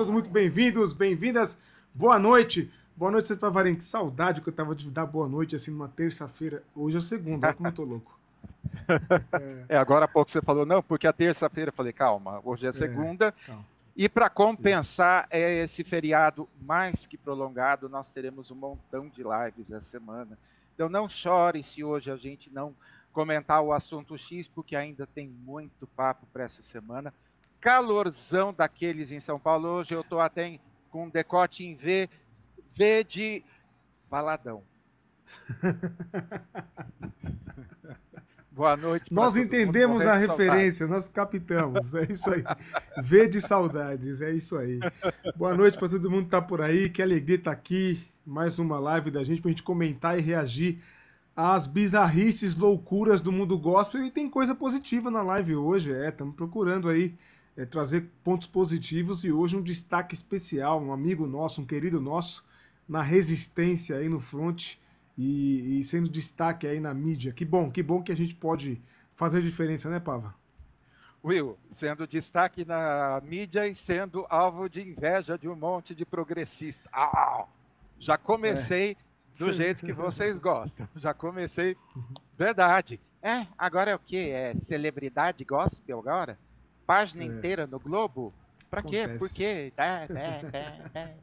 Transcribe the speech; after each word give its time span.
Todos 0.00 0.14
muito 0.14 0.30
bem-vindos, 0.30 0.94
bem-vindas. 0.94 1.60
Boa 1.92 2.18
noite. 2.18 2.72
Boa 2.96 3.10
noite, 3.10 3.28
para 3.28 3.36
Pavarim. 3.36 3.74
Que 3.74 3.84
saudade 3.84 4.40
que 4.40 4.48
eu 4.48 4.52
tava 4.52 4.74
de 4.74 4.90
dar 4.90 5.04
boa 5.04 5.28
noite 5.28 5.54
assim 5.54 5.70
numa 5.70 5.90
terça-feira. 5.90 6.62
Hoje 6.74 6.96
é 6.96 7.00
segunda, 7.02 7.48
olha 7.48 7.54
como 7.54 7.68
eu 7.68 7.72
tô 7.72 7.84
louco. 7.84 8.18
É. 9.68 9.74
é, 9.74 9.76
agora 9.76 10.06
há 10.06 10.08
pouco 10.08 10.30
você 10.30 10.40
falou, 10.40 10.64
não, 10.64 10.82
porque 10.82 11.06
a 11.06 11.12
terça-feira 11.12 11.68
eu 11.68 11.74
falei, 11.74 11.92
calma, 11.92 12.40
hoje 12.42 12.64
é, 12.64 12.70
é 12.70 12.72
segunda. 12.72 13.34
É, 13.46 13.52
e 13.94 14.08
para 14.08 14.30
compensar 14.30 15.26
é 15.28 15.64
esse 15.64 15.84
feriado 15.84 16.48
mais 16.62 17.06
que 17.06 17.18
prolongado, 17.18 17.86
nós 17.86 18.10
teremos 18.10 18.50
um 18.50 18.54
montão 18.54 19.06
de 19.06 19.22
lives 19.22 19.70
essa 19.70 19.86
semana. 19.86 20.38
Então 20.74 20.88
não 20.88 21.10
chore 21.10 21.62
se 21.62 21.84
hoje 21.84 22.10
a 22.10 22.16
gente 22.16 22.50
não 22.50 22.74
comentar 23.12 23.60
o 23.60 23.70
assunto 23.70 24.16
X, 24.16 24.48
porque 24.48 24.74
ainda 24.74 25.06
tem 25.06 25.28
muito 25.28 25.86
papo 25.88 26.26
para 26.32 26.44
essa 26.44 26.62
semana. 26.62 27.12
Calorzão 27.60 28.54
daqueles 28.54 29.12
em 29.12 29.20
São 29.20 29.38
Paulo. 29.38 29.68
Hoje 29.68 29.94
eu 29.94 30.00
estou 30.00 30.20
até 30.20 30.58
com 30.90 31.04
um 31.04 31.10
decote 31.10 31.64
em 31.64 31.74
V, 31.74 32.08
V 32.72 33.04
de 33.04 33.44
baladão. 34.10 34.62
Boa 38.50 38.76
noite. 38.76 39.14
Nós 39.14 39.36
entendemos 39.36 40.06
a 40.06 40.16
referência, 40.16 40.86
nós 40.86 41.08
captamos. 41.08 41.94
É 41.94 42.06
isso 42.10 42.30
aí. 42.30 42.42
V 43.02 43.28
de 43.28 43.40
saudades, 43.40 44.20
é 44.20 44.32
isso 44.32 44.56
aí. 44.56 44.80
Boa 45.36 45.54
noite 45.54 45.78
para 45.78 45.88
todo 45.88 46.10
mundo 46.10 46.22
que 46.22 46.28
está 46.28 46.42
por 46.42 46.60
aí. 46.60 46.90
Que 46.90 47.00
alegria 47.00 47.36
estar 47.36 47.52
tá 47.52 47.56
aqui. 47.56 48.02
Mais 48.26 48.58
uma 48.58 48.78
live 48.78 49.10
da 49.10 49.24
gente 49.24 49.40
para 49.40 49.48
a 49.48 49.52
gente 49.52 49.62
comentar 49.62 50.18
e 50.18 50.20
reagir 50.20 50.78
às 51.34 51.66
bizarrices, 51.66 52.56
loucuras 52.56 53.22
do 53.22 53.32
mundo 53.32 53.58
gospel. 53.58 54.04
E 54.04 54.10
tem 54.10 54.28
coisa 54.28 54.54
positiva 54.54 55.10
na 55.10 55.22
live 55.22 55.56
hoje. 55.56 55.92
É, 55.92 56.08
estamos 56.08 56.34
procurando 56.34 56.88
aí 56.88 57.14
é, 57.56 57.64
trazer 57.64 58.08
pontos 58.24 58.46
positivos 58.46 59.24
e 59.24 59.32
hoje 59.32 59.56
um 59.56 59.62
destaque 59.62 60.14
especial, 60.14 60.80
um 60.82 60.92
amigo 60.92 61.26
nosso, 61.26 61.60
um 61.60 61.66
querido 61.66 62.00
nosso, 62.00 62.44
na 62.88 63.02
resistência 63.02 63.96
aí 63.96 64.08
no 64.08 64.18
front 64.18 64.76
e, 65.16 65.80
e, 65.80 65.84
sendo 65.84 66.08
destaque 66.08 66.66
aí 66.66 66.80
na 66.80 66.94
mídia. 66.94 67.32
Que 67.32 67.44
bom, 67.44 67.70
que 67.70 67.82
bom 67.82 68.02
que 68.02 68.10
a 68.10 68.16
gente 68.16 68.34
pode 68.34 68.82
fazer 69.14 69.42
diferença, 69.42 69.90
né, 69.90 70.00
Pava? 70.00 70.34
Will, 71.22 71.58
sendo 71.70 72.06
destaque 72.06 72.64
na 72.64 73.20
mídia 73.22 73.66
e 73.68 73.74
sendo 73.74 74.24
alvo 74.30 74.68
de 74.68 74.80
inveja 74.80 75.36
de 75.36 75.48
um 75.48 75.54
monte 75.54 75.94
de 75.94 76.06
progressista. 76.06 76.88
Ah, 76.90 77.44
já 77.98 78.16
comecei 78.16 78.92
é. 78.92 78.96
do 79.38 79.52
jeito 79.52 79.84
que 79.84 79.92
vocês 79.92 80.38
gostam. 80.40 80.88
Já 80.96 81.12
comecei. 81.12 81.76
Verdade. 82.38 82.98
É, 83.22 83.46
agora 83.58 83.90
é 83.90 83.94
o 83.94 83.98
que? 83.98 84.30
É 84.30 84.54
celebridade 84.54 85.44
gospel 85.44 85.98
agora? 85.98 86.38
Página 86.90 87.22
é. 87.22 87.26
inteira 87.26 87.68
no 87.68 87.78
Globo? 87.78 88.34
Pra 88.68 88.82
quê? 88.82 89.06
Por 89.16 89.30
quê? 89.30 89.72
É, 89.76 90.08
é, 90.12 90.90
é, 90.92 91.14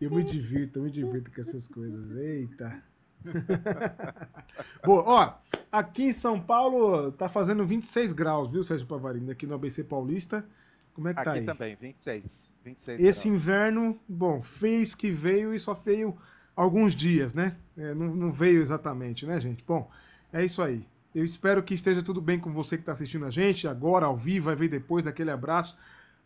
eu 0.00 0.12
me 0.12 0.22
divirto, 0.22 0.78
eu 0.78 0.84
me 0.84 0.92
divirto 0.92 1.32
com 1.32 1.40
essas 1.40 1.66
coisas. 1.66 2.16
Eita. 2.16 2.84
Boa, 4.86 5.02
ó, 5.04 5.34
aqui 5.72 6.04
em 6.04 6.12
São 6.12 6.40
Paulo 6.40 7.10
tá 7.10 7.28
fazendo 7.28 7.66
26 7.66 8.12
graus, 8.12 8.52
viu, 8.52 8.62
Sérgio 8.62 8.86
Pavarino? 8.86 9.32
Aqui 9.32 9.44
no 9.44 9.56
ABC 9.56 9.82
Paulista. 9.82 10.46
Como 10.94 11.08
é 11.08 11.14
que 11.14 11.16
tá 11.16 11.32
aqui 11.32 11.40
aí? 11.40 11.48
Aqui 11.48 11.58
também, 11.58 11.76
26. 11.80 12.52
26 12.64 13.00
Esse 13.00 13.28
graus. 13.28 13.42
inverno, 13.42 14.00
bom, 14.08 14.40
fez 14.40 14.94
que 14.94 15.10
veio 15.10 15.52
e 15.52 15.58
só 15.58 15.74
veio 15.74 16.16
alguns 16.54 16.94
dias, 16.94 17.34
né? 17.34 17.56
É, 17.76 17.92
não, 17.92 18.14
não 18.14 18.30
veio 18.30 18.62
exatamente, 18.62 19.26
né, 19.26 19.40
gente? 19.40 19.64
Bom, 19.64 19.90
é 20.32 20.44
isso 20.44 20.62
aí. 20.62 20.86
Eu 21.16 21.24
espero 21.24 21.62
que 21.62 21.72
esteja 21.72 22.02
tudo 22.02 22.20
bem 22.20 22.38
com 22.38 22.52
você 22.52 22.76
que 22.76 22.82
está 22.82 22.92
assistindo 22.92 23.24
a 23.24 23.30
gente 23.30 23.66
agora, 23.66 24.04
ao 24.04 24.14
vivo, 24.14 24.44
vai 24.44 24.54
ver 24.54 24.68
depois, 24.68 25.06
aquele 25.06 25.30
abraço. 25.30 25.74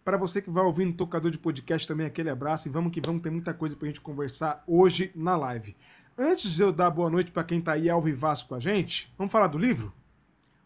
Para 0.05 0.17
você 0.17 0.43
que 0.43 0.51
vai 0.51 0.65
ouvir 0.65 0.85
no 0.85 0.93
tocador 0.93 1.31
de 1.31 1.39
podcast 1.39 1.87
também, 1.87 2.09
aquele 2.09 2.29
abraço. 2.29 2.67
E 2.67 2.73
vamos 2.73 2.91
que 2.91 3.01
vamos, 3.01 3.23
tem 3.23 3.31
muita 3.31 3.55
coisa 3.55 3.77
para 3.77 3.87
a 3.87 3.89
gente 3.89 4.01
conversar 4.01 4.65
hoje 4.67 5.13
na 5.15 5.37
live. 5.37 5.77
Antes 6.19 6.51
de 6.51 6.63
eu 6.65 6.73
dar 6.73 6.91
boa 6.91 7.09
noite 7.09 7.31
para 7.31 7.45
quem 7.45 7.61
está 7.61 7.75
aí 7.75 7.89
ao 7.89 8.03
vivaço 8.03 8.49
com 8.49 8.57
a 8.57 8.59
gente, 8.59 9.15
vamos 9.17 9.31
falar 9.31 9.47
do 9.47 9.59
livro? 9.59 9.95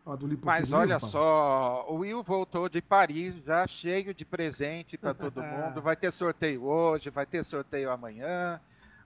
Falar 0.03 0.17
do 0.17 0.27
livro 0.27 0.47
Mas 0.47 0.73
olha 0.73 0.95
livro, 0.95 1.07
só, 1.07 1.85
o 1.91 1.97
Will 1.97 2.23
voltou 2.23 2.67
de 2.67 2.81
Paris 2.81 3.35
já 3.45 3.67
cheio 3.67 4.15
de 4.15 4.25
presente 4.25 4.97
para 4.97 5.13
todo 5.13 5.43
mundo. 5.45 5.83
Vai 5.83 5.97
ter 5.97 6.11
sorteio 6.11 6.65
hoje, 6.65 7.11
vai 7.11 7.27
ter 7.27 7.45
sorteio 7.45 7.91
amanhã. 7.91 8.59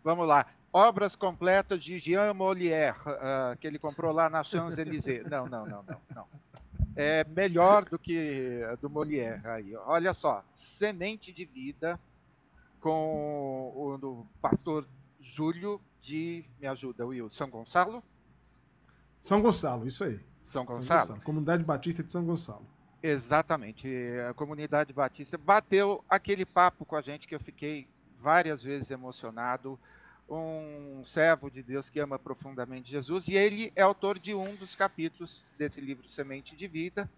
Vamos 0.04 0.28
lá. 0.28 0.46
Obras 0.72 1.16
completas 1.16 1.82
de 1.82 1.98
Jean 1.98 2.34
Molière, 2.34 2.98
uh, 3.06 3.56
que 3.58 3.66
ele 3.66 3.78
comprou 3.78 4.12
lá 4.12 4.28
na 4.28 4.42
Champs-Élysées. 4.42 5.24
Não, 5.28 5.46
não, 5.46 5.66
não, 5.66 5.82
não, 5.82 6.00
não. 6.14 6.26
É 6.94 7.24
melhor 7.24 7.84
do 7.84 7.98
que 7.98 8.60
do 8.80 8.90
Molière 8.90 9.46
aí. 9.46 9.74
Olha 9.76 10.12
só, 10.12 10.44
Semente 10.54 11.32
de 11.32 11.44
Vida 11.44 11.98
com 12.80 13.72
o, 13.74 13.94
o 13.94 14.26
pastor 14.40 14.86
Júlio 15.20 15.80
de. 16.00 16.44
Me 16.60 16.66
ajuda, 16.66 17.06
Will. 17.06 17.30
São 17.30 17.48
Gonçalo? 17.48 18.02
São 19.20 19.40
Gonçalo, 19.40 19.86
isso 19.86 20.04
aí. 20.04 20.20
São 20.42 20.64
Gonçalo. 20.64 20.84
São 20.84 20.98
Gonçalo. 20.98 21.20
Comunidade 21.22 21.64
Batista 21.64 22.02
de 22.02 22.12
São 22.12 22.24
Gonçalo. 22.24 22.66
Exatamente. 23.02 23.88
A 24.28 24.34
comunidade 24.34 24.92
batista 24.92 25.38
bateu 25.38 26.04
aquele 26.08 26.44
papo 26.44 26.84
com 26.84 26.96
a 26.96 27.00
gente 27.00 27.28
que 27.28 27.34
eu 27.34 27.40
fiquei 27.40 27.88
várias 28.20 28.62
vezes 28.62 28.90
emocionado. 28.90 29.78
Um 30.28 31.02
servo 31.04 31.50
de 31.50 31.62
Deus 31.62 31.88
que 31.88 31.98
ama 32.00 32.18
profundamente 32.18 32.90
Jesus, 32.90 33.28
e 33.28 33.34
ele 33.34 33.72
é 33.74 33.82
autor 33.82 34.18
de 34.18 34.34
um 34.34 34.54
dos 34.56 34.74
capítulos 34.74 35.44
desse 35.56 35.80
livro 35.80 36.08
Semente 36.08 36.54
de 36.54 36.68
Vida. 36.68 37.08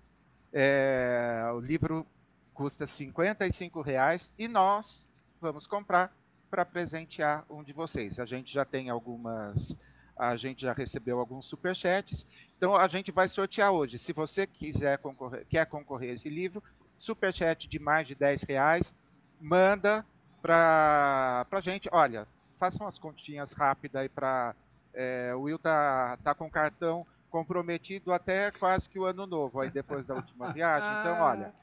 É, 0.53 1.43
o 1.53 1.60
livro 1.60 2.06
custa 2.54 2.84
R$ 2.84 3.82
reais 3.84 4.32
e 4.38 4.47
nós 4.47 5.09
vamos 5.41 5.66
comprar 5.66 6.15
para 6.50 6.65
presentear 6.65 7.44
um 7.48 7.62
de 7.62 7.72
vocês. 7.72 8.21
A 8.21 8.25
gente 8.25 8.53
já 8.53 8.65
tem 8.65 8.91
algumas, 8.91 9.77
a 10.16 10.37
gente 10.37 10.62
já 10.62 10.72
recebeu 10.72 11.19
alguns 11.19 11.47
superchats, 11.47 12.27
então 12.56 12.77
a 12.77 12.87
gente 12.88 13.10
vai 13.10 13.28
sortear 13.28 13.72
hoje. 13.72 13.98
Se 13.98 14.12
você 14.12 14.47
quiser 14.47 14.98
concorrer, 14.98 15.47
quer 15.48 15.65
concorrer 15.66 16.10
a 16.10 16.15
esse 16.15 16.28
livro, 16.28 16.62
superchat 16.98 17.66
de 17.66 17.78
mais 17.78 18.06
de 18.06 18.15
10 18.15 18.42
reais, 18.42 18.94
manda 19.41 20.04
para 20.42 21.47
a 21.50 21.60
gente. 21.60 21.88
Olha, 21.92 22.27
faça 22.60 22.84
umas 22.84 22.98
continhas 22.98 23.54
rápidas 23.54 24.03
aí 24.03 24.09
para. 24.09 24.54
É, 24.93 25.32
o 25.34 25.43
Will 25.43 25.59
tá, 25.59 26.19
tá 26.22 26.34
com 26.34 26.50
cartão 26.50 27.06
comprometido 27.31 28.12
até 28.12 28.50
quase 28.50 28.88
que 28.88 28.98
o 28.98 29.04
ano 29.04 29.25
novo, 29.26 29.60
aí 29.60 29.71
depois 29.71 30.04
da 30.04 30.15
última 30.15 30.50
viagem. 30.53 30.91
Então, 31.00 31.21
olha, 31.21 31.54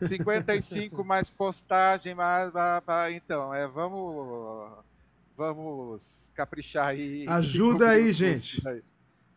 55 0.00 1.04
mais 1.04 1.30
postagem, 1.30 2.14
mais, 2.14 2.50
então, 3.14 3.54
é, 3.54 3.68
vamos 3.68 4.72
vamos 5.36 6.30
caprichar 6.34 6.88
aí. 6.88 7.26
Ajuda 7.28 7.90
aí, 7.90 8.10
gente. 8.12 8.66
Aí. 8.66 8.82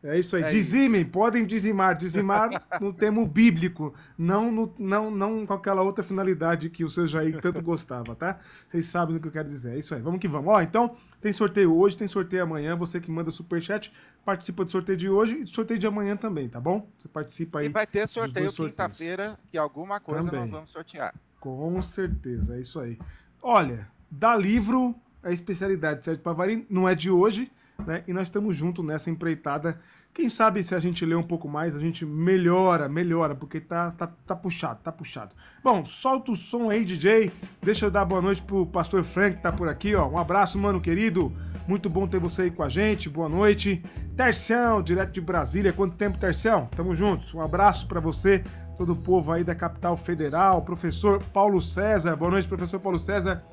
É 0.04 0.20
isso 0.20 0.36
aí. 0.36 0.44
É 0.44 0.50
Dizimem, 0.50 1.04
isso. 1.04 1.12
podem 1.12 1.46
dizimar. 1.46 1.98
Dizimar 1.98 2.50
no 2.82 2.92
termo 2.92 3.26
bíblico, 3.26 3.94
não, 4.18 4.52
no, 4.52 4.74
não, 4.78 5.10
não 5.10 5.46
com 5.46 5.54
aquela 5.54 5.82
outra 5.82 6.04
finalidade 6.04 6.70
que 6.70 6.84
o 6.84 6.90
seu 6.90 7.08
Jair 7.08 7.40
tanto 7.40 7.62
gostava, 7.62 8.14
tá? 8.14 8.38
Vocês 8.68 8.86
sabem 8.88 9.16
do 9.16 9.22
que 9.22 9.28
eu 9.30 9.32
quero 9.32 9.48
dizer. 9.48 9.76
É 9.76 9.78
isso 9.78 9.96
aí. 9.96 10.02
Vamos 10.02 10.20
que 10.20 10.28
vamos. 10.28 10.54
Ó, 10.54 10.62
então, 10.62 10.98
tem 11.22 11.32
sorteio 11.32 11.74
hoje, 11.74 11.96
tem 11.96 12.08
sorteio 12.08 12.44
amanhã. 12.44 12.76
Você 12.76 13.00
que 13.00 13.10
manda 13.10 13.32
superchat, 13.32 13.94
participa 14.26 14.66
do 14.66 14.72
sorteio 14.72 14.98
de 14.98 15.10
hoje 15.10 15.38
e 15.38 15.44
do 15.44 15.50
sorteio 15.50 15.80
de 15.80 15.88
amanhã 15.88 16.18
também, 16.18 16.50
tá 16.50 16.60
bom? 16.60 16.90
Você 16.98 17.08
participa 17.08 17.60
aí. 17.60 17.68
E 17.68 17.70
vai 17.70 17.88
ter 17.88 18.06
sorteio 18.06 18.52
quinta-feira, 18.52 19.40
que 19.50 19.58
alguma 19.58 20.02
coisa 20.02 20.26
também. 20.26 20.42
nós 20.42 20.50
vamos 20.50 20.70
sortear. 20.70 21.16
Com 21.40 21.82
certeza, 21.82 22.58
é 22.58 22.60
isso 22.60 22.80
aí. 22.80 23.00
Olha, 23.42 23.88
dá 24.12 24.36
livro 24.36 24.96
é 25.22 25.32
especialidade 25.32 26.00
de 26.00 26.06
Sérgio 26.06 26.22
Pavarim, 26.22 26.66
não 26.70 26.88
é 26.88 26.94
de 26.94 27.10
hoje 27.10 27.50
né? 27.86 28.04
E 28.08 28.14
nós 28.14 28.28
estamos 28.28 28.56
juntos 28.56 28.84
nessa 28.86 29.10
empreitada. 29.10 29.80
Quem 30.14 30.30
sabe 30.30 30.64
se 30.64 30.76
a 30.76 30.80
gente 30.80 31.04
ler 31.08 31.16
um 31.16 31.24
pouco 31.24 31.50
mais, 31.50 31.76
a 31.76 31.80
gente 31.80 32.06
melhora, 32.06 32.88
melhora, 32.88 33.34
porque 33.34 33.60
tá, 33.60 33.90
tá, 33.92 34.06
tá 34.06 34.36
puxado, 34.36 34.80
tá 34.84 34.92
puxado. 34.92 35.34
Bom, 35.64 35.84
solta 35.84 36.32
o 36.32 36.36
som 36.36 36.70
aí, 36.70 36.86
DJ. 36.86 37.32
Deixa 37.64 37.88
eu 37.88 37.92
dar 37.92 38.06
boa 38.06 38.22
noite 38.22 38.44
pro 38.44 38.64
pastor 38.68 39.04
Frank 39.04 39.38
que 39.38 39.42
tá 39.42 39.52
por 39.52 39.68
aqui, 39.68 39.96
ó. 39.96 40.08
Um 40.08 40.20
abraço, 40.20 40.60
mano 40.60 40.80
querido. 40.80 41.34
Muito 41.68 41.90
bom 41.90 42.08
ter 42.08 42.20
você 42.20 42.44
aí 42.44 42.52
com 42.52 42.62
a 42.62 42.70
gente. 42.70 43.10
Boa 43.10 43.28
noite. 43.28 43.84
Tercião, 44.16 44.84
direto 44.84 45.14
de 45.14 45.22
Brasília. 45.22 45.74
Quanto 45.74 45.98
tempo, 45.98 46.20
Tercião? 46.20 46.68
Tamo 46.76 46.94
juntos. 46.94 47.34
Um 47.34 47.42
abraço 47.42 47.88
para 47.88 48.00
você, 48.00 48.44
todo 48.78 48.94
o 48.94 48.96
povo 48.96 49.32
aí 49.32 49.44
da 49.44 49.56
capital 49.56 49.98
federal. 49.98 50.62
Professor 50.62 51.24
Paulo 51.34 51.60
César. 51.60 52.16
Boa 52.16 52.30
noite, 52.30 52.48
professor 52.48 52.80
Paulo 52.80 53.00
César. 53.00 53.44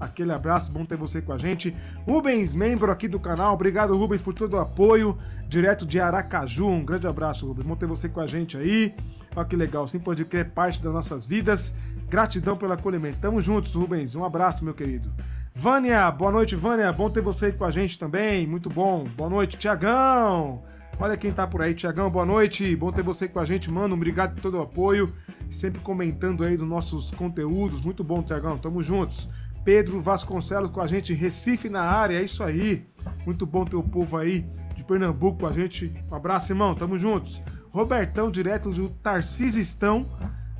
Aquele 0.00 0.32
abraço, 0.32 0.70
bom 0.70 0.84
ter 0.84 0.96
você 0.96 1.20
com 1.20 1.32
a 1.32 1.38
gente. 1.38 1.74
Rubens, 2.06 2.52
membro 2.52 2.90
aqui 2.90 3.08
do 3.08 3.18
canal. 3.18 3.54
Obrigado, 3.54 3.96
Rubens, 3.96 4.22
por 4.22 4.32
todo 4.32 4.54
o 4.54 4.60
apoio. 4.60 5.16
Direto 5.48 5.84
de 5.84 5.98
Aracaju. 5.98 6.68
Um 6.68 6.84
grande 6.84 7.06
abraço, 7.06 7.46
Rubens. 7.46 7.66
Bom 7.66 7.74
ter 7.74 7.86
você 7.86 8.08
com 8.08 8.20
a 8.20 8.26
gente 8.26 8.56
aí. 8.56 8.94
Olha 9.34 9.46
que 9.46 9.56
legal. 9.56 9.88
Sim, 9.88 9.98
pode 9.98 10.24
crer 10.24 10.50
parte 10.50 10.80
das 10.80 10.92
nossas 10.92 11.26
vidas. 11.26 11.74
Gratidão 12.08 12.56
pelo 12.56 12.72
acolhimento. 12.72 13.18
Tamo 13.18 13.40
juntos, 13.40 13.74
Rubens. 13.74 14.14
Um 14.14 14.24
abraço, 14.24 14.64
meu 14.64 14.74
querido. 14.74 15.12
Vânia, 15.54 16.08
boa 16.12 16.30
noite, 16.30 16.54
Vânia. 16.54 16.92
Bom 16.92 17.10
ter 17.10 17.20
você 17.20 17.50
com 17.50 17.64
a 17.64 17.70
gente 17.70 17.98
também. 17.98 18.46
Muito 18.46 18.70
bom. 18.70 19.04
Boa 19.16 19.28
noite, 19.28 19.56
Tiagão. 19.56 20.62
Olha 21.00 21.16
quem 21.16 21.32
tá 21.32 21.46
por 21.46 21.62
aí, 21.62 21.74
Tiagão, 21.74 22.10
boa 22.10 22.26
noite. 22.26 22.74
Bom 22.74 22.90
ter 22.90 23.02
você 23.02 23.28
com 23.28 23.38
a 23.38 23.44
gente, 23.44 23.70
mano. 23.70 23.94
Obrigado 23.94 24.34
por 24.34 24.42
todo 24.42 24.58
o 24.58 24.62
apoio. 24.62 25.12
sempre 25.48 25.80
comentando 25.80 26.42
aí 26.42 26.56
dos 26.56 26.66
nossos 26.66 27.12
conteúdos. 27.12 27.80
Muito 27.80 28.02
bom, 28.02 28.20
Tiagão, 28.20 28.58
tamo 28.58 28.82
juntos. 28.82 29.28
Pedro 29.68 30.00
Vasconcelos 30.00 30.70
com 30.70 30.80
a 30.80 30.86
gente, 30.86 31.12
Recife 31.12 31.68
na 31.68 31.82
área, 31.82 32.18
é 32.18 32.24
isso 32.24 32.42
aí. 32.42 32.86
Muito 33.26 33.44
bom 33.44 33.66
ter 33.66 33.76
o 33.76 33.82
povo 33.82 34.16
aí 34.16 34.46
de 34.74 34.82
Pernambuco 34.82 35.40
com 35.40 35.46
a 35.46 35.52
gente. 35.52 35.92
Um 36.10 36.14
abraço, 36.14 36.50
irmão, 36.50 36.74
tamo 36.74 36.96
juntos. 36.96 37.42
Robertão, 37.70 38.30
direto 38.30 38.70
do 38.70 38.88
Tarcisistão, 38.88 40.08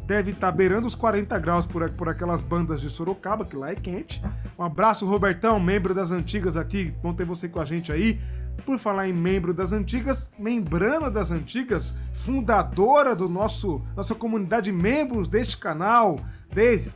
deve 0.07 0.33
estar 0.33 0.51
tá 0.51 0.53
beirando 0.55 0.87
os 0.87 0.95
40 0.95 1.39
graus 1.39 1.67
por, 1.67 1.89
por 1.93 2.07
aquelas 2.11 2.43
bandas 2.43 2.83
de 2.83 2.91
Sorocaba, 2.91 3.47
que 3.47 3.57
lá 3.57 3.71
é 3.71 3.75
quente. 3.75 4.21
Um 4.59 4.63
abraço, 4.63 5.07
Robertão, 5.07 5.59
membro 5.59 5.95
das 5.95 6.11
antigas 6.11 6.55
aqui, 6.55 6.95
bom 7.03 7.15
ter 7.15 7.25
você 7.25 7.49
com 7.49 7.61
a 7.61 7.65
gente 7.65 7.91
aí. 7.91 8.21
Por 8.67 8.79
falar 8.79 9.09
em 9.09 9.15
membro 9.15 9.55
das 9.55 9.73
antigas, 9.73 10.31
membrana 10.39 11.11
das 11.11 11.31
antigas, 11.31 11.95
fundadora 12.13 13.17
do 13.17 13.27
nosso 13.27 13.83
nossa 13.97 14.15
comunidade 14.15 14.71
membros 14.71 15.29
deste 15.29 15.57
canal, 15.57 16.21
desde 16.53 16.93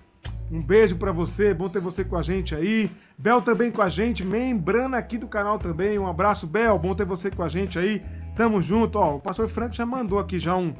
um 0.53 0.61
beijo 0.61 0.97
para 0.97 1.11
você, 1.11 1.55
bom 1.55 1.67
ter 1.67 1.81
você 1.81 2.05
com 2.05 2.15
a 2.15 2.21
gente 2.21 2.55
aí. 2.55 2.91
Bel 3.17 3.41
também 3.41 3.73
com 3.73 3.81
a 3.81 3.89
gente, 3.89 4.23
membrana 4.23 4.99
aqui 4.99 5.17
do 5.17 5.27
canal 5.27 5.59
também. 5.59 5.99
Um 5.99 6.07
abraço, 6.07 6.47
Bel, 6.47 6.79
bom 6.79 6.95
ter 6.95 7.07
você 7.07 7.31
com 7.31 7.43
a 7.43 7.49
gente 7.49 7.79
aí. 7.79 8.03
Tamo 8.37 8.61
junto, 8.61 8.99
ó. 8.99 9.17
O 9.17 9.21
pastor 9.21 9.49
Frank 9.49 9.75
já 9.75 9.87
mandou 9.87 10.19
aqui 10.19 10.39
já 10.39 10.55
um, 10.55 10.75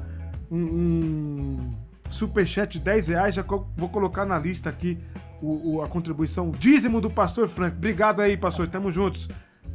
um, 0.51 0.57
um 0.57 1.69
superchat 2.07 2.73
de 2.73 2.85
10 2.85 3.07
reais. 3.07 3.33
Já 3.33 3.43
vou 3.75 3.89
colocar 3.89 4.25
na 4.25 4.37
lista 4.37 4.69
aqui 4.69 4.99
o, 5.41 5.77
o, 5.77 5.81
a 5.81 5.87
contribuição 5.87 6.51
dízimo 6.51 7.01
do 7.01 7.09
pastor 7.09 7.47
Frank. 7.47 7.75
Obrigado 7.75 8.21
aí, 8.21 8.37
pastor. 8.37 8.67
Tamo 8.67 8.91
juntos. 8.91 9.27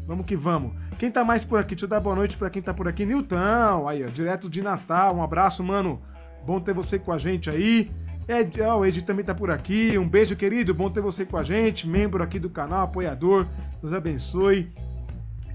Vamos 0.06 0.28
que 0.28 0.36
vamos. 0.36 0.74
Quem 0.96 1.10
tá 1.10 1.24
mais 1.24 1.44
por 1.44 1.58
aqui? 1.58 1.74
Deixa 1.74 1.86
eu 1.86 1.88
dar 1.88 1.98
boa 1.98 2.14
noite 2.14 2.36
para 2.36 2.48
quem 2.50 2.62
tá 2.62 2.72
por 2.72 2.86
aqui. 2.86 3.04
Nilton, 3.04 3.88
aí, 3.88 4.04
ó, 4.04 4.06
direto 4.06 4.48
de 4.48 4.62
Natal. 4.62 5.16
Um 5.16 5.24
abraço, 5.24 5.64
mano. 5.64 6.00
Bom 6.46 6.60
ter 6.60 6.72
você 6.72 7.00
com 7.00 7.10
a 7.10 7.18
gente 7.18 7.50
aí. 7.50 7.90
Ed, 8.28 8.60
o 8.60 8.84
Ed 8.84 9.00
também 9.02 9.24
tá 9.24 9.34
por 9.34 9.50
aqui. 9.50 9.96
Um 9.96 10.06
beijo, 10.06 10.36
querido. 10.36 10.74
Bom 10.74 10.90
ter 10.90 11.00
você 11.00 11.24
com 11.24 11.38
a 11.38 11.42
gente. 11.42 11.88
Membro 11.88 12.22
aqui 12.22 12.38
do 12.38 12.50
canal, 12.50 12.84
apoiador. 12.84 13.46
Nos 13.82 13.94
abençoe. 13.94 14.70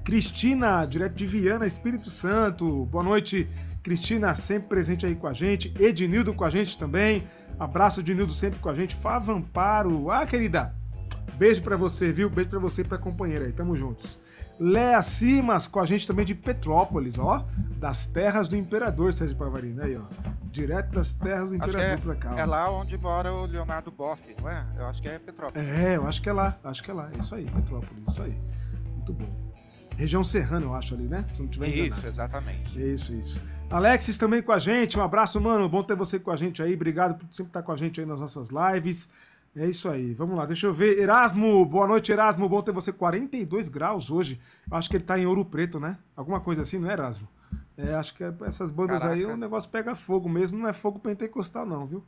Cristina, 0.04 0.84
direto 0.84 1.14
de 1.14 1.28
Viana, 1.28 1.68
Espírito 1.68 2.10
Santo. 2.10 2.86
Boa 2.88 3.04
noite, 3.04 3.48
Cristina, 3.84 4.34
sempre 4.34 4.70
presente 4.70 5.06
aí 5.06 5.16
com 5.16 5.28
a 5.28 5.34
gente. 5.34 5.72
Ednildo 5.80 6.34
com 6.34 6.44
a 6.44 6.50
gente 6.50 6.76
também. 6.76 7.24
Abraço, 7.60 8.00
Ednildo, 8.00 8.34
sempre 8.34 8.60
com 8.60 8.70
a 8.70 8.76
gente. 8.76 8.96
Fava 8.96 9.34
Amparo. 9.34 10.10
Ah, 10.10 10.26
querida. 10.26 10.74
Beijo 11.36 11.62
para 11.62 11.78
você, 11.78 12.12
viu? 12.12 12.28
Beijo 12.28 12.50
para 12.50 12.60
você 12.60 12.82
e 12.82 12.86
pra 12.86 12.98
companheira 12.98 13.46
aí. 13.46 13.52
Tamo 13.52 13.76
juntos. 13.76 14.18
Léa 14.64 15.02
Simas 15.02 15.68
com 15.68 15.80
a 15.80 15.86
gente 15.86 16.08
também 16.08 16.26
de 16.26 16.34
Petrópolis, 16.34 17.18
ó. 17.20 17.46
Das 17.78 18.08
terras 18.08 18.48
do 18.48 18.56
imperador, 18.56 19.14
Sérgio 19.14 19.36
Pavarino. 19.36 19.84
Aí, 19.84 19.98
ó 19.98 20.04
direto 20.54 20.92
das 20.92 21.16
terras 21.16 21.50
do 21.50 21.56
Imperador 21.56 21.82
é, 21.82 21.98
pra 21.98 22.16
cá. 22.16 22.40
É 22.40 22.46
lá 22.46 22.70
onde 22.70 22.96
mora 22.98 23.34
o 23.34 23.46
Leonardo 23.46 23.90
Boff, 23.92 24.24
não 24.40 24.50
é? 24.50 24.64
Eu 24.78 24.86
acho 24.86 25.02
que 25.02 25.08
é 25.10 25.18
Petrópolis. 25.18 25.68
É, 25.68 25.96
eu 25.98 26.08
acho 26.08 26.22
que 26.22 26.30
é 26.30 26.34
lá. 26.34 26.56
Acho 26.64 26.84
que 26.84 26.92
é 26.92 26.94
lá. 26.94 27.10
É 27.14 27.18
isso 27.18 27.34
aí, 27.34 27.46
Petrópolis, 27.46 28.04
isso 28.08 28.22
aí. 28.22 28.38
Muito 28.94 29.14
bom. 29.14 29.54
Região 29.98 30.24
Serrana, 30.24 30.66
eu 30.66 30.76
acho 30.76 30.94
ali, 30.94 31.08
né? 31.08 31.26
Se 31.34 31.42
não 31.42 31.50
tiver 31.50 31.70
enganado. 31.70 32.00
Isso, 32.00 32.08
exatamente. 32.08 32.94
Isso, 32.94 33.14
isso. 33.14 33.42
Alexis 33.70 34.18
também 34.18 34.42
com 34.44 34.52
a 34.52 34.60
gente. 34.60 34.98
Um 34.98 35.02
abraço, 35.02 35.42
mano. 35.42 35.68
Bom 35.68 35.84
ter 35.84 35.96
você 35.96 36.20
com 36.20 36.32
a 36.32 36.36
gente 36.36 36.62
aí. 36.62 36.76
Obrigado 36.76 37.18
por 37.18 37.28
sempre 37.34 37.50
estar 37.50 37.64
com 37.64 37.72
a 37.72 37.76
gente 37.76 38.00
aí 38.00 38.06
nas 38.06 38.20
nossas 38.20 38.50
lives. 38.50 39.10
É 39.56 39.68
isso 39.68 39.88
aí. 39.88 40.16
Vamos 40.16 40.36
lá, 40.36 40.46
deixa 40.48 40.66
eu 40.66 40.74
ver. 40.74 40.98
Erasmo, 40.98 41.64
boa 41.66 41.88
noite, 41.88 42.12
Erasmo. 42.12 42.50
Bom 42.50 42.62
ter 42.64 42.72
você. 42.72 42.92
42 42.92 43.70
graus 43.70 44.10
hoje. 44.10 44.40
Acho 44.70 44.90
que 44.90 44.98
ele 44.98 45.04
tá 45.04 45.18
em 45.20 45.28
Ouro 45.28 45.46
Preto, 45.46 45.80
né? 45.80 45.98
Alguma 46.16 46.40
coisa 46.40 46.64
assim, 46.64 46.80
não 46.80 46.90
é, 46.90 46.94
Erasmo? 46.94 47.28
É, 47.78 47.94
acho 47.94 48.16
que 48.16 48.24
essas 48.46 48.72
bandas 48.72 49.02
Caraca. 49.02 49.20
aí 49.20 49.26
o 49.26 49.38
negócio 49.38 49.70
pega 49.70 49.94
fogo 49.96 50.28
mesmo, 50.28 50.58
não 50.58 50.68
é 50.68 50.74
fogo 50.74 51.00
pentecostal, 51.00 51.66
não, 51.66 51.86
viu? 51.86 52.04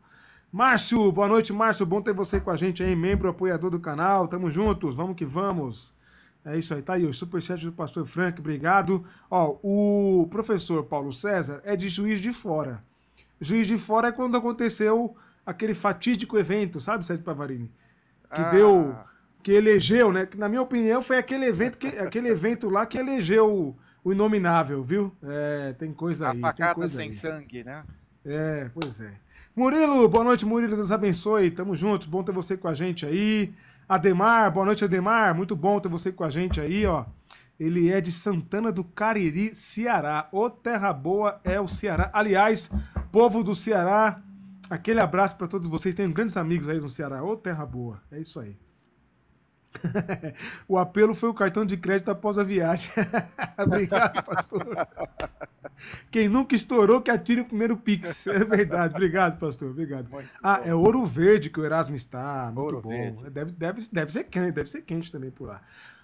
Márcio, 0.52 1.12
boa 1.12 1.28
noite, 1.28 1.54
Márcio. 1.54 1.86
Bom 1.86 2.02
ter 2.02 2.14
você 2.14 2.40
com 2.40 2.50
a 2.50 2.56
gente 2.56 2.82
aí, 2.82 2.96
membro 2.96 3.30
apoiador 3.30 3.70
do 3.70 3.80
canal. 3.80 4.28
Tamo 4.28 4.50
juntos, 4.50 4.96
vamos 4.96 5.16
que 5.16 5.26
vamos. 5.26 5.94
É 6.44 6.58
isso 6.58 6.74
aí, 6.74 6.82
tá 6.82 6.94
aí 6.94 7.06
o 7.06 7.14
superchat 7.14 7.64
do 7.66 7.72
pastor 7.72 8.06
Frank, 8.06 8.40
obrigado. 8.40 9.04
Ó, 9.30 9.58
o 9.62 10.28
professor 10.30 10.84
Paulo 10.84 11.12
César 11.12 11.62
é 11.64 11.76
de 11.76 11.90
Juiz 11.90 12.22
de 12.22 12.32
Fora. 12.32 12.84
Juiz 13.42 13.68
de 13.68 13.78
Fora 13.78 14.08
é 14.08 14.12
quando 14.12 14.38
aconteceu 14.38 15.16
aquele 15.46 15.74
fatídico 15.74 16.38
evento, 16.38 16.80
sabe, 16.80 17.06
Sérgio 17.06 17.24
Pavarini? 17.24 17.72
Que 18.34 18.42
ah. 18.42 18.50
deu. 18.50 18.96
Que 19.44 19.52
elegeu, 19.52 20.12
né? 20.12 20.26
Que, 20.26 20.38
na 20.38 20.50
minha 20.50 20.62
opinião, 20.62 21.04
foi 21.04 21.18
aquele 21.18 21.46
evento, 21.46 21.78
que, 21.78 21.88
aquele 21.88 22.30
evento 22.30 22.68
lá 22.68 22.86
que 22.86 22.98
elegeu 22.98 23.78
o 24.04 24.12
inominável, 24.12 24.84
viu? 24.84 25.16
É, 25.24 25.74
tem 25.74 25.94
coisa 25.94 26.32
aí. 26.32 26.42
A 26.44 26.74
coisa 26.74 26.96
sem 26.96 27.08
aí. 27.08 27.14
sangue, 27.14 27.64
né? 27.64 27.84
É, 28.26 28.70
pois 28.74 29.02
é. 29.02 29.12
Murilo, 29.56 30.10
boa 30.10 30.24
noite, 30.24 30.46
Murilo, 30.46 30.76
Deus 30.76 30.92
abençoe. 30.92 31.50
Tamo 31.50 31.76
juntos, 31.76 32.08
bom 32.08 32.24
ter 32.24 32.32
você 32.32 32.58
com 32.58 32.68
a 32.68 32.74
gente 32.74 33.06
aí. 33.06 33.54
Ademar, 33.88 34.52
boa 34.52 34.66
noite, 34.66 34.84
Ademar. 34.84 35.34
Muito 35.36 35.56
bom 35.56 35.80
ter 35.80 35.90
você 35.90 36.12
com 36.12 36.24
a 36.24 36.30
gente 36.30 36.60
aí, 36.60 36.86
ó. 36.86 37.06
Ele 37.60 37.90
é 37.90 38.02
de 38.02 38.12
Santana 38.12 38.72
do 38.72 38.84
Cariri, 38.84 39.56
Ceará. 39.56 40.28
Ô, 40.32 40.50
terra 40.50 40.92
boa 40.92 41.40
é 41.44 41.60
o 41.60 41.68
Ceará. 41.68 42.10
Aliás, 42.14 42.70
povo 43.12 43.44
do 43.44 43.56
Ceará, 43.56 44.18
aquele 44.70 45.00
abraço 45.00 45.38
para 45.38 45.48
todos 45.48 45.68
vocês. 45.68 45.96
Tenho 45.96 46.12
grandes 46.12 46.38
amigos 46.38 46.70
aí 46.70 46.80
no 46.80 46.90
Ceará. 46.90 47.24
Ô, 47.24 47.36
terra 47.36 47.66
boa. 47.66 48.02
É 48.12 48.20
isso 48.20 48.40
aí. 48.40 48.58
o 50.68 50.78
apelo 50.78 51.14
foi 51.14 51.30
o 51.30 51.34
cartão 51.34 51.66
de 51.66 51.78
crédito 51.78 52.10
após 52.10 52.38
a 52.38 52.44
viagem. 52.44 52.90
Obrigado, 53.58 54.24
pastor. 54.24 54.66
Quem 56.10 56.30
nunca 56.30 56.56
estourou, 56.56 57.02
que 57.02 57.12
atire 57.12 57.42
o 57.42 57.46
primeiro 57.46 57.76
Pix. 57.76 58.28
É 58.28 58.44
verdade. 58.44 58.94
Obrigado, 58.94 59.38
pastor. 59.38 59.72
Obrigado. 59.72 60.10
Muito 60.10 60.30
ah, 60.42 60.60
bom. 60.60 60.64
é 60.66 60.74
Ouro 60.74 61.06
Verde 61.06 61.50
que 61.50 61.60
o 61.60 61.66
Erasmo 61.66 61.96
está. 61.96 62.46
Muito 62.46 62.60
Ouro 62.60 62.82
bom. 62.82 62.90
Verde. 62.90 63.30
Deve, 63.30 63.52
deve, 63.52 63.82
deve 63.92 64.12
ser 64.12 64.24
quente, 64.26 64.52
deve 64.52 64.70
ser 64.70 64.82
quente 64.82 65.12
também 65.12 65.32
por 65.32 65.48
lá. 65.48 65.62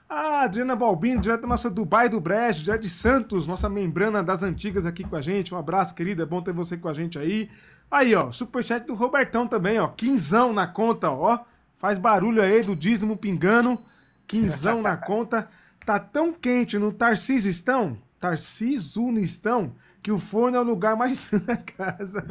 Ah, 0.10 0.42
Adriana 0.42 0.76
Balbino, 0.76 1.22
direto 1.22 1.44
da 1.44 1.48
nossa 1.48 1.70
Dubai 1.70 2.10
do 2.10 2.20
Brejo, 2.20 2.66
direto 2.66 2.82
de 2.82 2.90
Santos, 2.90 3.48
nossa 3.48 3.70
membrana 3.70 4.22
das 4.22 4.44
antigas 4.44 4.86
aqui 4.86 5.06
com 5.06 5.16
a 5.16 5.22
gente. 5.22 5.56
Um 5.56 5.58
abraço, 5.58 5.96
querida. 5.96 6.24
É 6.24 6.26
bom 6.26 6.42
ter 6.42 6.52
você 6.52 6.76
com 6.76 6.90
a 6.90 6.94
gente 6.94 7.18
aí. 7.18 7.50
Aí, 7.92 8.16
ó, 8.16 8.32
superchat 8.32 8.88
do 8.88 8.94
Robertão 8.94 9.46
também, 9.46 9.78
ó. 9.78 9.90
Quinzão 9.90 10.54
na 10.54 10.66
conta, 10.66 11.12
ó. 11.12 11.40
Faz 11.76 12.00
barulho 12.00 12.42
aí 12.42 12.64
do 12.64 12.74
dízimo 12.74 13.18
pingando. 13.18 13.78
Quinzão 14.26 14.82
na 14.82 14.96
conta. 14.98 15.50
Tá 15.86 16.00
tão 16.00 16.32
quente 16.32 16.78
no 16.78 16.94
Tarcisistão, 16.94 17.98
Tarcisunistão, 18.20 19.76
que 20.02 20.12
o 20.12 20.20
forno 20.20 20.56
é 20.56 20.60
o 20.62 20.64
lugar 20.64 20.96
mais 20.96 21.20
frio 21.26 21.42
da 21.42 21.58
casa. 21.58 22.24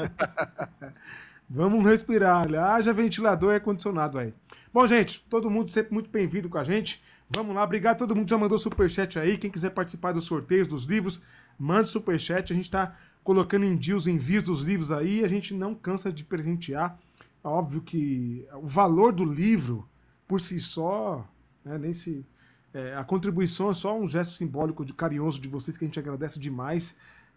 Vamos 1.50 1.84
respirar. 1.84 2.46
Haja 2.54 2.92
ventilador 2.92 3.52
e 3.52 3.54
ar-condicionado 3.56 4.18
aí. 4.18 4.32
Bom, 4.72 4.86
gente, 4.86 5.20
todo 5.28 5.50
mundo 5.50 5.70
sempre 5.70 5.92
muito 5.92 6.08
bem-vindo 6.08 6.48
com 6.48 6.58
a 6.58 6.64
gente. 6.64 7.02
Vamos 7.28 7.54
lá, 7.54 7.62
obrigado 7.64 7.98
todo 7.98 8.14
mundo 8.14 8.28
já 8.28 8.38
mandou 8.38 8.56
superchat 8.56 9.18
aí. 9.18 9.36
Quem 9.36 9.50
quiser 9.50 9.70
participar 9.70 10.12
dos 10.12 10.24
sorteios 10.24 10.68
dos 10.68 10.84
livros, 10.84 11.20
mande 11.58 11.88
superchat. 11.88 12.52
A 12.52 12.56
gente 12.56 12.66
está 12.66 12.96
colocando 13.30 13.64
em 13.64 13.76
dia 13.76 13.96
os 13.96 14.08
envios 14.08 14.42
dos 14.42 14.62
livros 14.62 14.90
aí. 14.90 15.24
A 15.24 15.28
gente 15.28 15.54
não 15.54 15.72
cansa 15.72 16.12
de 16.12 16.24
presentear. 16.24 16.98
É 17.44 17.46
óbvio 17.46 17.80
que 17.80 18.44
o 18.54 18.66
valor 18.66 19.12
do 19.12 19.24
livro, 19.24 19.88
por 20.26 20.40
si 20.40 20.58
só, 20.58 21.24
né, 21.64 21.78
nem 21.78 21.92
se, 21.92 22.26
é, 22.74 22.96
a 22.96 23.04
contribuição 23.04 23.70
é 23.70 23.74
só 23.74 23.96
um 23.96 24.08
gesto 24.08 24.34
simbólico 24.34 24.84
de 24.84 24.92
carinhoso 24.92 25.40
de 25.40 25.48
vocês 25.48 25.76
que 25.76 25.84
a 25.84 25.86
gente 25.86 25.98
agradece 26.00 26.40
demais. 26.40 26.96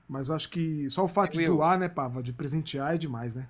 Mas 0.10 0.32
acho 0.32 0.50
que 0.50 0.90
só 0.90 1.06
o 1.06 1.08
fato 1.08 1.38
Will, 1.38 1.46
de 1.46 1.54
doar, 1.54 1.78
né, 1.78 1.88
Pava, 1.88 2.24
de 2.24 2.34
presentear 2.34 2.96
é 2.96 2.98
demais, 2.98 3.36
né? 3.36 3.48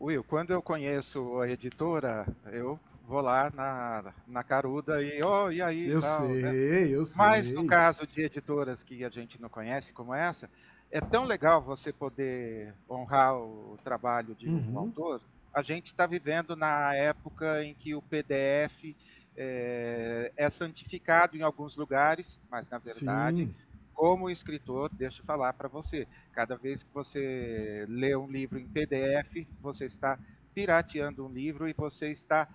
Will, 0.00 0.24
quando 0.24 0.54
eu 0.54 0.62
conheço 0.62 1.38
a 1.38 1.50
editora, 1.50 2.26
eu 2.50 2.80
vou 3.06 3.20
lá 3.20 3.52
na, 3.54 4.14
na 4.26 4.42
Caruda 4.42 5.02
e, 5.02 5.22
oh, 5.22 5.50
e 5.50 5.60
aí? 5.60 5.86
Eu 5.86 6.00
tal, 6.00 6.26
sei, 6.26 6.42
né? 6.42 6.88
eu 6.88 7.04
sei. 7.04 7.18
Mas 7.18 7.52
no 7.52 7.66
caso 7.66 8.06
de 8.06 8.22
editoras 8.22 8.82
que 8.82 9.04
a 9.04 9.10
gente 9.10 9.38
não 9.38 9.50
conhece, 9.50 9.92
como 9.92 10.14
essa, 10.14 10.48
é 10.94 11.00
tão 11.00 11.24
legal 11.24 11.60
você 11.60 11.92
poder 11.92 12.72
honrar 12.88 13.36
o 13.36 13.76
trabalho 13.84 14.34
de 14.34 14.48
um 14.48 14.56
uhum. 14.56 14.78
autor 14.78 15.20
a 15.54 15.62
gente 15.62 15.86
está 15.86 16.04
vivendo 16.04 16.56
na 16.56 16.92
época 16.94 17.64
em 17.64 17.74
que 17.74 17.94
o 17.94 18.02
PDF 18.02 18.92
é, 19.36 20.32
é, 20.36 20.50
santificado 20.50 21.36
em 21.36 21.42
alguns 21.42 21.76
lugares, 21.76 22.40
mas 22.50 22.68
na 22.68 22.78
verdade, 22.78 23.46
Sim. 23.46 23.54
como 23.94 24.28
escritor, 24.28 24.90
deixa 24.92 25.22
eu 25.22 25.24
falar 25.24 25.52
para 25.52 25.68
você, 25.68 26.08
cada 26.32 26.56
vez 26.56 26.82
que 26.82 26.92
você 26.92 27.86
lê 27.88 28.16
um 28.16 28.26
livro 28.26 28.58
em 28.58 28.66
PDF, 28.66 29.46
você 29.60 29.84
está 29.84 30.18
pirateando 30.52 31.24
um 31.24 31.32
livro 31.32 31.68
e 31.68 31.72
você 31.72 32.10
está 32.10 32.48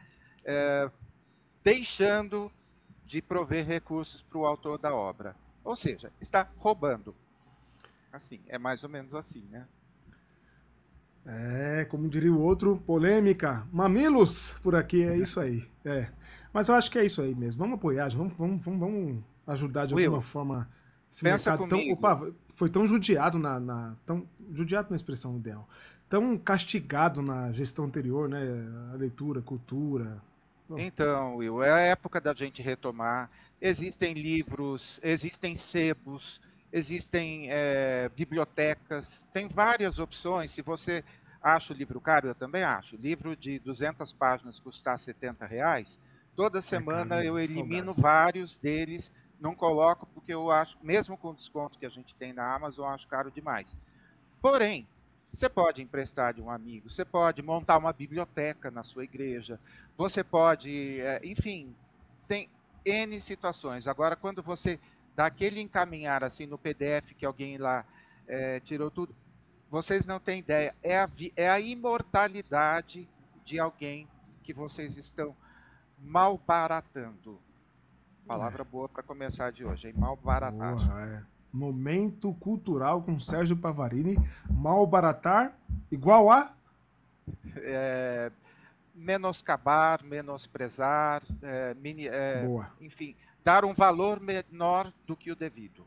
é, 0.43 0.91
deixando 1.63 2.51
de 3.05 3.21
prover 3.21 3.65
recursos 3.65 4.21
para 4.21 4.37
o 4.37 4.45
autor 4.45 4.77
da 4.77 4.93
obra. 4.93 5.35
Ou 5.63 5.75
seja, 5.75 6.11
está 6.19 6.49
roubando. 6.57 7.15
Assim, 8.11 8.39
é 8.47 8.57
mais 8.57 8.83
ou 8.83 8.89
menos 8.89 9.13
assim, 9.13 9.43
né? 9.49 9.67
É, 11.25 11.85
como 11.85 12.09
diria 12.09 12.33
o 12.33 12.39
outro, 12.39 12.77
polêmica. 12.77 13.67
Mamilos 13.71 14.57
por 14.63 14.75
aqui, 14.75 15.03
é 15.03 15.15
isso 15.15 15.39
aí. 15.39 15.63
É. 15.85 16.09
Mas 16.51 16.69
eu 16.69 16.75
acho 16.75 16.89
que 16.89 16.97
é 16.97 17.05
isso 17.05 17.21
aí 17.21 17.35
mesmo. 17.35 17.59
Vamos 17.59 17.75
apoiar, 17.75 18.09
vamos, 18.09 18.33
vamos, 18.33 18.63
vamos, 18.63 18.79
vamos 18.79 19.23
ajudar 19.45 19.85
de 19.85 19.93
Will, 19.93 20.05
alguma 20.05 20.21
forma 20.21 20.69
esse 21.11 21.23
mercado 21.23 21.67
comigo. 21.67 22.01
tão. 22.01 22.13
Opa, 22.13 22.31
foi 22.53 22.69
tão 22.69 22.87
judiado 22.87 23.37
na, 23.37 23.59
na 23.59 23.95
tão 24.05 24.27
judiado 24.53 24.89
na 24.89 24.95
expressão 24.95 25.37
ideal, 25.37 25.67
tão 26.07 26.37
castigado 26.37 27.21
na 27.21 27.51
gestão 27.51 27.85
anterior, 27.85 28.27
né? 28.27 28.41
A 28.93 28.95
leitura, 28.95 29.39
a 29.39 29.43
cultura. 29.43 30.21
Então, 30.77 31.37
Will, 31.37 31.63
é 31.63 31.71
a 31.71 31.79
época 31.79 32.21
da 32.21 32.33
gente 32.33 32.61
retomar. 32.61 33.29
Existem 33.59 34.13
livros, 34.13 34.99
existem 35.03 35.57
sebos, 35.57 36.39
existem 36.71 37.47
é, 37.49 38.09
bibliotecas, 38.09 39.27
tem 39.33 39.47
várias 39.47 39.99
opções. 39.99 40.51
Se 40.51 40.61
você 40.61 41.03
acha 41.41 41.73
o 41.73 41.75
livro 41.75 41.99
caro, 41.99 42.27
eu 42.27 42.35
também 42.35 42.63
acho. 42.63 42.95
Livro 42.95 43.35
de 43.35 43.59
200 43.59 44.13
páginas 44.13 44.59
custar 44.59 44.97
70 44.97 45.45
reais, 45.45 45.99
toda 46.35 46.61
semana 46.61 47.21
é 47.21 47.27
eu 47.27 47.39
elimino 47.39 47.93
saudade. 47.93 48.01
vários 48.01 48.57
deles, 48.57 49.11
não 49.39 49.55
coloco 49.55 50.05
porque 50.07 50.33
eu 50.33 50.51
acho, 50.51 50.77
mesmo 50.81 51.17
com 51.17 51.29
o 51.29 51.35
desconto 51.35 51.79
que 51.79 51.85
a 51.85 51.89
gente 51.89 52.15
tem 52.15 52.33
na 52.33 52.53
Amazon, 52.53 52.85
eu 52.85 52.93
acho 52.93 53.07
caro 53.07 53.31
demais. 53.31 53.75
Porém, 54.41 54.87
você 55.33 55.47
pode 55.47 55.81
emprestar 55.81 56.33
de 56.33 56.41
um 56.41 56.49
amigo, 56.49 56.89
você 56.89 57.05
pode 57.05 57.41
montar 57.41 57.77
uma 57.77 57.93
biblioteca 57.93 58.71
na 58.71 58.83
sua 58.83 59.03
igreja, 59.03 59.59
você 59.97 60.23
pode, 60.23 60.99
é, 61.01 61.21
enfim, 61.23 61.73
tem 62.27 62.49
N 62.85 63.19
situações. 63.19 63.87
Agora, 63.87 64.15
quando 64.15 64.41
você 64.41 64.79
dá 65.19 65.25
aquele 65.25 65.59
encaminhar 65.59 66.23
assim 66.23 66.45
no 66.45 66.57
PDF 66.57 67.11
que 67.11 67.25
alguém 67.25 67.57
lá 67.57 67.83
é, 68.25 68.61
tirou 68.61 68.89
tudo, 68.89 69.13
vocês 69.69 70.05
não 70.05 70.17
têm 70.17 70.39
ideia, 70.39 70.73
é 70.81 70.97
a, 70.97 71.09
é 71.35 71.49
a 71.49 71.59
imortalidade 71.59 73.05
de 73.43 73.59
alguém 73.59 74.07
que 74.41 74.53
vocês 74.53 74.95
estão 74.95 75.35
malbaratando. 76.01 77.37
Palavra 78.25 78.61
é. 78.61 78.65
boa 78.65 78.87
para 78.87 79.03
começar 79.03 79.51
de 79.51 79.65
hoje, 79.65 79.89
hein? 79.89 79.93
Malbaratar. 79.97 80.75
Boa, 80.75 81.03
é. 81.03 81.23
Momento 81.51 82.33
cultural 82.35 83.01
com 83.01 83.19
Sérgio 83.19 83.57
Pavarini. 83.57 84.15
Malbaratar 84.49 85.53
igual 85.91 86.31
a? 86.31 86.55
É, 87.57 88.31
menoscabar, 88.95 90.01
menosprezar, 90.01 91.23
é, 91.41 91.73
mini, 91.73 92.07
é, 92.07 92.45
enfim, 92.79 93.17
dar 93.49 93.65
um 93.65 93.73
valor 93.73 94.19
menor 94.19 94.93
do 95.07 95.15
que 95.15 95.31
o 95.31 95.35
devido. 95.35 95.83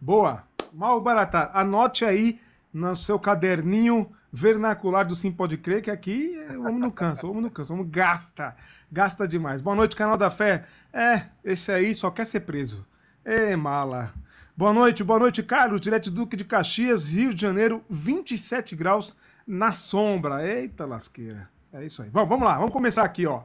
Boa. 0.00 0.44
Malbaratar. 0.72 1.50
Anote 1.52 2.06
aí 2.06 2.40
no 2.72 2.96
seu 2.96 3.18
caderninho 3.18 4.10
vernacular 4.32 5.06
do 5.06 5.14
Sim 5.14 5.30
Pode 5.30 5.58
Crer, 5.58 5.82
que 5.82 5.90
aqui 5.90 6.34
é, 6.38 6.56
o 6.56 6.62
homem 6.62 6.78
não 6.78 6.90
cansa, 6.90 7.26
o 7.26 7.30
homem 7.30 7.42
não 7.42 7.50
cansa, 7.50 7.74
o 7.74 7.76
homem 7.76 7.90
gasta, 7.90 8.56
gasta 8.90 9.28
demais. 9.28 9.60
Boa 9.60 9.76
noite, 9.76 9.94
canal 9.94 10.16
da 10.16 10.30
Fé. 10.30 10.64
É, 10.90 11.26
esse 11.44 11.70
aí 11.70 11.94
só 11.94 12.10
quer 12.10 12.24
ser 12.24 12.40
preso. 12.40 12.86
É 13.22 13.54
mala. 13.56 14.14
Boa 14.56 14.72
noite, 14.72 15.04
boa 15.04 15.18
noite, 15.18 15.42
Carlos, 15.42 15.82
direto 15.82 16.10
do 16.10 16.22
Duque 16.22 16.36
de 16.36 16.44
Caxias, 16.44 17.04
Rio 17.04 17.34
de 17.34 17.42
Janeiro, 17.42 17.84
27 17.90 18.74
graus 18.74 19.14
na 19.46 19.72
sombra. 19.72 20.48
Eita 20.48 20.86
lasqueira. 20.86 21.50
É 21.72 21.84
isso 21.84 22.02
aí. 22.02 22.10
Bom, 22.10 22.26
vamos 22.26 22.46
lá, 22.46 22.56
vamos 22.56 22.72
começar 22.72 23.04
aqui, 23.04 23.26
ó. 23.26 23.44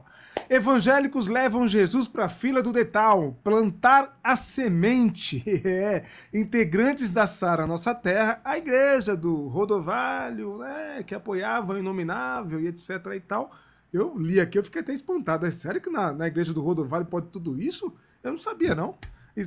Evangélicos 0.50 1.28
levam 1.28 1.66
Jesus 1.68 2.08
para 2.08 2.24
a 2.24 2.28
fila 2.28 2.60
do 2.60 2.72
Detal, 2.72 3.38
plantar 3.44 4.18
a 4.22 4.34
semente. 4.34 5.44
É, 5.66 6.04
integrantes 6.32 7.10
da 7.10 7.26
Sara 7.26 7.66
Nossa 7.66 7.94
Terra, 7.94 8.40
a 8.44 8.56
igreja 8.56 9.16
do 9.16 9.48
Rodovalho, 9.48 10.58
né, 10.58 11.02
que 11.04 11.14
apoiava 11.14 11.74
o 11.74 11.78
Inominável 11.78 12.60
e 12.60 12.68
etc 12.68 13.06
e 13.14 13.20
tal. 13.20 13.50
Eu 13.92 14.16
li 14.18 14.40
aqui, 14.40 14.58
eu 14.58 14.64
fiquei 14.64 14.80
até 14.80 14.92
espantado. 14.92 15.46
É 15.46 15.50
sério 15.50 15.80
que 15.80 15.90
na, 15.90 16.12
na 16.12 16.26
igreja 16.26 16.52
do 16.52 16.62
Rodovalho 16.62 17.06
pode 17.06 17.28
tudo 17.28 17.60
isso? 17.60 17.92
Eu 18.22 18.32
não 18.32 18.38
sabia, 18.38 18.74
não. 18.74 18.96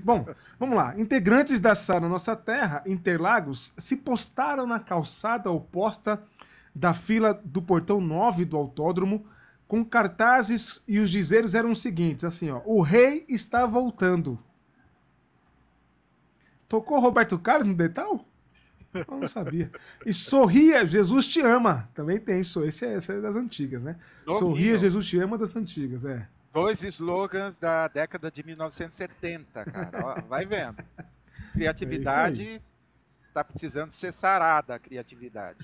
Bom, 0.03 0.25
vamos 0.59 0.75
lá. 0.75 0.93
Integrantes 0.99 1.59
da 1.59 1.73
Sara 1.73 2.07
Nossa 2.07 2.35
Terra, 2.35 2.83
Interlagos, 2.85 3.73
se 3.77 3.97
postaram 3.97 4.67
na 4.67 4.79
calçada 4.79 5.49
oposta 5.51 6.21
da 6.73 6.93
fila 6.93 7.33
do 7.43 7.61
portão 7.61 7.99
9 7.99 8.45
do 8.45 8.57
autódromo 8.57 9.25
com 9.67 9.85
cartazes 9.85 10.83
e 10.87 10.97
os 10.97 11.11
dizeres 11.11 11.53
eram 11.53 11.71
os 11.71 11.81
seguintes, 11.81 12.23
assim, 12.23 12.49
ó, 12.49 12.61
o 12.65 12.81
rei 12.81 13.23
está 13.29 13.67
voltando. 13.67 14.39
Tocou 16.67 16.99
Roberto 16.99 17.37
Carlos 17.37 17.67
no 17.67 17.75
detal? 17.75 18.25
Eu 18.93 19.05
não 19.19 19.27
sabia. 19.27 19.71
E 20.05 20.11
sorria, 20.13 20.85
Jesus 20.85 21.27
te 21.27 21.41
ama. 21.41 21.89
Também 21.93 22.19
tem 22.19 22.39
isso. 22.39 22.63
Esse 22.63 22.85
é, 22.85 22.97
esse 22.97 23.13
é 23.13 23.21
das 23.21 23.35
antigas, 23.35 23.83
né? 23.83 23.95
Sorria, 24.25 24.77
Jesus 24.77 25.07
te 25.07 25.19
ama 25.19 25.37
das 25.37 25.55
antigas, 25.55 26.03
é. 26.05 26.27
Dois 26.51 26.81
slogans 26.83 27.59
da 27.59 27.87
década 27.87 28.31
de 28.31 28.43
1970, 28.43 29.65
cara. 29.65 30.23
Vai 30.27 30.45
vendo. 30.45 30.83
Criatividade 31.53 32.47
é 32.55 32.61
está 33.29 33.43
precisando 33.43 33.91
ser 33.91 34.11
sarada 34.11 34.75
a 34.75 34.79
criatividade. 34.79 35.59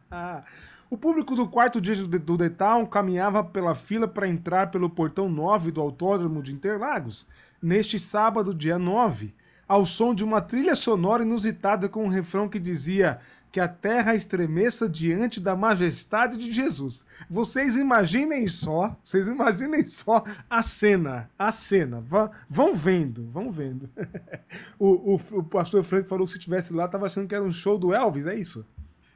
o 0.90 0.98
público 0.98 1.34
do 1.34 1.48
quarto 1.48 1.80
dia 1.80 1.96
do 1.96 2.36
The 2.36 2.50
Town 2.50 2.86
caminhava 2.86 3.42
pela 3.42 3.74
fila 3.74 4.06
para 4.06 4.28
entrar 4.28 4.70
pelo 4.70 4.90
portão 4.90 5.28
9 5.28 5.70
do 5.70 5.80
Autódromo 5.80 6.42
de 6.42 6.52
Interlagos 6.52 7.26
neste 7.62 7.98
sábado, 7.98 8.52
dia 8.52 8.78
9, 8.78 9.34
ao 9.66 9.86
som 9.86 10.14
de 10.14 10.24
uma 10.24 10.40
trilha 10.40 10.74
sonora 10.74 11.22
inusitada 11.22 11.88
com 11.88 12.04
um 12.04 12.08
refrão 12.08 12.48
que 12.48 12.58
dizia 12.58 13.20
que 13.50 13.58
a 13.58 13.66
terra 13.66 14.14
estremeça 14.14 14.88
diante 14.88 15.40
da 15.40 15.56
majestade 15.56 16.36
de 16.36 16.52
Jesus. 16.52 17.04
Vocês 17.28 17.76
imaginem 17.76 18.46
só, 18.46 18.96
vocês 19.02 19.26
imaginem 19.26 19.84
só 19.84 20.22
a 20.48 20.62
cena, 20.62 21.28
a 21.38 21.50
cena. 21.50 22.00
Vão, 22.00 22.30
vão 22.48 22.72
vendo, 22.72 23.28
vão 23.30 23.50
vendo. 23.50 23.90
o, 24.78 25.14
o, 25.14 25.38
o, 25.38 25.44
pastor 25.44 25.82
Frank 25.82 26.08
falou 26.08 26.26
que 26.26 26.32
se 26.32 26.38
estivesse 26.38 26.72
lá, 26.72 26.84
estava 26.84 27.06
achando 27.06 27.26
que 27.26 27.34
era 27.34 27.44
um 27.44 27.50
show 27.50 27.76
do 27.76 27.92
Elvis, 27.92 28.26
é 28.26 28.34
isso? 28.34 28.64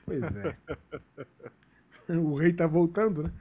Pois 0.05 0.35
é. 0.37 0.57
o 2.19 2.35
rei 2.35 2.53
tá 2.53 2.67
voltando, 2.67 3.23
né? 3.23 3.33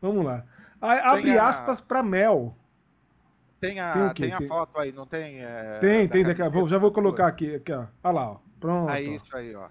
Vamos 0.00 0.24
lá. 0.24 0.44
Abre 0.80 1.38
a... 1.38 1.48
aspas 1.48 1.80
para 1.80 2.02
Mel. 2.02 2.56
Tem 3.60 3.78
a, 3.78 3.92
tem, 3.92 4.26
tem 4.26 4.32
a 4.32 4.38
tem... 4.38 4.48
foto 4.48 4.76
aí, 4.76 4.90
não 4.90 5.06
tem? 5.06 5.40
É, 5.40 5.78
tem, 5.78 6.08
tem. 6.08 6.24
Daqui, 6.24 6.42
vou, 6.48 6.68
já 6.68 6.78
vou 6.78 6.90
colocar 6.90 7.28
aqui, 7.28 7.54
aqui 7.54 7.72
ó. 7.72 7.86
Olha 8.02 8.12
lá, 8.12 8.30
ó. 8.32 8.40
Pronto. 8.58 8.90
É 8.90 9.00
isso 9.00 9.36
aí, 9.36 9.54
ó 9.54 9.68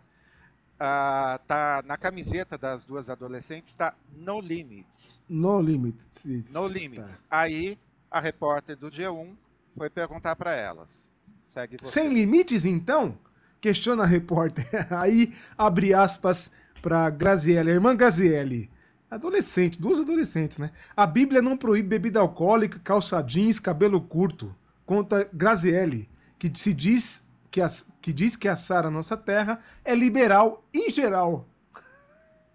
uh, 0.82 1.40
tá 1.48 1.84
na 1.86 1.96
camiseta 1.96 2.58
das 2.58 2.84
duas 2.84 3.10
adolescentes 3.10 3.72
está 3.72 3.94
No 4.16 4.42
Limits. 4.42 5.22
No 5.30 5.62
Limits. 5.62 6.26
Isso. 6.26 6.54
No 6.54 6.68
Limits. 6.68 7.20
Tá. 7.20 7.26
Aí 7.30 7.78
a 8.10 8.20
repórter 8.20 8.76
do 8.76 8.90
G1 8.90 9.36
foi 9.78 9.90
perguntar 9.90 10.36
para 10.36 10.54
elas. 10.54 11.08
Segue 11.46 11.78
você. 11.80 12.00
Sem 12.00 12.14
limites, 12.14 12.66
então? 12.66 13.18
Questiona 13.60 14.04
a 14.04 14.08
repórter. 14.08 14.66
Aí 14.92 15.34
abre 15.58 15.94
aspas 15.94 16.52
para 16.82 17.10
Graziele, 17.10 17.70
a 17.70 17.74
irmã 17.74 17.96
Graziele. 17.96 18.70
Adolescente, 19.10 19.80
duas 19.80 20.00
adolescentes, 20.00 20.58
né? 20.58 20.72
A 20.96 21.06
Bíblia 21.06 21.42
não 21.42 21.58
proíbe 21.58 21.90
bebida 21.90 22.20
alcoólica, 22.20 22.80
calça 22.80 23.22
jeans, 23.22 23.60
cabelo 23.60 24.00
curto. 24.02 24.56
Conta 24.86 25.30
Graziele, 25.34 26.10
que 26.40 26.50
se 26.58 26.74
diz 26.74 27.28
que, 27.52 27.60
que 28.02 28.14
diz 28.14 28.36
que 28.36 28.48
a 28.48 28.56
Sara 28.56 28.90
Nossa 28.90 29.18
Terra 29.18 29.60
é 29.84 29.94
liberal 29.94 30.64
em 30.74 30.90
geral. 30.90 31.46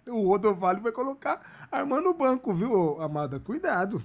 O 0.09 0.29
Rodovalho 0.29 0.81
vai 0.81 0.93
colocar 0.93 1.43
a 1.69 1.79
arma 1.79 2.01
no 2.01 2.15
banco, 2.15 2.55
viu, 2.55 3.03
amada? 3.03 3.41
Cuidado. 3.41 4.01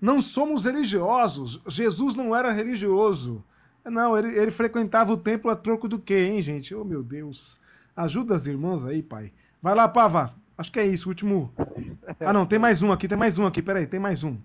Não 0.00 0.20
somos 0.20 0.64
religiosos. 0.64 1.62
Jesus 1.68 2.16
não 2.16 2.34
era 2.34 2.50
religioso. 2.50 3.44
Não, 3.84 4.18
ele, 4.18 4.36
ele 4.36 4.50
frequentava 4.50 5.12
o 5.12 5.16
templo 5.16 5.48
a 5.52 5.54
troco 5.54 5.86
do 5.86 6.00
quê, 6.00 6.26
hein, 6.26 6.42
gente? 6.42 6.74
Oh, 6.74 6.84
meu 6.84 7.04
Deus. 7.04 7.60
Ajuda 7.94 8.34
as 8.34 8.48
irmãs 8.48 8.84
aí, 8.84 9.00
pai. 9.00 9.32
Vai 9.62 9.76
lá, 9.76 9.86
Pava. 9.86 10.34
Acho 10.58 10.72
que 10.72 10.80
é 10.80 10.86
isso, 10.86 11.08
último. 11.08 11.52
Ah, 12.18 12.32
não, 12.32 12.46
tem 12.46 12.58
mais 12.58 12.82
um 12.82 12.90
aqui, 12.90 13.06
tem 13.06 13.16
mais 13.16 13.38
um 13.38 13.46
aqui, 13.46 13.62
peraí, 13.62 13.86
tem 13.86 14.00
mais 14.00 14.24
um. 14.24 14.36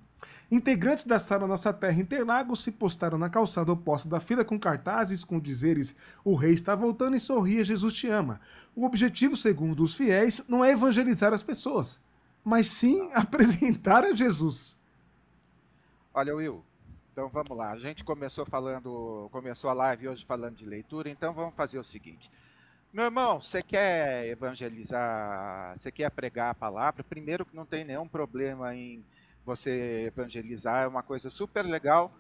Integrantes 0.52 1.06
da 1.06 1.20
Sala 1.20 1.46
Nossa 1.46 1.72
Terra 1.72 2.02
Interlagos 2.02 2.64
se 2.64 2.72
postaram 2.72 3.20
na 3.20 3.30
calçada 3.30 3.72
oposta 3.72 4.10
da 4.10 4.20
fila 4.20 4.44
com 4.44 4.60
cartazes 4.60 5.24
com 5.24 5.40
dizeres 5.40 5.96
O 6.26 6.34
rei 6.34 6.54
está 6.54 6.74
voltando 6.74 7.16
e 7.16 7.20
sorria, 7.20 7.64
Jesus 7.64 7.94
te 7.94 8.08
ama. 8.08 8.42
O 8.76 8.84
objetivo, 8.84 9.36
segundo 9.36 9.84
os 9.84 9.96
fiéis, 9.96 10.44
não 10.50 10.66
é 10.66 10.72
evangelizar 10.72 11.34
as 11.34 11.44
pessoas, 11.44 12.02
mas 12.44 12.66
sim 12.66 13.10
apresentar 13.14 14.04
a 14.04 14.14
Jesus. 14.14 14.80
Olha, 16.12 16.36
Will, 16.36 16.66
então 17.14 17.30
vamos 17.30 17.56
lá. 17.56 17.72
A 17.72 17.78
gente 17.78 18.04
começou 18.04 18.44
falando, 18.44 19.30
começou 19.32 19.70
a 19.70 19.74
live 19.74 20.08
hoje 20.08 20.26
falando 20.26 20.56
de 20.56 20.66
leitura, 20.66 21.12
então 21.12 21.32
vamos 21.32 21.54
fazer 21.54 21.78
o 21.78 21.84
seguinte. 21.84 22.32
Meu 22.92 23.06
irmão, 23.06 23.40
você 23.40 23.62
quer 23.62 24.26
evangelizar, 24.26 25.78
você 25.78 25.92
quer 25.92 26.10
pregar 26.10 26.50
a 26.50 26.56
palavra? 26.56 27.04
Primeiro 27.04 27.46
que 27.46 27.56
não 27.56 27.68
tem 27.68 27.86
nenhum 27.86 28.08
problema 28.08 28.74
em 28.74 29.06
você 29.50 30.06
evangelizar, 30.06 30.84
é 30.84 30.88
uma 30.88 31.02
coisa 31.02 31.30
super 31.30 31.66
legal. 31.66 32.14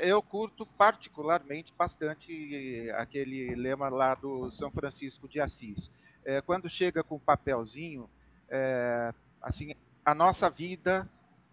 Eu 0.00 0.22
curto 0.22 0.64
particularmente 0.64 1.74
bastante 1.76 2.88
aquele 2.94 3.54
lema 3.56 3.88
lá 3.88 4.14
do 4.14 4.48
São 4.50 4.70
Francisco 4.70 5.28
de 5.28 5.40
Assis. 5.40 5.90
É, 6.24 6.40
quando 6.40 6.68
chega 6.68 7.02
com 7.02 7.18
papelzinho, 7.18 8.08
é, 8.48 9.12
assim, 9.40 9.74
a 10.04 10.14
nossa 10.14 10.48
vida, 10.48 11.08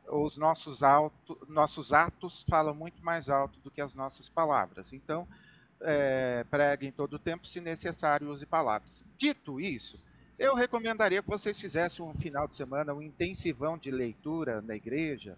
os 0.07 0.37
nossos, 0.37 0.83
auto, 0.83 1.39
nossos 1.47 1.91
atos 1.91 2.45
falam 2.47 2.75
muito 2.75 3.03
mais 3.03 3.31
alto 3.31 3.59
do 3.61 3.71
que 3.71 3.81
as 3.81 3.95
nossas 3.95 4.29
palavras. 4.29 4.93
Então, 4.93 5.27
é, 5.81 6.45
pregue 6.51 6.85
em 6.85 6.91
todo 6.91 7.15
o 7.15 7.19
tempo, 7.19 7.47
se 7.47 7.59
necessário, 7.59 8.29
use 8.29 8.45
palavras. 8.45 9.03
Dito 9.17 9.59
isso, 9.59 9.99
eu 10.39 10.55
recomendaria 10.55 11.21
que 11.21 11.29
vocês 11.29 11.59
fizessem 11.59 12.03
um 12.03 12.13
final 12.13 12.47
de 12.47 12.55
semana, 12.55 12.93
um 12.93 13.01
intensivão 13.01 13.77
de 13.77 13.91
leitura 13.91 14.61
na 14.61 14.73
igreja, 14.73 15.37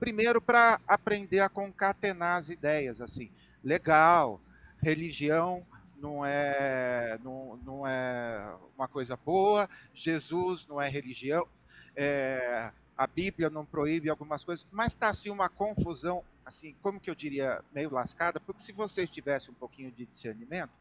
primeiro 0.00 0.40
para 0.40 0.80
aprender 0.88 1.38
a 1.38 1.48
concatenar 1.48 2.36
as 2.36 2.48
ideias, 2.48 3.00
assim, 3.00 3.30
legal, 3.62 4.40
religião 4.82 5.64
não 6.00 6.24
é, 6.26 7.16
não, 7.22 7.60
não 7.64 7.86
é 7.86 8.52
uma 8.76 8.88
coisa 8.88 9.16
boa, 9.16 9.68
Jesus 9.94 10.66
não 10.66 10.80
é 10.80 10.88
religião, 10.88 11.46
é, 11.94 12.72
a 12.96 13.06
Bíblia 13.06 13.50
não 13.50 13.64
proíbe 13.64 14.10
algumas 14.10 14.42
coisas, 14.42 14.66
mas 14.72 14.94
está 14.94 15.10
assim 15.10 15.30
uma 15.30 15.48
confusão, 15.48 16.24
assim, 16.44 16.74
como 16.82 16.98
que 16.98 17.08
eu 17.08 17.14
diria, 17.14 17.62
meio 17.72 17.92
lascada, 17.92 18.40
porque 18.40 18.62
se 18.62 18.72
vocês 18.72 19.10
tivessem 19.10 19.52
um 19.52 19.54
pouquinho 19.54 19.92
de 19.92 20.06
discernimento, 20.06 20.72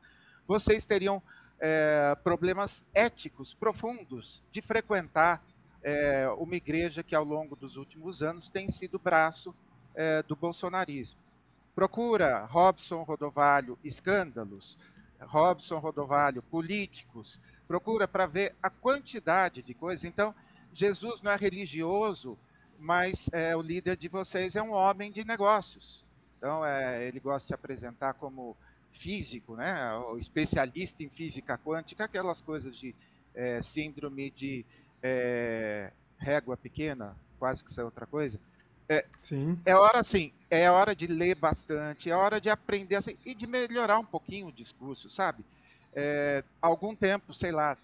vocês 0.47 0.85
teriam 0.85 1.21
é, 1.59 2.15
problemas 2.23 2.85
éticos 2.93 3.53
profundos 3.53 4.41
de 4.51 4.61
frequentar 4.61 5.43
é, 5.81 6.27
uma 6.37 6.55
igreja 6.55 7.03
que 7.03 7.15
ao 7.15 7.23
longo 7.23 7.55
dos 7.55 7.77
últimos 7.77 8.21
anos 8.23 8.49
tem 8.49 8.67
sido 8.67 8.99
braço 8.99 9.53
é, 9.95 10.23
do 10.23 10.35
bolsonarismo. 10.35 11.19
Procura 11.75 12.45
Robson 12.45 13.03
Rodovalho 13.03 13.77
escândalos, 13.83 14.77
Robson 15.21 15.79
Rodovalho 15.79 16.41
políticos, 16.43 17.39
procura 17.67 18.07
para 18.07 18.25
ver 18.25 18.55
a 18.61 18.69
quantidade 18.69 19.61
de 19.61 19.73
coisas. 19.73 20.03
Então, 20.03 20.33
Jesus 20.73 21.21
não 21.21 21.31
é 21.31 21.35
religioso, 21.35 22.37
mas 22.77 23.29
é, 23.31 23.55
o 23.55 23.61
líder 23.61 23.95
de 23.95 24.07
vocês 24.07 24.55
é 24.55 24.61
um 24.61 24.71
homem 24.71 25.11
de 25.11 25.23
negócios. 25.25 26.03
Então, 26.37 26.65
é, 26.65 27.05
ele 27.05 27.19
gosta 27.19 27.39
de 27.39 27.47
se 27.47 27.53
apresentar 27.53 28.13
como 28.13 28.55
físico, 28.91 29.55
né? 29.55 29.93
o 30.11 30.17
especialista 30.17 31.03
em 31.03 31.09
física 31.09 31.57
quântica, 31.57 32.05
aquelas 32.05 32.41
coisas 32.41 32.75
de 32.75 32.95
é, 33.33 33.61
síndrome 33.61 34.31
de 34.31 34.65
é, 35.01 35.91
régua 36.17 36.57
pequena, 36.57 37.15
quase 37.37 37.63
que 37.63 37.69
isso 37.71 37.79
é 37.79 37.83
outra 37.83 38.05
coisa. 38.05 38.39
É, 38.87 39.05
Sim. 39.17 39.59
É 39.65 39.75
hora, 39.75 39.99
assim, 39.99 40.33
é 40.49 40.69
hora 40.69 40.95
de 40.95 41.05
ler 41.05 41.35
bastante, 41.35 42.09
é 42.09 42.15
hora 42.15 42.41
de 42.41 42.49
aprender 42.49 42.95
assim, 42.95 43.15
e 43.23 43.35
de 43.35 43.45
melhorar 43.45 43.99
um 43.99 44.05
pouquinho 44.05 44.47
o 44.47 44.51
discurso, 44.51 45.09
sabe? 45.09 45.45
É, 45.93 46.43
algum 46.61 46.95
tempo, 46.95 47.33
sei 47.33 47.51
lá, 47.51 47.77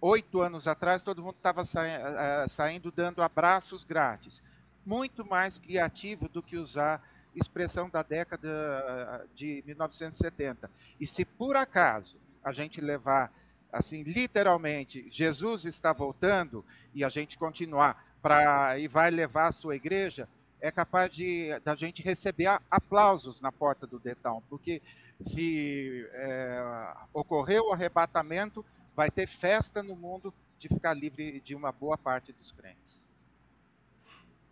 oito 0.00 0.40
anos 0.40 0.68
atrás, 0.68 1.02
todo 1.02 1.22
mundo 1.22 1.36
estava 1.36 1.64
sa 1.64 2.46
saindo 2.46 2.90
dando 2.90 3.22
abraços 3.22 3.84
grátis. 3.84 4.42
Muito 4.84 5.24
mais 5.24 5.58
criativo 5.58 6.28
do 6.28 6.42
que 6.42 6.56
usar 6.56 7.02
expressão 7.34 7.88
da 7.88 8.02
década 8.02 9.26
de 9.34 9.62
1970. 9.66 10.70
E 10.98 11.06
se 11.06 11.24
por 11.24 11.56
acaso 11.56 12.16
a 12.42 12.52
gente 12.52 12.80
levar 12.80 13.32
assim 13.72 14.02
literalmente 14.02 15.06
Jesus 15.10 15.64
está 15.64 15.92
voltando 15.92 16.64
e 16.92 17.04
a 17.04 17.08
gente 17.08 17.38
continuar 17.38 18.04
para 18.20 18.78
e 18.78 18.88
vai 18.88 19.10
levar 19.10 19.46
a 19.46 19.52
sua 19.52 19.76
igreja, 19.76 20.28
é 20.60 20.70
capaz 20.70 21.14
de 21.14 21.58
da 21.60 21.74
gente 21.74 22.02
receber 22.02 22.60
aplausos 22.70 23.40
na 23.40 23.50
porta 23.50 23.86
do 23.86 23.98
Detal, 23.98 24.42
porque 24.48 24.82
se 25.20 26.08
é, 26.12 26.94
ocorreu 27.12 27.68
o 27.68 27.72
arrebatamento, 27.72 28.64
vai 28.94 29.10
ter 29.10 29.26
festa 29.26 29.82
no 29.82 29.94
mundo 29.94 30.32
de 30.58 30.68
ficar 30.68 30.94
livre 30.94 31.40
de 31.40 31.54
uma 31.54 31.72
boa 31.72 31.96
parte 31.96 32.32
dos 32.32 32.52
crentes. 32.52 33.08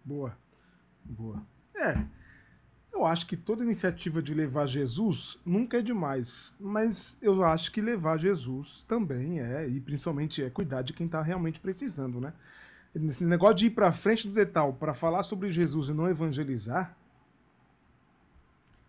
Boa, 0.04 0.36
boa. 1.04 1.42
É, 1.74 2.02
eu 2.92 3.07
acho 3.07 3.27
que 3.27 3.37
toda 3.37 3.62
iniciativa 3.62 4.22
de 4.22 4.35
levar 4.35 4.66
Jesus 4.66 5.38
nunca 5.44 5.79
é 5.79 5.83
demais, 5.83 6.57
mas 6.59 7.18
eu 7.22 7.44
acho 7.44 7.70
que 7.70 7.81
levar 7.81 8.18
Jesus 8.18 8.83
também 8.83 9.40
é, 9.40 9.68
e 9.68 9.81
principalmente 9.81 10.42
é 10.42 10.51
cuidar 10.51 10.83
de 10.83 10.92
quem 10.92 11.07
está 11.07 11.22
realmente 11.22 11.61
precisando, 11.61 12.20
né? 12.20 12.33
Esse 12.94 13.24
negócio 13.24 13.57
de 13.57 13.66
ir 13.66 13.70
para 13.70 13.92
frente 13.92 14.27
do 14.27 14.35
detal 14.35 14.72
para 14.72 14.94
falar 14.94 15.22
sobre 15.22 15.51
Jesus 15.51 15.88
e 15.88 15.92
não 15.92 16.09
evangelizar. 16.09 16.96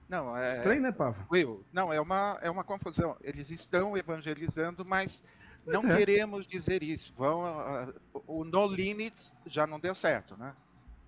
Não, 0.08 0.36
é. 0.36 0.50
Estranho, 0.50 0.82
né, 0.82 0.92
Pava? 0.92 1.28
Will, 1.32 1.64
não, 1.72 1.94
é 1.94 2.02
uma, 2.02 2.40
é 2.42 2.50
uma 2.50 2.64
confusão. 2.64 3.16
Eles 3.22 3.52
estão 3.52 3.96
evangelizando, 3.96 4.84
mas 4.84 5.24
não 5.66 5.82
é. 5.82 5.98
queremos 5.98 6.48
dizer 6.48 6.82
isso. 6.82 7.14
Vão, 7.16 7.44
uh, 7.44 8.24
o 8.26 8.44
No 8.44 8.66
Limits 8.66 9.36
já 9.46 9.68
não 9.68 9.80
deu 9.80 9.94
certo, 9.94 10.36
né? 10.36 10.56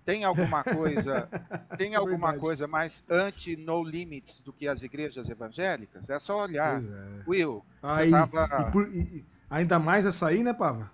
Tem 0.04 0.24
alguma 0.24 0.64
coisa, 0.64 1.28
tem 1.78 1.94
é 1.94 1.96
alguma 1.96 2.36
coisa 2.36 2.66
mais 2.66 3.04
anti-no 3.08 3.82
limits 3.84 4.40
do 4.40 4.52
que 4.52 4.66
as 4.66 4.82
igrejas 4.82 5.28
evangélicas? 5.28 6.10
É 6.10 6.18
só 6.18 6.42
olhar. 6.42 6.80
É. 6.80 7.22
Will, 7.26 7.64
aí, 7.82 8.10
tava... 8.10 8.48
e 8.60 8.72
por, 8.72 8.88
e, 8.88 9.24
ainda 9.48 9.78
mais 9.78 10.04
essa 10.04 10.28
aí, 10.28 10.42
né, 10.42 10.52
Pava? 10.52 10.90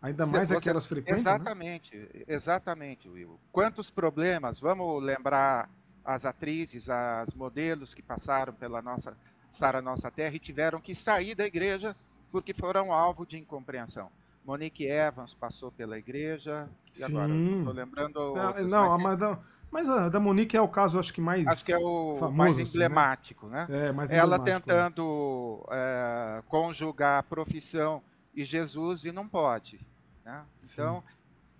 Ainda 0.00 0.26
mais 0.26 0.48
você, 0.48 0.56
aquelas 0.56 0.86
frequentes. 0.86 1.24
Né? 1.24 1.30
Exatamente, 1.30 1.96
né? 1.96 2.08
exatamente, 2.26 3.08
Will. 3.08 3.38
Quantos 3.52 3.90
problemas? 3.90 4.58
Vamos 4.58 5.02
lembrar 5.02 5.68
as 6.04 6.24
atrizes, 6.24 6.88
as 6.88 7.34
modelos 7.34 7.94
que 7.94 8.02
passaram 8.02 8.52
pela 8.52 8.82
nossa 8.82 9.16
Sara 9.48 9.82
Nossa 9.82 10.10
Terra 10.10 10.34
e 10.34 10.38
tiveram 10.38 10.80
que 10.80 10.94
sair 10.94 11.34
da 11.34 11.46
igreja 11.46 11.94
porque 12.32 12.54
foram 12.54 12.92
alvo 12.92 13.26
de 13.26 13.38
incompreensão. 13.38 14.10
Monique 14.44 14.86
Evans 14.86 15.34
passou 15.34 15.70
pela 15.70 15.98
igreja. 15.98 16.68
E 16.92 16.98
Sim. 16.98 17.04
agora, 17.04 17.32
estou 17.32 17.72
lembrando. 17.72 18.34
Não, 18.34 18.66
não 18.66 18.98
mas, 18.98 19.18
da, 19.18 19.38
mas 19.70 19.88
a 19.88 20.08
da 20.08 20.20
Monique 20.20 20.56
é 20.56 20.60
o 20.60 20.68
caso, 20.68 20.98
acho 20.98 21.12
que 21.12 21.20
mais. 21.20 21.46
Acho 21.46 21.64
que 21.64 21.72
é 21.72 21.78
o 21.78 22.16
famoso, 22.16 22.36
mais 22.36 22.58
emblemático, 22.58 23.46
assim, 23.46 23.54
né? 23.54 23.66
né? 23.68 23.88
É, 23.88 23.92
mais 23.92 24.12
Ela 24.12 24.38
tentando 24.38 25.64
é, 25.70 26.42
conjugar 26.48 27.20
a 27.20 27.22
profissão 27.22 28.02
e 28.34 28.44
Jesus 28.44 29.04
e 29.04 29.12
não 29.12 29.28
pode. 29.28 29.80
Né? 30.24 30.44
Então, 30.62 31.02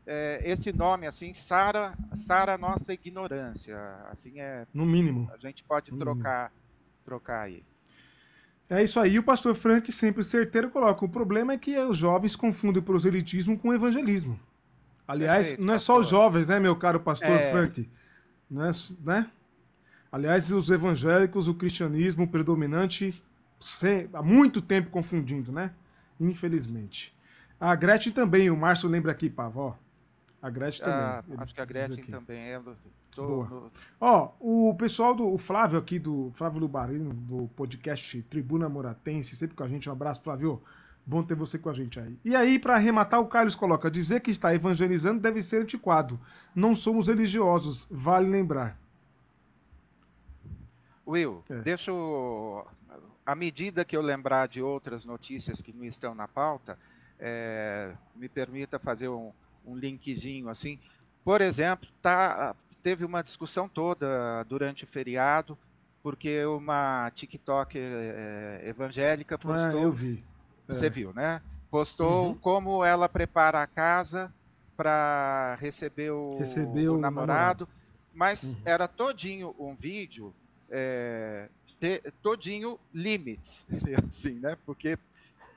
é, 0.06 0.40
esse 0.44 0.72
nome, 0.72 1.06
assim, 1.06 1.32
Sara, 1.32 1.96
Sara 2.14 2.58
nossa 2.58 2.92
ignorância. 2.92 3.78
Assim 4.10 4.40
é. 4.40 4.66
No 4.74 4.84
mínimo. 4.84 5.30
A 5.32 5.36
gente 5.36 5.62
pode 5.62 5.92
trocar, 5.96 6.52
trocar 7.04 7.42
aí. 7.42 7.64
É 8.72 8.82
isso 8.82 8.98
aí. 8.98 9.18
O 9.18 9.22
pastor 9.22 9.54
Frank, 9.54 9.92
sempre 9.92 10.24
certeiro, 10.24 10.70
coloca: 10.70 11.04
o 11.04 11.08
problema 11.08 11.52
é 11.52 11.58
que 11.58 11.78
os 11.78 11.98
jovens 11.98 12.34
confundem 12.34 12.80
o 12.80 12.82
proselitismo 12.82 13.58
com 13.58 13.68
o 13.68 13.74
evangelismo. 13.74 14.40
Aliás, 15.06 15.48
Perfeito, 15.48 15.66
não 15.66 15.74
é 15.74 15.78
só 15.78 16.00
os 16.00 16.08
jovens, 16.08 16.48
né, 16.48 16.58
meu 16.58 16.74
caro 16.74 16.98
pastor 16.98 17.28
é... 17.28 17.50
Frank? 17.50 17.90
Não 18.50 18.64
é, 18.64 18.70
né? 19.04 19.30
Aliás, 20.10 20.50
os 20.50 20.70
evangélicos, 20.70 21.48
o 21.48 21.54
cristianismo 21.54 22.26
predominante, 22.26 23.22
sem, 23.60 24.08
há 24.12 24.22
muito 24.22 24.62
tempo 24.62 24.88
confundindo, 24.88 25.52
né? 25.52 25.72
Infelizmente. 26.18 27.14
A 27.60 27.74
Gretchen 27.74 28.12
também, 28.12 28.50
o 28.50 28.56
Márcio 28.56 28.88
lembra 28.88 29.12
aqui, 29.12 29.28
Pavó. 29.28 29.78
A 30.40 30.48
Gretchen 30.48 30.86
ah, 30.86 31.22
também. 31.22 31.42
Acho 31.42 31.54
que 31.54 31.60
a 31.60 31.64
Gretchen 31.66 32.04
também 32.04 32.38
é. 32.38 32.60
Boa. 33.16 33.48
No... 33.48 33.72
Ó, 34.00 34.32
o 34.40 34.74
pessoal 34.74 35.14
do 35.14 35.26
o 35.26 35.38
Flávio 35.38 35.78
aqui, 35.78 35.98
do 35.98 36.30
Flávio 36.32 36.60
Lubarino, 36.60 37.12
do 37.12 37.48
podcast 37.48 38.22
Tribuna 38.22 38.68
Moratense, 38.68 39.36
sempre 39.36 39.56
com 39.56 39.64
a 39.64 39.68
gente. 39.68 39.88
Um 39.88 39.92
abraço, 39.92 40.22
Flávio. 40.22 40.62
Bom 41.04 41.22
ter 41.22 41.34
você 41.34 41.58
com 41.58 41.68
a 41.68 41.72
gente 41.72 41.98
aí. 41.98 42.16
E 42.24 42.34
aí, 42.34 42.58
para 42.58 42.74
arrematar, 42.74 43.20
o 43.20 43.26
Carlos 43.26 43.54
coloca: 43.54 43.90
dizer 43.90 44.20
que 44.20 44.30
está 44.30 44.54
evangelizando 44.54 45.20
deve 45.20 45.42
ser 45.42 45.62
antiquado. 45.62 46.18
Não 46.54 46.74
somos 46.74 47.08
religiosos, 47.08 47.88
vale 47.90 48.28
lembrar. 48.28 48.78
Will, 51.06 51.42
é. 51.50 51.56
deixa 51.60 51.90
eu. 51.90 52.66
À 53.26 53.34
medida 53.34 53.84
que 53.84 53.96
eu 53.96 54.02
lembrar 54.02 54.48
de 54.48 54.62
outras 54.62 55.04
notícias 55.04 55.60
que 55.60 55.72
não 55.72 55.84
estão 55.84 56.14
na 56.14 56.26
pauta, 56.26 56.78
é, 57.18 57.92
me 58.16 58.28
permita 58.28 58.78
fazer 58.78 59.08
um, 59.08 59.32
um 59.66 59.76
linkzinho 59.76 60.48
assim. 60.48 60.78
Por 61.24 61.40
exemplo, 61.40 61.88
tá, 62.00 62.54
teve 62.82 63.04
uma 63.04 63.22
discussão 63.22 63.68
toda 63.68 64.42
durante 64.44 64.84
o 64.84 64.86
feriado, 64.86 65.56
porque 66.02 66.44
uma 66.44 67.10
TikTok 67.14 67.78
é, 67.78 68.62
evangélica 68.66 69.38
postou. 69.38 69.80
Ah, 69.80 69.82
eu 69.82 69.92
vi. 69.92 70.22
É. 70.68 70.72
Você 70.72 70.90
viu, 70.90 71.12
né? 71.12 71.40
Postou 71.70 72.28
uhum. 72.28 72.34
como 72.34 72.84
ela 72.84 73.08
prepara 73.08 73.62
a 73.62 73.66
casa 73.66 74.32
para 74.76 75.56
receber 75.60 76.10
o, 76.10 76.36
receber 76.38 76.88
o, 76.88 76.96
o 76.96 76.98
namorado, 76.98 77.66
namorado, 77.66 77.68
mas 78.12 78.44
uhum. 78.44 78.56
era 78.64 78.88
todinho 78.88 79.54
um 79.58 79.74
vídeo, 79.74 80.34
é, 80.70 81.48
todinho 82.20 82.78
limits, 82.92 83.66
assim, 84.08 84.34
né? 84.34 84.56
Porque 84.66 84.98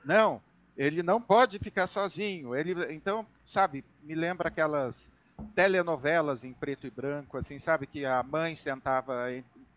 não, 0.04 0.40
ele 0.76 1.02
não 1.02 1.20
pode 1.20 1.58
ficar 1.58 1.86
sozinho. 1.86 2.54
Ele, 2.54 2.94
então, 2.94 3.26
sabe, 3.44 3.84
me 4.02 4.14
lembra 4.14 4.48
aquelas 4.48 5.10
telenovelas 5.54 6.44
em 6.44 6.52
preto 6.52 6.86
e 6.86 6.90
branco, 6.90 7.36
assim, 7.36 7.58
sabe 7.58 7.86
que 7.86 8.04
a 8.04 8.22
mãe 8.22 8.54
sentava 8.54 9.26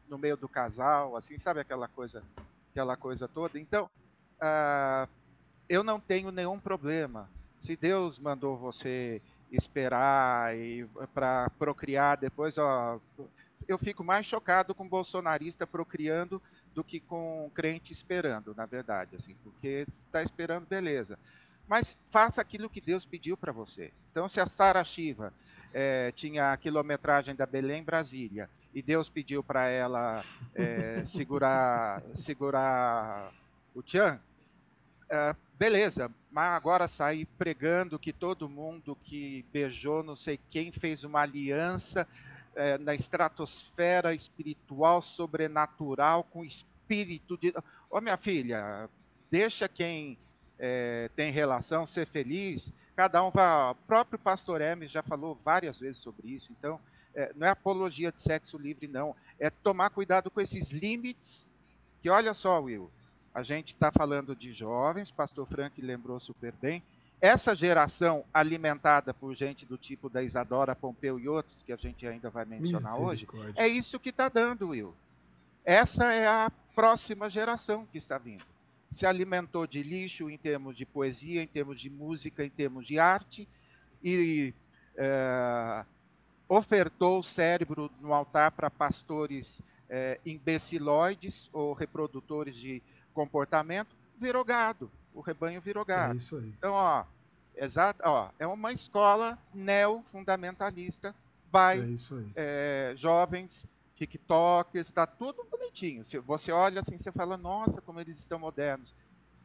no 0.08 0.18
meio 0.18 0.36
do 0.36 0.48
casal, 0.48 1.16
assim, 1.16 1.38
sabe 1.38 1.60
aquela 1.60 1.88
coisa, 1.88 2.24
aquela 2.72 2.98
coisa 2.98 3.28
toda. 3.28 3.60
Então, 3.60 3.90
uh, 4.42 5.08
eu 5.68 5.84
não 5.84 6.00
tenho 6.00 6.32
nenhum 6.32 6.60
problema. 6.60 7.30
Se 7.60 7.76
Deus 7.76 8.18
mandou 8.20 8.58
você 8.58 9.22
esperar 9.52 10.56
e 10.58 10.88
para 11.14 11.50
procriar 11.58 12.18
depois, 12.18 12.58
ó, 12.58 13.00
eu 13.68 13.78
fico 13.78 14.04
mais 14.04 14.26
chocado 14.26 14.74
com 14.74 14.88
bolsonarista 14.88 15.68
procriando 15.68 16.42
do 16.74 16.84
que 16.84 17.00
com 17.00 17.52
crente 17.54 17.94
esperando, 17.94 18.54
na 18.56 18.66
verdade, 18.66 19.16
assim, 19.16 19.36
porque 19.44 19.86
está 19.88 20.24
esperando, 20.24 20.66
beleza. 20.66 21.18
Mas 21.68 21.98
faça 22.10 22.42
aquilo 22.42 22.70
que 22.70 22.82
Deus 22.82 23.06
pediu 23.06 23.38
para 23.38 23.52
você. 23.52 23.92
Então, 24.12 24.28
se 24.28 24.40
a 24.40 24.48
Sara 24.48 24.84
Shiva 24.84 25.32
é, 25.74 26.12
tinha 26.12 26.52
a 26.52 26.58
quilometragem 26.58 27.36
da 27.36 27.46
Belém 27.46 27.84
Brasília 27.84 28.50
e 28.74 28.82
Deus 28.82 29.10
pediu 29.10 29.44
para 29.44 29.68
ela 29.68 30.24
é, 30.56 31.04
segurar, 31.06 32.04
segurar 32.14 33.32
o 33.74 33.82
Tchan, 33.82 34.20
é, 35.10 35.36
beleza, 35.58 36.12
mas 36.32 36.56
agora 36.56 36.88
sair 36.88 37.26
pregando 37.38 37.98
que 37.98 38.14
todo 38.14 38.48
mundo 38.48 38.96
que 39.04 39.44
beijou 39.52 40.04
não 40.04 40.16
sei 40.16 40.40
quem 40.50 40.72
fez 40.72 41.04
uma 41.04 41.22
aliança 41.22 42.08
é, 42.56 42.78
na 42.78 42.94
estratosfera 42.94 44.14
espiritual, 44.14 45.02
sobrenatural, 45.02 46.24
com 46.24 46.44
espírito 46.44 47.38
de. 47.38 47.50
Ô, 47.50 47.98
oh, 47.98 48.02
minha 48.02 48.18
filha, 48.18 48.90
deixa 49.32 49.68
quem 49.68 50.18
é, 50.60 51.10
tem 51.16 51.32
relação 51.32 51.86
ser 51.86 52.06
feliz, 52.06 52.74
cada 53.00 53.24
um 53.24 53.32
vai. 53.32 53.72
O 53.72 53.76
próprio 53.76 54.20
pastor 54.20 54.60
Hermes 54.60 54.92
já 54.92 55.02
falou 55.02 55.34
várias 55.34 55.80
vezes 55.80 56.00
sobre 56.00 56.28
isso, 56.28 56.52
então 56.52 56.78
é, 57.16 57.32
não 57.34 57.48
é 57.48 57.50
apologia 57.50 58.12
de 58.12 58.22
sexo 58.22 58.58
livre, 58.58 58.90
não. 58.90 59.16
É 59.40 59.50
tomar 59.50 59.90
cuidado 59.90 60.30
com 60.30 60.42
esses 60.42 60.72
limites. 60.72 61.48
Que 62.02 62.10
olha 62.10 62.34
só, 62.34 62.60
Will, 62.60 62.92
a 63.34 63.42
gente 63.42 63.70
está 63.70 63.90
falando 63.90 64.36
de 64.36 64.52
jovens, 64.52 65.12
pastor 65.12 65.48
Frank 65.48 65.82
lembrou 65.82 66.20
super 66.20 66.52
bem. 66.62 66.84
Essa 67.22 67.56
geração 67.56 68.26
alimentada 68.34 69.14
por 69.14 69.34
gente 69.34 69.66
do 69.66 69.78
tipo 69.78 70.10
da 70.10 70.22
Isadora 70.22 70.76
Pompeu 70.76 71.18
e 71.18 71.30
outros, 71.30 71.64
que 71.64 71.72
a 71.72 71.78
gente 71.78 72.06
ainda 72.06 72.30
vai 72.30 72.44
mencionar 72.44 73.00
hoje, 73.00 73.26
é 73.56 73.66
isso 73.66 73.98
que 73.98 74.10
está 74.10 74.28
dando, 74.28 74.70
Will. 74.70 74.94
Essa 75.64 76.12
é 76.12 76.28
a 76.28 76.52
próxima 76.76 77.30
geração 77.30 77.86
que 77.86 77.98
está 77.98 78.18
vindo. 78.18 78.44
Se 78.92 79.06
alimentou 79.06 79.68
de 79.68 79.84
lixo 79.84 80.30
em 80.30 80.38
termos 80.38 80.76
de 80.76 80.86
poesia, 80.86 81.44
em 81.44 81.48
termos 81.48 81.80
de 81.80 81.90
música, 81.90 82.44
em 82.44 82.50
termos 82.50 82.88
de 82.88 82.98
arte, 82.98 83.48
e 84.04 84.54
é, 84.96 85.86
ofertou 86.48 87.20
o 87.20 87.24
cérebro 87.24 87.92
no 88.02 88.14
altar 88.14 88.52
para 88.52 88.70
pastores 88.70 89.62
é, 89.90 90.20
imbeciloides 90.26 91.50
ou 91.54 91.74
reprodutores 91.74 92.56
de 92.56 92.82
comportamento, 93.14 93.96
virou 94.18 94.44
gado. 94.44 94.92
O 95.14 95.22
rebanho 95.22 95.62
virou 95.62 95.86
gado. 95.86 96.14
É 96.14 96.18
isso 96.18 96.38
aí. 96.38 96.54
Então, 96.58 96.74
ó, 96.74 97.06
exato, 97.56 98.02
ó, 98.04 98.30
é 98.40 98.48
uma 98.48 98.72
escola 98.72 99.38
neo-fundamentalista, 99.54 101.14
by 101.52 101.82
é 102.36 102.92
é, 102.92 102.94
jovens, 102.96 103.66
TikTokers, 104.00 104.88
está 104.88 105.06
tudo 105.06 105.46
bonitinho. 105.52 106.06
Se 106.06 106.18
você 106.20 106.52
olha 106.52 106.80
assim, 106.82 106.98
você 106.98 107.12
fala, 107.12 107.36
nossa, 107.36 107.82
como 107.82 108.00
eles 108.00 108.18
estão 108.18 108.40
modernos. 108.40 108.96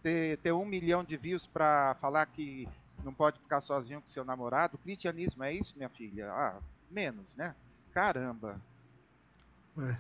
Ter, 0.03 0.39
ter 0.39 0.53
um 0.53 0.65
milhão 0.65 1.03
de 1.03 1.17
views 1.17 1.47
para 1.47 1.97
falar 2.01 2.27
que 2.27 2.69
não 3.03 3.13
pode 3.13 3.41
ficar 3.41 3.61
sozinho 3.61 4.01
com 4.01 4.07
seu 4.07 4.25
namorado. 4.25 4.77
O 4.77 4.79
cristianismo 4.79 5.43
é 5.43 5.53
isso, 5.53 5.77
minha 5.77 5.89
filha? 5.89 6.31
Ah, 6.31 6.59
menos, 6.91 7.37
né? 7.37 7.55
Caramba. 7.93 8.61
É. 9.79 9.97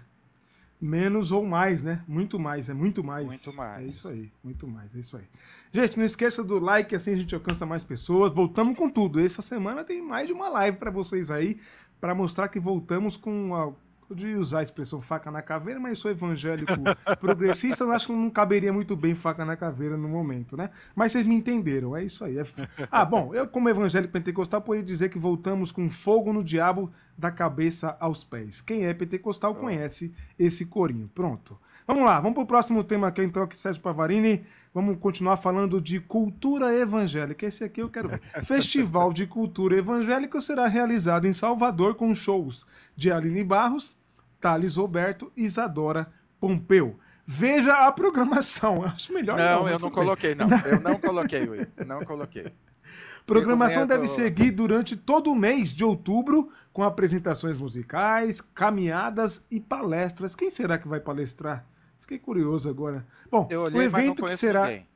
Menos 0.81 1.33
ou 1.33 1.45
mais, 1.47 1.83
né? 1.83 2.05
Muito 2.07 2.39
mais, 2.39 2.69
é 2.69 2.75
muito 2.75 3.03
mais. 3.03 3.27
Muito 3.27 3.57
mais. 3.57 3.83
É 3.83 3.87
isso 3.87 4.09
aí, 4.09 4.31
muito 4.43 4.69
mais, 4.69 4.95
é 4.95 4.99
isso 4.99 5.17
aí. 5.17 5.27
Gente, 5.73 5.99
não 5.99 6.05
esqueça 6.05 6.45
do 6.45 6.59
like, 6.59 6.95
assim 6.95 7.13
a 7.13 7.17
gente 7.17 7.35
alcança 7.35 7.65
mais 7.65 7.83
pessoas. 7.83 8.33
Voltamos 8.33 8.77
com 8.77 8.91
tudo. 8.91 9.19
Essa 9.19 9.41
semana 9.41 9.83
tem 9.83 10.03
mais 10.03 10.27
de 10.27 10.33
uma 10.33 10.49
live 10.49 10.77
para 10.77 10.91
vocês 10.91 11.31
aí, 11.31 11.59
para 12.01 12.15
mostrar 12.15 12.49
que 12.49 12.61
voltamos 12.61 13.17
com 13.17 13.75
de 14.11 14.35
usar 14.35 14.61
a 14.61 14.63
expressão 14.63 15.01
faca 15.01 15.31
na 15.31 15.43
caveira, 15.43 15.79
mas 15.79 15.99
sou 15.99 16.11
evangélico 16.11 16.73
progressista, 17.21 17.85
eu 17.85 17.93
acho 17.93 18.07
que 18.07 18.13
não 18.13 18.31
caberia 18.31 18.73
muito 18.73 18.97
bem 18.97 19.15
faca 19.15 19.45
na 19.45 19.57
caveira 19.57 19.97
no 19.97 20.09
momento, 20.09 20.57
né? 20.57 20.71
Mas 20.95 21.13
vocês 21.13 21.25
me 21.25 21.35
entenderam, 21.35 21.97
é 21.97 22.05
isso 22.05 22.25
aí. 22.25 22.39
É... 22.39 22.45
Ah, 22.91 23.05
bom, 23.05 23.35
eu 23.35 23.47
como 23.49 23.69
evangélico 23.69 24.13
pentecostal 24.13 24.61
poderia 24.61 24.85
dizer 24.85 25.09
que 25.09 25.19
voltamos 25.19 25.73
com 25.73 25.91
fogo 25.91 26.33
no 26.33 26.45
diabo 26.45 26.91
da 27.17 27.31
cabeça 27.31 27.97
aos 27.99 28.25
pés. 28.25 28.61
Quem 28.61 28.87
é 28.87 28.95
pentecostal 28.95 29.55
conhece 29.55 30.15
esse 30.39 30.67
corinho. 30.67 31.11
Pronto. 31.15 31.59
Vamos 31.87 32.07
lá, 32.07 32.19
vamos 32.19 32.35
para 32.35 32.45
o 32.45 32.47
próximo 32.47 32.83
tema 32.83 33.09
aqui 33.09 33.23
então, 33.23 33.43
aqui 33.43 33.55
Sérgio 33.55 33.83
Pavarini. 33.83 34.45
Vamos 34.73 34.97
continuar 34.99 35.37
falando 35.37 35.83
de 35.83 36.01
cultura 36.01 36.75
evangélica. 36.75 37.45
Esse 37.45 37.63
aqui 37.63 37.83
eu 37.83 37.91
quero 37.91 38.09
ver. 38.09 38.21
Festival 38.43 39.13
de 39.13 39.27
Cultura 39.27 39.77
Evangélica 39.77 40.41
será 40.41 40.67
realizado 40.67 41.27
em 41.27 41.35
Salvador 41.35 41.95
com 41.95 42.15
shows 42.15 42.67
de 42.97 43.13
Aline 43.13 43.45
Barros, 43.45 43.97
Thales 44.41 44.77
Roberto 44.77 45.31
e 45.37 45.45
Isadora 45.45 46.11
Pompeu. 46.41 46.99
Veja 47.27 47.87
a 47.87 47.93
programação. 47.93 48.83
Acho 48.85 49.13
melhor 49.13 49.37
não. 49.37 49.63
Não, 49.63 49.69
eu 49.69 49.79
não 49.79 49.91
coloquei, 49.91 50.35
não. 50.35 50.49
Eu 50.65 50.81
não 50.81 50.99
coloquei, 50.99 51.47
Will. 51.47 51.67
Não 51.87 52.03
coloquei. 52.03 52.51
Programação 53.27 53.87
deve 53.87 54.07
seguir 54.07 54.51
durante 54.51 54.97
todo 54.97 55.31
o 55.31 55.37
mês 55.37 55.75
de 55.75 55.85
outubro, 55.85 56.51
com 56.73 56.83
apresentações 56.83 57.57
musicais, 57.57 58.41
caminhadas 58.41 59.47
e 59.51 59.61
palestras. 59.61 60.35
Quem 60.35 60.51
será 60.51 60.77
que 60.77 60.89
vai 60.89 61.01
palestrar? 61.01 61.65
Fiquei 62.05 62.19
curioso 62.19 62.69
agora. 62.69 63.07
Bom, 63.31 63.49
olhei, 63.51 63.81
o 63.81 63.83
evento 63.83 64.27
que 64.27 64.37
será. 64.37 64.67
Ninguém. 64.67 64.87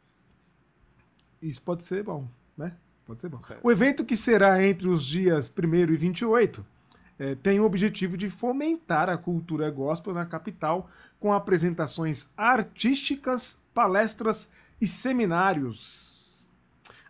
Isso 1.41 1.63
pode 1.63 1.83
ser 1.83 2.03
bom, 2.03 2.29
né? 2.55 2.77
Pode 3.07 3.23
ser 3.23 3.31
bom. 3.31 3.41
O 3.63 3.73
evento 3.73 4.05
que 4.05 4.15
será 4.15 4.63
entre 4.63 4.87
os 4.89 5.03
dias 5.07 5.51
1 5.51 5.75
e 5.75 5.97
28 5.97 6.67
é, 7.19 7.35
tem 7.35 7.59
o 7.61 7.65
objetivo 7.65 8.15
de 8.15 8.29
fomentar 8.29 9.09
a 9.09 9.17
cultura 9.17 9.71
gospel 9.71 10.13
na 10.13 10.27
capital 10.27 10.91
com 11.19 11.33
apresentações 11.33 12.29
artísticas, 12.37 13.63
palestras 13.73 14.51
e 14.79 14.87
seminários. 14.87 16.47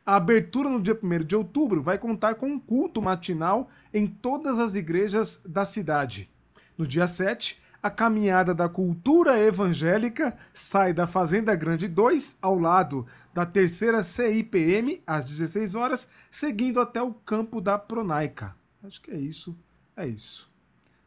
A 0.07 0.15
abertura 0.15 0.71
no 0.71 0.81
dia 0.81 0.97
1 1.03 1.25
de 1.25 1.35
outubro 1.35 1.83
vai 1.83 1.99
contar 1.99 2.37
com 2.37 2.47
um 2.47 2.61
culto 2.61 3.03
matinal 3.03 3.69
em 3.93 4.07
todas 4.07 4.61
as 4.61 4.77
igrejas 4.77 5.41
da 5.45 5.65
cidade. 5.65 6.31
No 6.79 6.87
dia 6.87 7.09
7, 7.09 7.61
a 7.83 7.91
caminhada 7.91 8.55
da 8.55 8.69
cultura 8.69 9.39
evangélica 9.39 10.37
sai 10.53 10.93
da 10.93 11.07
Fazenda 11.07 11.55
Grande 11.55 11.87
2, 11.87 12.39
ao 12.43 12.59
lado 12.59 13.07
da 13.33 13.47
terceira 13.47 14.03
CIPM, 14.03 15.01
às 15.07 15.25
16 15.25 15.75
horas, 15.75 16.09
seguindo 16.31 16.81
até 16.81 17.01
o 17.01 17.15
campo 17.15 17.61
da 17.61 17.79
Pronaica. 17.79 18.55
Acho 18.83 19.01
que 19.01 19.11
é 19.11 19.17
isso. 19.17 19.57
É 19.97 20.07
isso. 20.07 20.51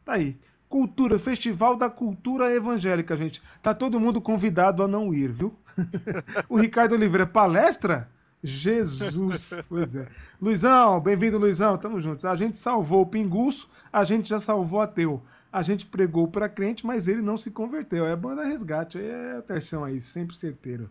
Tá 0.04 0.14
aí. 0.14 0.38
Cultura, 0.68 1.18
Festival 1.18 1.76
da 1.76 1.90
Cultura 1.90 2.52
Evangélica, 2.54 3.16
gente. 3.16 3.42
Tá 3.60 3.74
todo 3.74 4.00
mundo 4.00 4.20
convidado 4.20 4.82
a 4.82 4.88
não 4.88 5.12
ir, 5.12 5.30
viu? 5.30 5.54
o 6.48 6.58
Ricardo 6.58 6.94
Oliveira, 6.94 7.26
palestra? 7.26 8.10
Jesus, 8.42 9.66
pois 9.68 9.94
é. 9.94 10.08
Luizão, 10.40 11.00
bem-vindo, 11.00 11.38
Luizão, 11.38 11.76
tamo 11.76 12.00
juntos. 12.00 12.24
A 12.24 12.34
gente 12.34 12.58
salvou 12.58 13.02
o 13.02 13.06
Pinguço, 13.06 13.68
a 13.92 14.02
gente 14.02 14.28
já 14.28 14.40
salvou 14.40 14.80
ateu 14.80 15.22
a 15.52 15.60
gente 15.60 15.84
pregou 15.84 16.26
para 16.26 16.48
crente, 16.48 16.86
mas 16.86 17.06
ele 17.06 17.20
não 17.20 17.36
se 17.36 17.50
converteu. 17.50 18.06
É 18.06 18.16
banda 18.16 18.42
resgate, 18.42 18.98
é 18.98 19.36
a 19.36 19.42
terção 19.42 19.84
aí, 19.84 20.00
sempre 20.00 20.34
certeiro. 20.34 20.90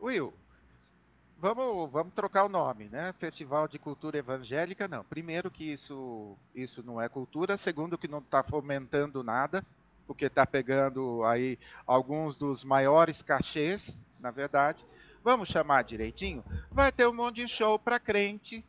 Will, 0.00 0.32
vamos, 1.38 1.90
vamos 1.90 2.14
trocar 2.14 2.44
o 2.44 2.48
nome, 2.48 2.88
né? 2.88 3.12
Festival 3.18 3.68
de 3.68 3.78
Cultura 3.78 4.16
Evangélica, 4.16 4.88
não. 4.88 5.04
Primeiro 5.04 5.50
que 5.50 5.72
isso, 5.72 6.36
isso 6.54 6.82
não 6.82 7.00
é 7.00 7.08
cultura, 7.08 7.56
segundo 7.58 7.98
que 7.98 8.08
não 8.08 8.18
está 8.18 8.42
fomentando 8.42 9.22
nada, 9.22 9.62
porque 10.06 10.24
está 10.24 10.46
pegando 10.46 11.22
aí 11.24 11.58
alguns 11.86 12.38
dos 12.38 12.64
maiores 12.64 13.22
cachês, 13.22 14.02
na 14.18 14.30
verdade. 14.30 14.86
Vamos 15.22 15.48
chamar 15.48 15.82
direitinho? 15.82 16.42
Vai 16.70 16.90
ter 16.90 17.06
um 17.06 17.12
monte 17.12 17.36
de 17.36 17.48
show 17.48 17.78
para 17.78 18.00
crente, 18.00 18.64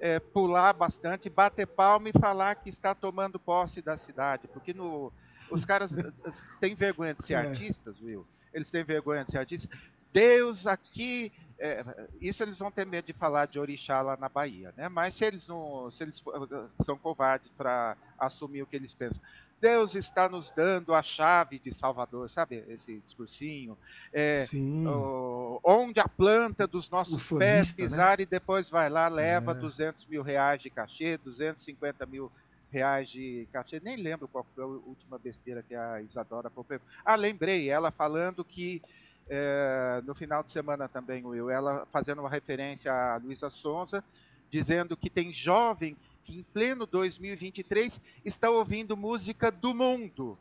é, 0.00 0.18
pular 0.18 0.72
bastante, 0.72 1.28
bater 1.28 1.66
palma 1.66 2.08
e 2.08 2.12
falar 2.12 2.54
que 2.56 2.70
está 2.70 2.94
tomando 2.94 3.38
posse 3.38 3.82
da 3.82 3.96
cidade, 3.96 4.48
porque 4.48 4.72
no, 4.72 5.12
os 5.50 5.64
caras 5.64 5.96
eh, 5.96 6.10
têm 6.58 6.74
vergonha 6.74 7.14
de 7.14 7.22
ser 7.22 7.34
é. 7.34 7.36
artistas, 7.36 8.00
Will. 8.00 8.26
Eles 8.52 8.70
têm 8.70 8.82
vergonha 8.82 9.24
de 9.24 9.30
ser 9.30 9.38
artistas. 9.38 9.78
Deus 10.12 10.66
aqui, 10.66 11.32
é, 11.58 11.84
isso 12.20 12.42
eles 12.42 12.58
vão 12.58 12.70
ter 12.70 12.84
medo 12.86 13.04
de 13.04 13.12
falar 13.12 13.46
de 13.46 13.60
orixá 13.60 14.00
lá 14.00 14.16
na 14.16 14.28
Bahia, 14.28 14.72
né? 14.76 14.88
Mas 14.88 15.14
se 15.14 15.24
eles 15.24 15.46
não, 15.46 15.90
se 15.90 16.02
eles 16.02 16.22
são 16.80 16.98
covardes 16.98 17.50
para 17.56 17.96
assumir 18.18 18.62
o 18.62 18.66
que 18.66 18.74
eles 18.74 18.94
pensam, 18.94 19.22
Deus 19.60 19.94
está 19.94 20.28
nos 20.28 20.50
dando 20.50 20.94
a 20.94 21.02
chave 21.02 21.58
de 21.58 21.72
Salvador, 21.72 22.30
sabe? 22.30 22.64
Esse 22.68 22.98
discursinho. 23.00 23.76
É, 24.12 24.40
Sim. 24.40 24.86
O, 24.86 25.60
onde 25.62 26.00
a 26.00 26.08
planta 26.08 26.66
dos 26.66 26.88
nossos 26.88 27.30
pés 27.38 27.76
né? 27.76 27.84
pisar 27.84 28.18
né? 28.18 28.22
e 28.22 28.26
depois 28.26 28.70
vai 28.70 28.88
lá, 28.88 29.06
leva 29.08 29.52
é. 29.52 29.54
200 29.54 30.06
mil 30.06 30.22
reais 30.22 30.62
de 30.62 30.70
cachê, 30.70 31.18
250 31.18 32.06
mil 32.06 32.32
reais 32.70 33.10
de 33.10 33.46
cachê. 33.52 33.80
Nem 33.84 33.96
lembro 33.96 34.26
qual 34.28 34.46
foi 34.54 34.64
a 34.64 34.66
última 34.66 35.18
besteira 35.18 35.62
que 35.62 35.74
a 35.74 36.00
Isadora 36.00 36.48
Pompeu. 36.48 36.80
Ah, 37.04 37.16
lembrei, 37.16 37.68
ela 37.68 37.90
falando 37.90 38.44
que 38.44 38.80
é, 39.28 40.02
no 40.04 40.14
final 40.14 40.42
de 40.42 40.50
semana 40.50 40.88
também, 40.88 41.24
Will, 41.24 41.50
ela 41.50 41.86
fazendo 41.90 42.20
uma 42.20 42.30
referência 42.30 42.92
a 42.92 43.16
Luísa 43.16 43.48
Sonza, 43.50 44.02
dizendo 44.50 44.96
que 44.96 45.08
tem 45.08 45.32
jovem 45.32 45.96
que 46.24 46.38
em 46.38 46.42
pleno 46.42 46.86
2023 46.86 48.00
está 48.24 48.50
ouvindo 48.50 48.96
música 48.96 49.50
do 49.50 49.74
mundo. 49.74 50.38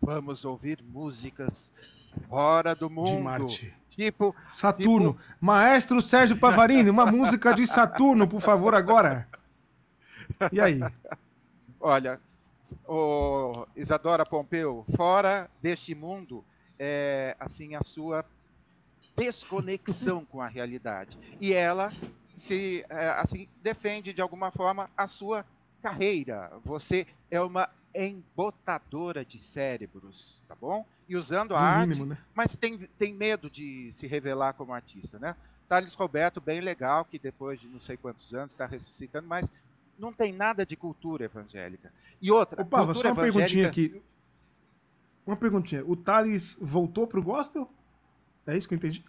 vamos 0.00 0.44
ouvir 0.44 0.82
músicas 0.82 1.72
fora 2.28 2.74
do 2.74 2.88
mundo. 2.88 3.10
De 3.10 3.18
Marte. 3.18 3.74
Tipo. 3.88 4.34
Saturno. 4.48 5.14
Tipo... 5.14 5.34
Maestro 5.40 6.00
Sérgio 6.00 6.38
Pavarini, 6.38 6.90
uma 6.90 7.06
música 7.06 7.52
de 7.52 7.66
Saturno, 7.66 8.26
por 8.26 8.40
favor, 8.40 8.74
agora. 8.74 9.28
E 10.52 10.60
aí? 10.60 10.80
Olha, 11.80 12.20
Isadora 13.76 14.24
Pompeu, 14.26 14.84
fora 14.96 15.50
deste 15.62 15.94
mundo, 15.94 16.44
é 16.78 17.36
assim 17.38 17.74
a 17.74 17.82
sua 17.82 18.24
desconexão 19.16 20.24
com 20.24 20.40
a 20.40 20.48
realidade. 20.48 21.18
E 21.40 21.52
ela 21.52 21.90
se 22.40 22.84
é, 22.88 23.08
assim 23.10 23.46
defende 23.62 24.14
de 24.14 24.22
alguma 24.22 24.50
forma 24.50 24.90
a 24.96 25.06
sua 25.06 25.44
carreira. 25.82 26.50
Você 26.64 27.06
é 27.30 27.40
uma 27.40 27.68
embotadora 27.94 29.24
de 29.24 29.38
cérebros, 29.38 30.42
tá 30.48 30.54
bom? 30.54 30.86
E 31.06 31.16
usando 31.16 31.54
a 31.54 31.60
arte, 31.60 31.88
mínimo, 31.88 32.06
né? 32.06 32.18
mas 32.34 32.56
tem, 32.56 32.78
tem 32.98 33.12
medo 33.12 33.50
de 33.50 33.90
se 33.92 34.06
revelar 34.06 34.54
como 34.54 34.72
artista, 34.72 35.18
né? 35.18 35.36
Thales 35.68 35.94
Roberto, 35.94 36.40
bem 36.40 36.60
legal, 36.60 37.04
que 37.04 37.18
depois 37.18 37.60
de 37.60 37.68
não 37.68 37.78
sei 37.78 37.96
quantos 37.96 38.32
anos 38.32 38.52
está 38.52 38.64
ressuscitando, 38.64 39.28
mas 39.28 39.52
não 39.98 40.12
tem 40.12 40.32
nada 40.32 40.64
de 40.64 40.76
cultura 40.76 41.26
evangélica. 41.26 41.92
E 42.22 42.30
outra, 42.30 42.62
Opa, 42.62 42.78
cultura 42.78 42.94
só 42.94 43.12
uma 43.12 43.28
evangélica... 43.28 43.32
perguntinha 43.32 43.68
aqui. 43.68 44.02
Uma 45.26 45.36
perguntinha. 45.36 45.84
O 45.84 45.94
Thales 45.94 46.56
voltou 46.60 47.06
para 47.06 47.20
o 47.20 47.22
gospel? 47.22 47.70
É 48.46 48.56
isso 48.56 48.66
que 48.66 48.74
eu 48.74 48.78
entendi? 48.78 49.04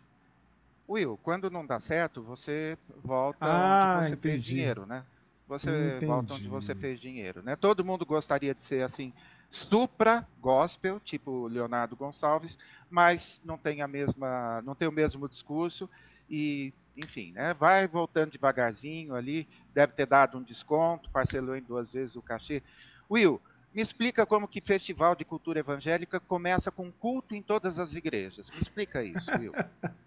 Will, 0.92 1.18
quando 1.24 1.50
não 1.50 1.66
dá 1.66 1.80
certo, 1.80 2.22
você 2.22 2.78
volta 3.02 3.46
ah, 3.46 3.96
onde 3.96 4.08
você 4.08 4.14
entendi. 4.14 4.22
fez 4.22 4.44
dinheiro, 4.44 4.86
né? 4.86 5.06
Você 5.48 5.70
entendi. 5.70 6.06
volta 6.06 6.34
onde 6.34 6.48
você 6.50 6.76
fez 6.76 7.00
dinheiro, 7.00 7.42
né? 7.42 7.56
Todo 7.56 7.86
mundo 7.86 8.06
gostaria 8.06 8.54
de 8.54 8.62
ser 8.62 8.84
assim, 8.84 9.14
supra 9.50 10.28
gospel, 10.42 11.00
tipo 11.00 11.48
Leonardo 11.48 11.96
Gonçalves, 11.96 12.58
mas 12.90 13.42
não 13.46 13.58
tem 13.58 13.82
a 13.82 13.88
mesma, 13.88 14.62
não 14.64 14.76
tem 14.76 14.86
o 14.86 14.92
mesmo 14.92 15.30
discurso 15.30 15.90
e, 16.30 16.74
enfim, 16.98 17.32
né? 17.32 17.54
Vai 17.54 17.88
voltando 17.88 18.32
devagarzinho 18.32 19.16
ali, 19.16 19.48
deve 19.74 19.94
ter 19.94 20.06
dado 20.06 20.38
um 20.38 20.44
desconto, 20.44 21.10
parcelou 21.10 21.56
em 21.56 21.62
duas 21.62 21.94
vezes 21.94 22.18
o 22.18 22.22
cachê. 22.22 22.62
Will, 23.10 23.42
me 23.74 23.82
explica 23.82 24.26
como 24.26 24.46
que 24.46 24.60
festival 24.60 25.16
de 25.16 25.24
cultura 25.24 25.60
evangélica 25.60 26.20
começa 26.20 26.70
com 26.70 26.92
culto 26.92 27.34
em 27.34 27.42
todas 27.42 27.80
as 27.80 27.96
igrejas. 27.96 28.50
Me 28.50 28.60
explica 28.60 29.02
isso, 29.02 29.32
Will. 29.40 29.54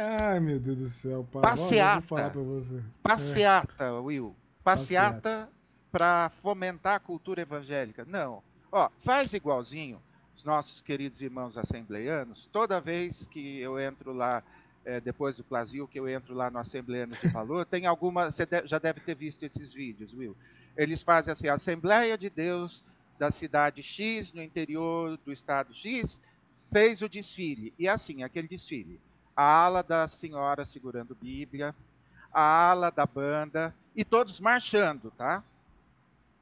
Ai, 0.00 0.38
meu 0.38 0.60
Deus 0.60 0.76
do 0.76 0.88
céu, 0.88 1.26
pai. 1.32 1.42
Passeata. 1.42 2.00
falar 2.02 2.30
pra 2.30 2.40
você. 2.40 2.80
Passeata, 3.02 3.82
é. 3.82 3.90
Will. 3.90 4.32
Passeata 4.62 5.50
para 5.90 6.28
fomentar 6.28 6.94
a 6.94 7.00
cultura 7.00 7.42
evangélica. 7.42 8.04
Não. 8.04 8.40
Ó, 8.70 8.88
faz 9.00 9.32
igualzinho 9.32 10.00
os 10.36 10.44
nossos 10.44 10.80
queridos 10.80 11.20
irmãos 11.20 11.58
assembleianos. 11.58 12.48
Toda 12.52 12.80
vez 12.80 13.26
que 13.26 13.58
eu 13.58 13.80
entro 13.80 14.12
lá, 14.12 14.40
é, 14.84 15.00
depois 15.00 15.36
do 15.36 15.42
Brasil, 15.42 15.88
que 15.88 15.98
eu 15.98 16.08
entro 16.08 16.32
lá 16.32 16.48
no 16.48 16.60
Assembleiano 16.60 17.16
de 17.20 17.26
Valor, 17.32 17.66
tem 17.66 17.84
alguma. 17.84 18.30
Você 18.30 18.46
já 18.66 18.78
deve 18.78 19.00
ter 19.00 19.16
visto 19.16 19.42
esses 19.42 19.72
vídeos, 19.72 20.14
Will. 20.14 20.36
Eles 20.76 21.02
fazem 21.02 21.32
assim: 21.32 21.48
a 21.48 21.54
Assembleia 21.54 22.16
de 22.16 22.30
Deus 22.30 22.84
da 23.18 23.32
cidade 23.32 23.82
X, 23.82 24.32
no 24.32 24.44
interior 24.44 25.18
do 25.24 25.32
estado 25.32 25.74
X, 25.74 26.22
fez 26.70 27.02
o 27.02 27.08
desfile. 27.08 27.74
E 27.76 27.88
assim, 27.88 28.22
aquele 28.22 28.46
desfile 28.46 29.00
a 29.38 29.44
ala 29.44 29.84
da 29.84 30.08
senhora 30.08 30.64
segurando 30.64 31.14
Bíblia, 31.14 31.72
a 32.32 32.70
ala 32.70 32.90
da 32.90 33.06
banda 33.06 33.72
e 33.94 34.04
todos 34.04 34.40
marchando, 34.40 35.12
tá? 35.12 35.44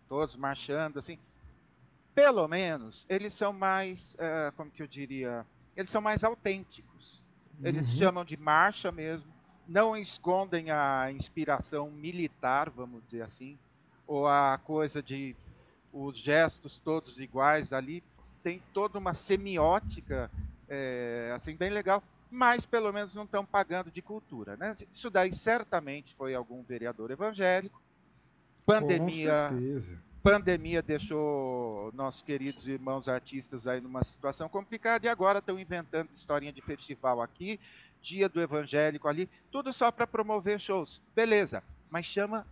Todos 0.08 0.34
marchando, 0.34 0.98
assim. 0.98 1.18
Pelo 2.14 2.48
menos 2.48 3.04
eles 3.06 3.34
são 3.34 3.52
mais, 3.52 4.14
uh, 4.14 4.50
como 4.56 4.70
que 4.70 4.82
eu 4.82 4.86
diria, 4.86 5.44
eles 5.76 5.90
são 5.90 6.00
mais 6.00 6.24
autênticos. 6.24 7.22
Eles 7.62 7.90
uhum. 7.90 7.98
chamam 7.98 8.24
de 8.24 8.38
marcha 8.38 8.90
mesmo, 8.90 9.30
não 9.68 9.94
escondem 9.94 10.70
a 10.70 11.12
inspiração 11.12 11.90
militar, 11.90 12.70
vamos 12.70 13.04
dizer 13.04 13.20
assim, 13.20 13.58
ou 14.06 14.26
a 14.26 14.58
coisa 14.64 15.02
de 15.02 15.36
os 15.92 16.16
gestos 16.16 16.78
todos 16.78 17.20
iguais 17.20 17.74
ali. 17.74 18.02
Tem 18.42 18.62
toda 18.72 18.98
uma 18.98 19.12
semiótica, 19.12 20.30
é, 20.66 21.30
assim, 21.34 21.54
bem 21.54 21.68
legal 21.68 22.02
mas 22.30 22.66
pelo 22.66 22.92
menos 22.92 23.14
não 23.14 23.24
estão 23.24 23.44
pagando 23.44 23.90
de 23.90 24.02
cultura. 24.02 24.56
Né? 24.56 24.74
Isso 24.90 25.10
daí 25.10 25.32
certamente 25.32 26.14
foi 26.14 26.34
algum 26.34 26.62
vereador 26.62 27.10
evangélico. 27.10 27.80
Pandemia, 28.64 29.50
pandemia 30.22 30.82
deixou 30.82 31.92
nossos 31.94 32.20
queridos 32.20 32.66
irmãos 32.66 33.08
artistas 33.08 33.68
aí 33.68 33.80
numa 33.80 34.02
situação 34.02 34.48
complicada 34.48 35.06
e 35.06 35.08
agora 35.08 35.38
estão 35.38 35.58
inventando 35.58 36.08
historinha 36.12 36.52
de 36.52 36.60
festival 36.60 37.22
aqui, 37.22 37.60
dia 38.02 38.28
do 38.28 38.40
evangélico 38.40 39.06
ali, 39.06 39.30
tudo 39.52 39.72
só 39.72 39.92
para 39.92 40.06
promover 40.06 40.58
shows. 40.58 41.00
Beleza, 41.14 41.62
mas 41.88 42.06
chama 42.06 42.44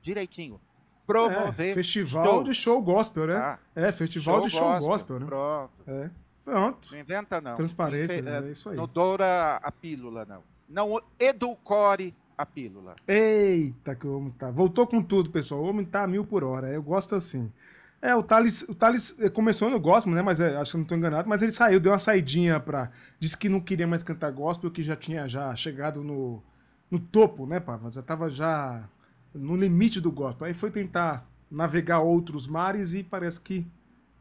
direitinho. 0.00 0.58
Promover 1.06 1.70
é, 1.70 1.74
festival 1.74 2.24
show. 2.24 2.42
de 2.42 2.54
show 2.54 2.82
gospel, 2.82 3.26
né? 3.26 3.36
Ah, 3.36 3.58
é, 3.74 3.92
festival 3.92 4.36
show 4.36 4.44
de 4.44 4.50
show 4.50 4.68
gospel, 4.68 4.88
gospel 4.88 5.20
né? 5.20 5.26
Pronto. 5.26 5.72
É. 5.86 6.10
Pronto. 6.48 6.88
Não 6.92 6.98
inventa, 6.98 7.40
não. 7.42 7.54
Transparência, 7.54 8.20
Infe... 8.20 8.28
é 8.28 8.50
isso 8.50 8.70
aí. 8.70 8.76
Não 8.76 8.86
doura 8.86 9.56
a 9.56 9.70
pílula, 9.70 10.24
não. 10.24 10.42
Não 10.66 11.00
edulcore 11.20 12.14
a 12.38 12.46
pílula. 12.46 12.96
Eita, 13.06 13.94
que 13.94 14.06
o 14.06 14.16
homem 14.16 14.30
tá. 14.30 14.50
Voltou 14.50 14.86
com 14.86 15.02
tudo, 15.02 15.30
pessoal. 15.30 15.60
O 15.60 15.68
homem 15.68 15.84
tá 15.84 16.04
a 16.04 16.06
mil 16.06 16.24
por 16.24 16.42
hora. 16.42 16.68
Eu 16.68 16.82
gosto 16.82 17.14
assim. 17.14 17.52
É, 18.00 18.14
o 18.14 18.22
Thales, 18.22 18.62
o 18.62 18.74
Thales 18.74 19.14
eh, 19.18 19.28
começou 19.28 19.68
no 19.68 19.78
gospel, 19.78 20.14
né? 20.14 20.22
Mas 20.22 20.40
é, 20.40 20.56
acho 20.56 20.70
que 20.70 20.76
não 20.78 20.84
estou 20.84 20.96
enganado. 20.96 21.28
Mas 21.28 21.42
ele 21.42 21.52
saiu, 21.52 21.80
deu 21.80 21.92
uma 21.92 21.98
saidinha 21.98 22.58
pra. 22.58 22.90
Disse 23.20 23.36
que 23.36 23.50
não 23.50 23.60
queria 23.60 23.86
mais 23.86 24.02
cantar 24.02 24.30
gospel, 24.30 24.70
que 24.70 24.82
já 24.82 24.96
tinha 24.96 25.28
já 25.28 25.54
chegado 25.54 26.02
no, 26.02 26.42
no 26.90 26.98
topo, 26.98 27.44
né, 27.44 27.60
Pava? 27.60 27.92
Já 27.92 28.00
tava 28.00 28.30
já 28.30 28.88
no 29.34 29.54
limite 29.54 30.00
do 30.00 30.10
gospel. 30.10 30.46
Aí 30.46 30.54
foi 30.54 30.70
tentar 30.70 31.28
navegar 31.50 32.00
outros 32.00 32.46
mares 32.46 32.94
e 32.94 33.02
parece 33.02 33.38
que 33.38 33.66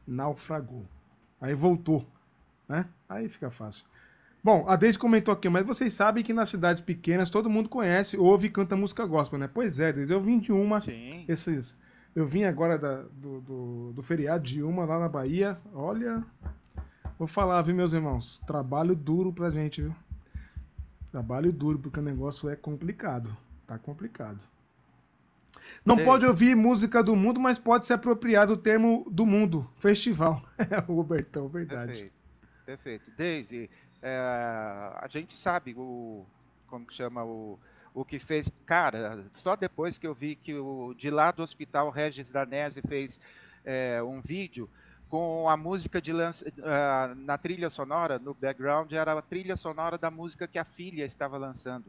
naufragou. 0.06 0.84
Aí 1.40 1.54
voltou 1.54 2.06
né? 2.68 2.86
Aí 3.08 3.30
fica 3.30 3.50
fácil. 3.50 3.86
Bom, 4.44 4.66
a 4.68 4.76
Deise 4.76 4.98
comentou 4.98 5.34
aqui, 5.34 5.50
mas 5.50 5.66
vocês 5.66 5.94
sabem 5.94 6.24
que 6.24 6.34
nas 6.34 6.50
cidades 6.50 6.82
pequenas 6.82 7.30
todo 7.30 7.50
mundo 7.50 7.68
conhece, 7.68 8.18
ouve 8.18 8.48
e 8.48 8.50
canta 8.50 8.76
música 8.76 9.06
gospel, 9.06 9.40
né? 9.40 9.50
Pois 9.52 9.80
é, 9.80 9.92
Deise, 9.92 10.14
eu 10.14 10.22
vim 10.22 10.40
de 10.40 10.52
uma, 10.52 10.80
Sim. 10.80 11.26
esses... 11.28 11.78
Eu 12.16 12.26
vim 12.26 12.46
agora 12.46 12.80
da, 12.80 13.04
do, 13.12 13.42
do, 13.42 13.94
do 13.94 14.02
feriado 14.02 14.44
de 14.44 14.64
uma 14.64 14.86
lá 14.86 14.98
na 14.98 15.08
Bahia. 15.08 15.60
Olha, 15.72 16.24
vou 17.20 17.28
falar, 17.28 17.62
viu, 17.62 17.76
meus 17.76 17.94
irmãos? 17.94 18.40
Trabalho 18.40 18.96
duro 18.96 19.32
pra 19.32 19.52
gente, 19.52 19.84
viu? 19.84 19.96
Trabalho 21.12 21.54
duro, 21.54 21.78
porque 21.78 22.00
o 22.00 22.04
negócio 22.04 22.50
é 22.50 22.56
complicado. 22.56 23.38
Tá 23.68 23.78
complicado. 23.78 24.40
Não 25.86 25.98
pode 26.04 26.26
ouvir 26.26 26.56
música 26.56 27.04
do 27.04 27.16
mundo, 27.16 27.40
mas 27.40 27.60
pode 27.60 27.86
se 27.86 27.94
apropriar 27.94 28.48
do 28.48 28.58
termo 28.58 29.06
do 29.12 29.26
mundo. 29.26 29.70
Festival. 29.78 30.42
É 30.58 30.92
o 30.92 30.96
Robertão, 30.96 31.48
verdade. 31.48 31.92
Perfeito. 31.92 32.17
Perfeito. 32.68 33.10
Daisy, 33.12 33.70
é, 34.02 34.20
a 34.98 35.08
gente 35.08 35.34
sabe 35.34 35.74
o 35.78 36.26
como 36.68 36.86
que 36.86 36.94
chama 36.94 37.24
o, 37.24 37.58
o 37.94 38.04
que 38.04 38.20
fez. 38.20 38.52
Cara, 38.66 39.24
só 39.32 39.56
depois 39.56 39.98
que 39.98 40.06
eu 40.06 40.14
vi 40.14 40.36
que 40.36 40.54
o 40.54 40.94
de 40.94 41.10
lá 41.10 41.32
do 41.32 41.42
hospital 41.42 41.90
Regis 41.90 42.30
Danese 42.30 42.82
fez 42.82 43.22
é, 43.64 44.04
um 44.04 44.20
vídeo 44.20 44.70
com 45.08 45.48
a 45.48 45.56
música 45.56 46.02
de 46.02 46.12
lança, 46.12 46.46
uh, 46.50 47.16
na 47.16 47.38
trilha 47.38 47.70
sonora, 47.70 48.20
no 48.20 48.34
background, 48.34 48.92
era 48.92 49.14
a 49.14 49.22
trilha 49.22 49.56
sonora 49.56 49.98
da 49.98 50.12
música 50.12 50.46
que 50.46 50.60
a 50.60 50.66
filha 50.66 51.06
estava 51.06 51.38
lançando. 51.38 51.86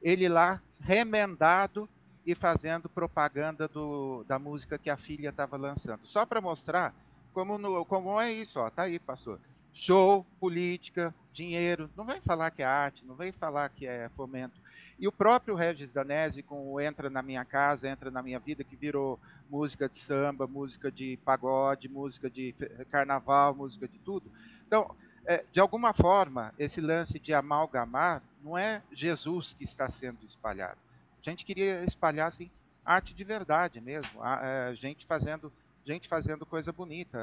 Ele 0.00 0.30
lá, 0.30 0.62
remendado 0.80 1.86
e 2.24 2.34
fazendo 2.34 2.88
propaganda 2.88 3.68
do, 3.68 4.24
da 4.26 4.38
música 4.38 4.78
que 4.78 4.88
a 4.88 4.96
filha 4.96 5.28
estava 5.28 5.58
lançando. 5.58 6.06
Só 6.06 6.24
para 6.24 6.40
mostrar 6.40 6.94
como, 7.34 7.58
no, 7.58 7.84
como 7.84 8.18
é 8.18 8.32
isso, 8.32 8.58
ó, 8.58 8.70
tá 8.70 8.84
aí, 8.84 8.98
pastor 8.98 9.38
show, 9.72 10.26
política, 10.38 11.14
dinheiro. 11.32 11.90
Não 11.96 12.04
vem 12.04 12.20
falar 12.20 12.50
que 12.50 12.62
é 12.62 12.66
arte, 12.66 13.04
não 13.04 13.14
vem 13.14 13.32
falar 13.32 13.68
que 13.70 13.86
é 13.86 14.08
fomento. 14.16 14.60
E 14.98 15.08
o 15.08 15.12
próprio 15.12 15.54
Regis 15.54 15.92
Danese, 15.92 16.42
com 16.42 16.72
o 16.72 16.80
Entra 16.80 17.10
na 17.10 17.22
Minha 17.22 17.44
Casa, 17.44 17.88
Entra 17.88 18.10
na 18.10 18.22
Minha 18.22 18.38
Vida, 18.38 18.62
que 18.62 18.76
virou 18.76 19.18
música 19.50 19.88
de 19.88 19.96
samba, 19.96 20.46
música 20.46 20.92
de 20.92 21.18
pagode, 21.24 21.88
música 21.88 22.30
de 22.30 22.54
carnaval, 22.90 23.54
música 23.54 23.88
de 23.88 23.98
tudo. 23.98 24.30
Então, 24.66 24.94
é, 25.24 25.44
de 25.50 25.60
alguma 25.60 25.92
forma, 25.92 26.54
esse 26.58 26.80
lance 26.80 27.18
de 27.18 27.34
amalgamar 27.34 28.22
não 28.44 28.56
é 28.56 28.82
Jesus 28.92 29.54
que 29.54 29.64
está 29.64 29.88
sendo 29.88 30.24
espalhado. 30.24 30.78
A 31.20 31.30
gente 31.30 31.44
queria 31.44 31.84
espalhar 31.84 32.28
assim, 32.28 32.50
arte 32.84 33.14
de 33.14 33.24
verdade 33.24 33.80
mesmo, 33.80 34.20
é, 34.24 34.74
gente 34.74 35.06
fazendo 35.06 35.52
gente 35.84 36.08
fazendo 36.08 36.46
coisa 36.46 36.72
bonita. 36.72 37.18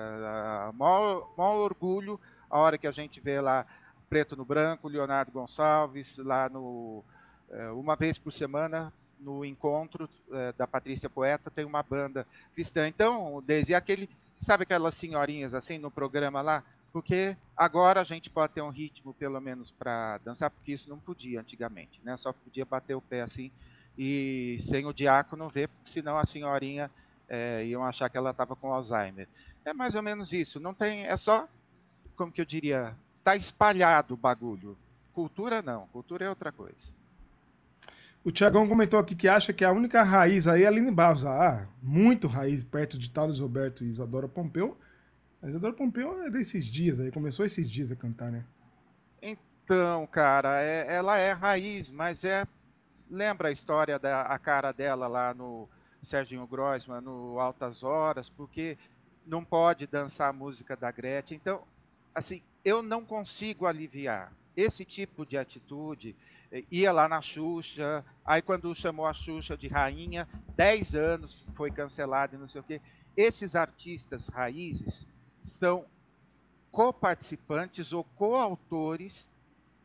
Maior, 0.73 1.29
maior 1.37 1.55
orgulho 1.59 2.19
a 2.49 2.59
hora 2.59 2.77
que 2.77 2.87
a 2.87 2.91
gente 2.91 3.19
vê 3.19 3.39
lá 3.39 3.65
Preto 4.09 4.35
no 4.35 4.43
Branco, 4.43 4.87
Leonardo 4.87 5.31
Gonçalves, 5.31 6.17
lá 6.17 6.49
no 6.49 7.03
é, 7.49 7.69
uma 7.71 7.95
vez 7.95 8.17
por 8.17 8.31
semana 8.31 8.93
no 9.19 9.43
encontro 9.43 10.09
é, 10.31 10.53
da 10.53 10.65
Patrícia 10.65 11.09
Poeta 11.09 11.51
tem 11.51 11.65
uma 11.65 11.83
banda 11.83 12.25
cristã. 12.53 12.87
Então, 12.87 13.43
desde 13.45 13.75
aquele 13.75 14.09
sabe 14.39 14.63
aquelas 14.63 14.95
senhorinhas 14.95 15.53
assim 15.53 15.77
no 15.77 15.91
programa 15.91 16.41
lá? 16.41 16.63
Porque 16.91 17.37
agora 17.55 18.01
a 18.01 18.03
gente 18.03 18.29
pode 18.29 18.53
ter 18.53 18.61
um 18.61 18.69
ritmo, 18.69 19.13
pelo 19.13 19.39
menos, 19.39 19.69
para 19.69 20.17
dançar, 20.19 20.49
porque 20.49 20.71
isso 20.71 20.89
não 20.89 20.97
podia 20.97 21.39
antigamente, 21.39 22.01
né? 22.03 22.17
Só 22.17 22.33
podia 22.33 22.65
bater 22.65 22.95
o 22.95 23.01
pé 23.01 23.21
assim 23.21 23.51
e 23.97 24.57
sem 24.59 24.85
o 24.85 24.93
diácono 24.93 25.49
ver, 25.49 25.67
porque 25.67 25.91
senão 25.91 26.17
a 26.17 26.25
senhorinha 26.25 26.89
é, 27.27 27.63
iam 27.65 27.83
achar 27.83 28.09
que 28.09 28.17
ela 28.17 28.31
estava 28.31 28.55
com 28.55 28.73
Alzheimer. 28.73 29.27
É 29.63 29.73
mais 29.73 29.93
ou 29.93 30.01
menos 30.01 30.33
isso. 30.33 30.59
Não 30.59 30.73
tem, 30.73 31.05
é 31.05 31.15
só, 31.15 31.47
como 32.19 32.33
que 32.33 32.41
eu 32.41 32.45
diria, 32.45 32.93
tá 33.23 33.33
espalhado 33.37 34.13
o 34.13 34.17
bagulho. 34.17 34.77
Cultura 35.13 35.61
não, 35.61 35.87
cultura 35.87 36.25
é 36.25 36.29
outra 36.29 36.51
coisa. 36.51 36.91
O 38.25 38.29
Tiagão 38.29 38.67
comentou 38.67 38.99
aqui 38.99 39.15
que 39.15 39.29
acha 39.29 39.53
que 39.53 39.63
a 39.63 39.71
única 39.71 40.03
raiz 40.03 40.45
aí 40.45 40.63
é 40.63 40.65
a 40.65 40.69
Aline 40.69 40.91
Barros. 40.91 41.25
Ah, 41.25 41.65
muito 41.81 42.27
raiz 42.27 42.61
perto 42.61 42.99
de 42.99 43.09
Thales 43.09 43.39
Roberto 43.39 43.85
e 43.85 43.87
Isadora 43.87 44.27
Pompeu. 44.27 44.77
A 45.41 45.47
Isadora 45.47 45.71
Pompeu 45.71 46.21
é 46.23 46.29
desses 46.29 46.65
dias 46.65 46.99
aí, 46.99 47.09
começou 47.09 47.45
esses 47.45 47.71
dias 47.71 47.89
a 47.89 47.95
cantar, 47.95 48.29
né? 48.29 48.43
Então, 49.21 50.05
cara, 50.07 50.61
é, 50.61 50.93
ela 50.93 51.17
é 51.17 51.31
raiz, 51.31 51.89
mas 51.89 52.25
é. 52.25 52.45
Lembra 53.09 53.47
a 53.47 53.51
história 53.51 53.97
da 53.97 54.23
a 54.23 54.37
cara 54.37 54.73
dela 54.73 55.07
lá 55.07 55.33
no 55.33 55.69
Serginho 56.03 56.45
Grossman, 56.45 56.99
no 56.99 57.39
Altas 57.39 57.81
Horas, 57.81 58.29
porque 58.29 58.77
não 59.25 59.43
pode 59.43 59.87
dançar 59.87 60.29
a 60.29 60.33
música 60.33 60.75
da 60.75 60.91
Gretchen. 60.91 61.37
Então, 61.37 61.63
assim, 62.13 62.41
eu 62.63 62.81
não 62.81 63.05
consigo 63.05 63.65
aliviar 63.65 64.33
esse 64.55 64.83
tipo 64.83 65.25
de 65.25 65.37
atitude. 65.37 66.15
Ia 66.71 66.91
lá 66.91 67.07
na 67.07 67.21
Xuxa, 67.21 68.03
aí 68.25 68.41
quando 68.41 68.73
chamou 68.75 69.05
a 69.05 69.13
Xuxa 69.13 69.55
de 69.55 69.67
rainha, 69.67 70.27
10 70.55 70.95
anos 70.95 71.45
foi 71.53 71.71
cancelado 71.71 72.35
e 72.35 72.39
não 72.39 72.47
sei 72.47 72.61
o 72.61 72.63
quê. 72.63 72.81
Esses 73.15 73.55
artistas 73.55 74.29
raízes 74.29 75.07
são 75.43 75.85
coparticipantes 76.71 77.93
ou 77.93 78.03
coautores 78.03 79.29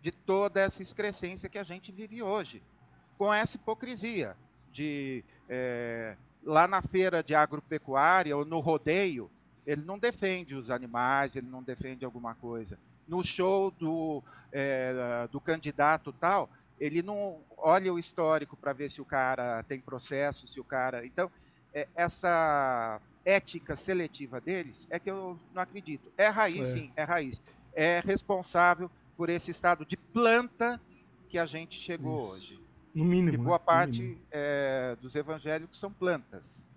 de 0.00 0.10
toda 0.10 0.60
essa 0.60 0.82
excrescência 0.82 1.48
que 1.48 1.58
a 1.58 1.62
gente 1.62 1.90
vive 1.90 2.22
hoje, 2.22 2.62
com 3.16 3.32
essa 3.32 3.56
hipocrisia 3.56 4.36
de 4.70 5.24
é, 5.48 6.16
lá 6.42 6.68
na 6.68 6.82
feira 6.82 7.22
de 7.22 7.34
agropecuária 7.34 8.36
ou 8.36 8.44
no 8.44 8.60
rodeio, 8.60 9.30
ele 9.66 9.82
não 9.82 9.98
defende 9.98 10.54
os 10.54 10.70
animais, 10.70 11.36
ele 11.36 11.46
não 11.46 11.62
defende 11.62 12.04
alguma 12.04 12.34
coisa. 12.34 12.78
No 13.06 13.24
show 13.24 13.70
do, 13.70 14.22
é, 14.52 15.28
do 15.30 15.40
candidato 15.40 16.12
tal, 16.12 16.50
ele 16.78 17.02
não 17.02 17.40
olha 17.56 17.92
o 17.92 17.98
histórico 17.98 18.56
para 18.56 18.72
ver 18.72 18.90
se 18.90 19.00
o 19.00 19.04
cara 19.04 19.62
tem 19.64 19.80
processo, 19.80 20.46
se 20.46 20.60
o 20.60 20.64
cara. 20.64 21.06
Então, 21.06 21.30
é, 21.72 21.88
essa 21.94 23.00
ética 23.24 23.74
seletiva 23.74 24.40
deles 24.40 24.86
é 24.90 24.98
que 24.98 25.10
eu 25.10 25.38
não 25.52 25.62
acredito. 25.62 26.12
É 26.16 26.28
raiz, 26.28 26.56
é. 26.56 26.64
sim, 26.64 26.92
é 26.94 27.04
raiz. 27.04 27.42
É 27.72 28.00
responsável 28.04 28.90
por 29.16 29.28
esse 29.28 29.50
estado 29.50 29.84
de 29.84 29.96
planta 29.96 30.80
que 31.28 31.38
a 31.38 31.46
gente 31.46 31.78
chegou 31.78 32.16
Isso. 32.16 32.34
hoje. 32.34 32.64
No 32.94 33.04
mínimo. 33.04 33.34
E 33.34 33.38
boa 33.38 33.58
né? 33.58 33.64
parte 33.64 34.18
é, 34.30 34.96
dos 35.00 35.14
evangélicos 35.16 35.78
são 35.78 35.92
plantas. 35.92 36.68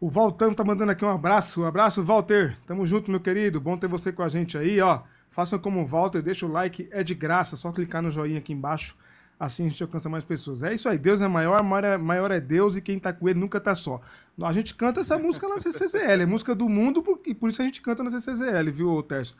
O 0.00 0.08
Valtão 0.08 0.54
tá 0.54 0.62
mandando 0.62 0.92
aqui 0.92 1.04
um 1.04 1.10
abraço. 1.10 1.62
Um 1.62 1.66
abraço, 1.66 2.04
Walter. 2.04 2.56
Tamo 2.64 2.86
junto, 2.86 3.10
meu 3.10 3.18
querido. 3.18 3.60
Bom 3.60 3.76
ter 3.76 3.88
você 3.88 4.12
com 4.12 4.22
a 4.22 4.28
gente 4.28 4.56
aí, 4.56 4.80
ó. 4.80 5.02
Façam 5.28 5.58
como 5.58 5.82
o 5.82 5.86
Walter, 5.86 6.22
deixa 6.22 6.46
o 6.46 6.48
like, 6.50 6.88
é 6.90 7.02
de 7.02 7.14
graça, 7.14 7.56
só 7.56 7.72
clicar 7.72 8.00
no 8.00 8.10
joinha 8.10 8.38
aqui 8.38 8.52
embaixo. 8.52 8.96
Assim 9.38 9.66
a 9.66 9.68
gente 9.68 9.82
alcança 9.82 10.08
mais 10.08 10.24
pessoas. 10.24 10.62
É 10.62 10.72
isso 10.72 10.88
aí, 10.88 10.98
Deus 10.98 11.20
é 11.20 11.28
maior, 11.28 11.62
maior 11.62 12.30
é, 12.30 12.36
é 12.36 12.40
Deus 12.40 12.76
e 12.76 12.80
quem 12.80 12.98
tá 12.98 13.12
com 13.12 13.28
ele 13.28 13.38
nunca 13.38 13.60
tá 13.60 13.74
só. 13.74 14.00
A 14.42 14.52
gente 14.52 14.74
canta 14.74 15.00
essa 15.00 15.18
música 15.18 15.48
na 15.48 15.58
CCZL, 15.58 16.22
é 16.22 16.26
música 16.26 16.54
do 16.54 16.68
mundo 16.68 17.02
e 17.26 17.34
por 17.34 17.50
isso 17.50 17.60
a 17.60 17.64
gente 17.64 17.80
canta 17.82 18.02
na 18.02 18.10
CCZL, 18.10 18.70
viu, 18.72 19.02
Tércio? 19.02 19.36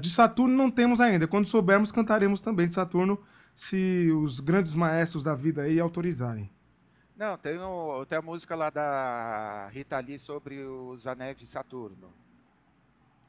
de 0.00 0.08
Saturno 0.08 0.56
não 0.56 0.70
temos 0.70 1.00
ainda. 1.00 1.26
Quando 1.26 1.46
soubermos, 1.46 1.92
cantaremos 1.92 2.40
também 2.40 2.66
de 2.66 2.74
Saturno, 2.74 3.20
se 3.54 4.10
os 4.12 4.40
grandes 4.40 4.74
maestros 4.74 5.22
da 5.22 5.34
vida 5.34 5.62
aí 5.62 5.78
autorizarem. 5.78 6.50
Não, 7.16 7.38
tem, 7.38 7.56
o, 7.58 8.04
tem 8.06 8.18
a 8.18 8.22
música 8.22 8.56
lá 8.56 8.70
da 8.70 9.68
Rita 9.68 9.98
Lee 10.00 10.18
sobre 10.18 10.64
os 10.64 11.06
anéis 11.06 11.38
de 11.38 11.46
Saturno. 11.46 12.12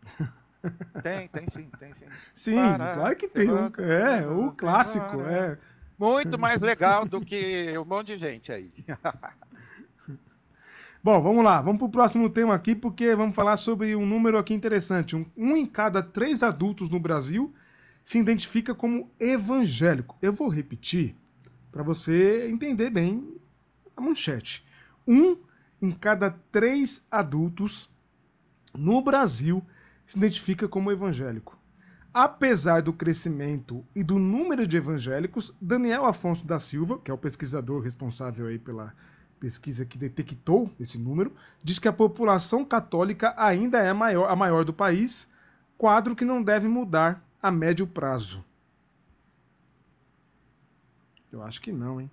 tem, 1.03 1.27
tem 1.27 1.47
sim, 1.47 1.69
tem 1.77 1.93
sim. 1.93 2.05
Sim, 2.33 2.55
Para, 2.55 2.95
claro 2.95 3.15
que 3.15 3.27
tem. 3.27 3.51
Um, 3.51 3.71
é, 3.77 4.27
o 4.27 4.51
clássico, 4.51 5.21
é. 5.21 5.59
Muito 5.97 6.37
mais 6.37 6.61
legal 6.61 7.05
do 7.05 7.21
que 7.21 7.77
um 7.77 7.85
monte 7.85 8.07
de 8.07 8.17
gente 8.17 8.51
aí. 8.51 8.69
Bom, 11.03 11.21
vamos 11.21 11.45
lá, 11.45 11.61
vamos 11.61 11.77
para 11.77 11.85
o 11.85 11.91
próximo 11.91 12.27
tema 12.27 12.55
aqui, 12.55 12.75
porque 12.75 13.15
vamos 13.15 13.35
falar 13.35 13.57
sobre 13.57 13.95
um 13.95 14.07
número 14.07 14.39
aqui 14.39 14.55
interessante. 14.55 15.15
Um, 15.15 15.23
um 15.37 15.55
em 15.55 15.65
cada 15.65 16.01
três 16.01 16.41
adultos 16.41 16.89
no 16.89 16.99
Brasil 16.99 17.53
se 18.03 18.17
identifica 18.17 18.73
como 18.73 19.11
evangélico. 19.19 20.17
Eu 20.19 20.33
vou 20.33 20.49
repetir 20.49 21.15
para 21.71 21.83
você 21.83 22.49
entender 22.49 22.89
bem 22.89 23.39
a 23.95 24.01
manchete. 24.01 24.65
Um 25.07 25.37
em 25.81 25.91
cada 25.91 26.31
três 26.51 27.05
adultos 27.11 27.89
no 28.73 29.01
Brasil 29.01 29.63
se 30.05 30.17
identifica 30.17 30.67
como 30.67 30.91
evangélico. 30.91 31.57
Apesar 32.13 32.81
do 32.81 32.93
crescimento 32.93 33.85
e 33.93 34.01
do 34.01 34.17
número 34.17 34.65
de 34.65 34.77
evangélicos, 34.77 35.53
Daniel 35.59 36.05
Afonso 36.05 36.47
da 36.47 36.57
Silva, 36.57 36.97
que 36.99 37.11
é 37.11 37.13
o 37.13 37.17
pesquisador 37.17 37.81
responsável 37.81 38.47
aí 38.47 38.57
pela 38.57 38.93
pesquisa 39.39 39.85
que 39.85 39.97
detectou 39.97 40.73
esse 40.79 40.97
número, 40.97 41.33
diz 41.61 41.77
que 41.77 41.89
a 41.89 41.93
população 41.93 42.63
católica 42.63 43.33
ainda 43.37 43.79
é 43.79 43.89
a 43.89 43.93
maior, 43.93 44.29
a 44.29 44.35
maior 44.35 44.63
do 44.63 44.73
país, 44.73 45.29
quadro 45.77 46.15
que 46.15 46.23
não 46.23 46.41
deve 46.41 46.67
mudar 46.67 47.21
a 47.41 47.51
médio 47.51 47.85
prazo. 47.85 48.43
Eu 51.31 51.43
acho 51.43 51.61
que 51.61 51.71
não, 51.71 51.99
hein? 51.99 52.09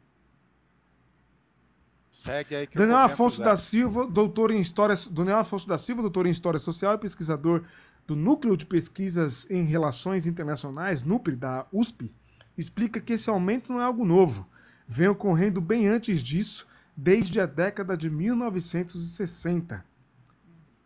Daniel 2.74 2.98
Afonso 2.98 3.42
da 3.42 3.56
Silva, 3.56 4.06
doutor 4.06 4.50
em 4.52 4.61
História, 4.61 4.94
Daniel 5.11 5.38
Afonso 5.38 5.66
da 5.66 5.76
Silva, 5.76 6.02
doutor 6.02 6.26
em 6.26 6.30
História 6.30 6.61
Social 6.61 6.94
e 6.94 6.98
pesquisador 6.98 7.62
do 8.06 8.14
Núcleo 8.14 8.56
de 8.56 8.64
Pesquisas 8.64 9.50
em 9.50 9.64
Relações 9.64 10.26
Internacionais, 10.26 11.02
NUPRI, 11.02 11.37
da 11.37 11.66
USP, 11.72 12.14
explica 12.56 13.00
que 13.00 13.14
esse 13.14 13.28
aumento 13.28 13.72
não 13.72 13.80
é 13.80 13.85
algo 13.85 14.04
novo. 14.04 14.48
Vem 14.87 15.08
ocorrendo 15.08 15.61
bem 15.61 15.88
antes 15.88 16.22
disso, 16.22 16.66
desde 16.96 17.40
a 17.40 17.46
década 17.46 17.96
de 17.96 18.08
1960. 18.11 19.85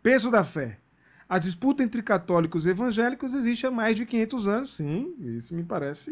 Peso 0.01 0.31
da 0.31 0.43
fé. 0.43 0.79
A 1.29 1.37
disputa 1.37 1.83
entre 1.83 2.01
católicos 2.01 2.65
e 2.65 2.69
evangélicos 2.69 3.33
existe 3.33 3.67
há 3.67 3.71
mais 3.71 3.97
de 3.97 4.05
500 4.05 4.47
anos, 4.47 4.75
sim, 4.75 5.13
isso 5.19 5.53
me 5.53 5.63
parece 5.63 6.11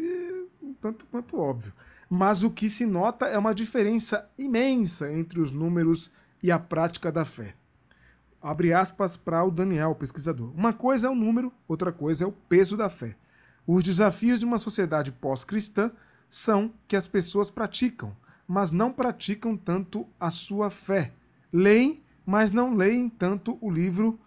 um 0.62 0.74
tanto 0.74 1.06
quanto 1.06 1.38
óbvio 1.38 1.72
mas 2.08 2.42
o 2.42 2.50
que 2.50 2.70
se 2.70 2.86
nota 2.86 3.26
é 3.26 3.36
uma 3.38 3.54
diferença 3.54 4.28
imensa 4.38 5.12
entre 5.12 5.40
os 5.40 5.52
números 5.52 6.10
e 6.42 6.50
a 6.50 6.58
prática 6.58 7.10
da 7.10 7.24
fé. 7.24 7.54
Abre 8.40 8.72
aspas 8.72 9.16
para 9.16 9.44
o 9.44 9.50
Daniel, 9.50 9.94
pesquisador. 9.94 10.52
Uma 10.54 10.72
coisa 10.72 11.08
é 11.08 11.10
o 11.10 11.14
número, 11.14 11.52
outra 11.66 11.90
coisa 11.90 12.24
é 12.24 12.26
o 12.26 12.32
peso 12.32 12.76
da 12.76 12.88
fé. 12.88 13.16
Os 13.66 13.82
desafios 13.82 14.38
de 14.38 14.44
uma 14.44 14.58
sociedade 14.58 15.10
pós-cristã 15.10 15.90
são 16.30 16.72
que 16.86 16.94
as 16.94 17.08
pessoas 17.08 17.50
praticam, 17.50 18.16
mas 18.46 18.70
não 18.70 18.92
praticam 18.92 19.56
tanto 19.56 20.06
a 20.20 20.30
sua 20.30 20.70
fé. 20.70 21.12
Leem, 21.52 22.02
mas 22.24 22.52
não 22.52 22.74
leem 22.74 23.08
tanto 23.08 23.58
o 23.60 23.70
livro 23.70 24.18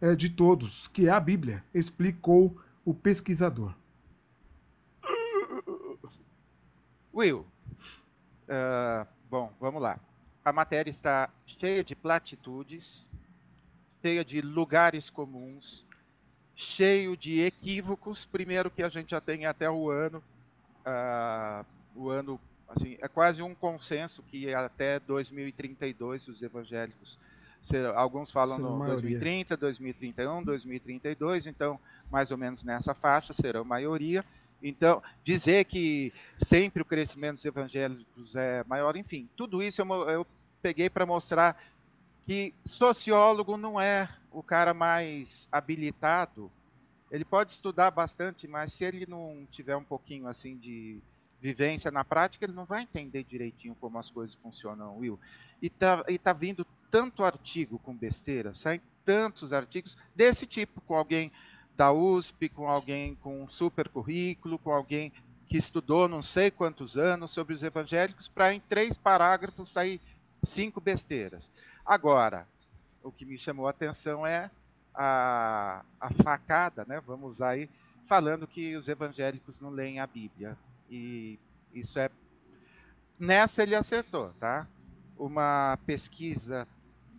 é, 0.00 0.16
de 0.16 0.30
todos, 0.30 0.88
que 0.88 1.06
é 1.06 1.10
a 1.10 1.20
Bíblia, 1.20 1.64
explicou 1.72 2.56
o 2.84 2.92
pesquisador. 2.92 3.74
Will, 7.18 7.44
uh, 8.48 9.04
bom, 9.28 9.52
vamos 9.58 9.82
lá. 9.82 9.98
A 10.44 10.52
matéria 10.52 10.88
está 10.88 11.28
cheia 11.48 11.82
de 11.82 11.96
platitudes, 11.96 13.10
cheia 14.00 14.24
de 14.24 14.40
lugares 14.40 15.10
comuns, 15.10 15.84
cheio 16.54 17.16
de 17.16 17.40
equívocos. 17.40 18.24
Primeiro 18.24 18.70
que 18.70 18.84
a 18.84 18.88
gente 18.88 19.10
já 19.10 19.20
tem 19.20 19.46
até 19.46 19.68
o 19.68 19.90
ano, 19.90 20.22
uh, 20.86 21.66
o 21.96 22.08
ano, 22.08 22.40
assim, 22.68 22.96
é 23.00 23.08
quase 23.08 23.42
um 23.42 23.52
consenso 23.52 24.22
que 24.22 24.54
até 24.54 25.00
2032 25.00 26.28
os 26.28 26.40
evangélicos, 26.40 27.18
alguns 27.96 28.30
falam 28.30 28.58
no 28.60 28.86
2030, 28.86 29.56
2031, 29.56 30.44
2032, 30.44 31.48
então 31.48 31.80
mais 32.12 32.30
ou 32.30 32.38
menos 32.38 32.62
nessa 32.62 32.94
faixa 32.94 33.32
serão 33.32 33.64
maioria. 33.64 34.24
Então, 34.62 35.02
dizer 35.22 35.64
que 35.64 36.12
sempre 36.36 36.82
o 36.82 36.84
crescimento 36.84 37.36
dos 37.36 37.44
evangélicos 37.44 38.34
é 38.34 38.64
maior, 38.64 38.96
enfim, 38.96 39.28
tudo 39.36 39.62
isso 39.62 39.80
eu, 39.80 40.08
eu 40.08 40.26
peguei 40.60 40.90
para 40.90 41.06
mostrar 41.06 41.56
que 42.26 42.52
sociólogo 42.64 43.56
não 43.56 43.80
é 43.80 44.08
o 44.30 44.42
cara 44.42 44.74
mais 44.74 45.48
habilitado. 45.50 46.50
Ele 47.10 47.24
pode 47.24 47.52
estudar 47.52 47.90
bastante, 47.90 48.46
mas 48.46 48.72
se 48.72 48.84
ele 48.84 49.06
não 49.06 49.46
tiver 49.50 49.76
um 49.76 49.84
pouquinho 49.84 50.26
assim 50.26 50.56
de 50.56 51.00
vivência 51.40 51.90
na 51.90 52.04
prática, 52.04 52.44
ele 52.44 52.52
não 52.52 52.64
vai 52.64 52.82
entender 52.82 53.22
direitinho 53.24 53.76
como 53.80 53.98
as 53.98 54.10
coisas 54.10 54.34
funcionam, 54.36 54.98
Will. 54.98 55.18
E 55.62 55.70
tá, 55.70 56.04
e 56.08 56.18
tá 56.18 56.32
vindo 56.32 56.66
tanto 56.90 57.24
artigo 57.24 57.78
com 57.78 57.94
besteira, 57.94 58.52
sai 58.52 58.80
tantos 59.04 59.52
artigos 59.52 59.96
desse 60.14 60.46
tipo, 60.46 60.80
com 60.82 60.94
alguém 60.94 61.32
da 61.78 61.92
USP, 61.92 62.48
com 62.48 62.68
alguém 62.68 63.14
com 63.22 63.44
um 63.44 63.48
super 63.48 63.88
currículo, 63.88 64.58
com 64.58 64.72
alguém 64.72 65.12
que 65.46 65.56
estudou 65.56 66.08
não 66.08 66.20
sei 66.20 66.50
quantos 66.50 66.98
anos 66.98 67.30
sobre 67.30 67.54
os 67.54 67.62
evangélicos, 67.62 68.26
para 68.26 68.52
em 68.52 68.58
três 68.58 68.98
parágrafos 68.98 69.70
sair 69.70 70.00
cinco 70.42 70.80
besteiras. 70.80 71.52
Agora, 71.86 72.48
o 73.00 73.12
que 73.12 73.24
me 73.24 73.38
chamou 73.38 73.68
a 73.68 73.70
atenção 73.70 74.26
é 74.26 74.50
a, 74.92 75.84
a 76.00 76.10
facada, 76.10 76.84
né? 76.84 77.00
Vamos 77.06 77.40
aí, 77.40 77.70
falando 78.06 78.44
que 78.44 78.74
os 78.76 78.88
evangélicos 78.88 79.60
não 79.60 79.70
leem 79.70 80.00
a 80.00 80.06
Bíblia. 80.06 80.58
E 80.90 81.38
isso 81.72 82.00
é. 82.00 82.10
Nessa 83.16 83.62
ele 83.62 83.76
acertou, 83.76 84.32
tá? 84.40 84.66
Uma 85.16 85.78
pesquisa 85.86 86.66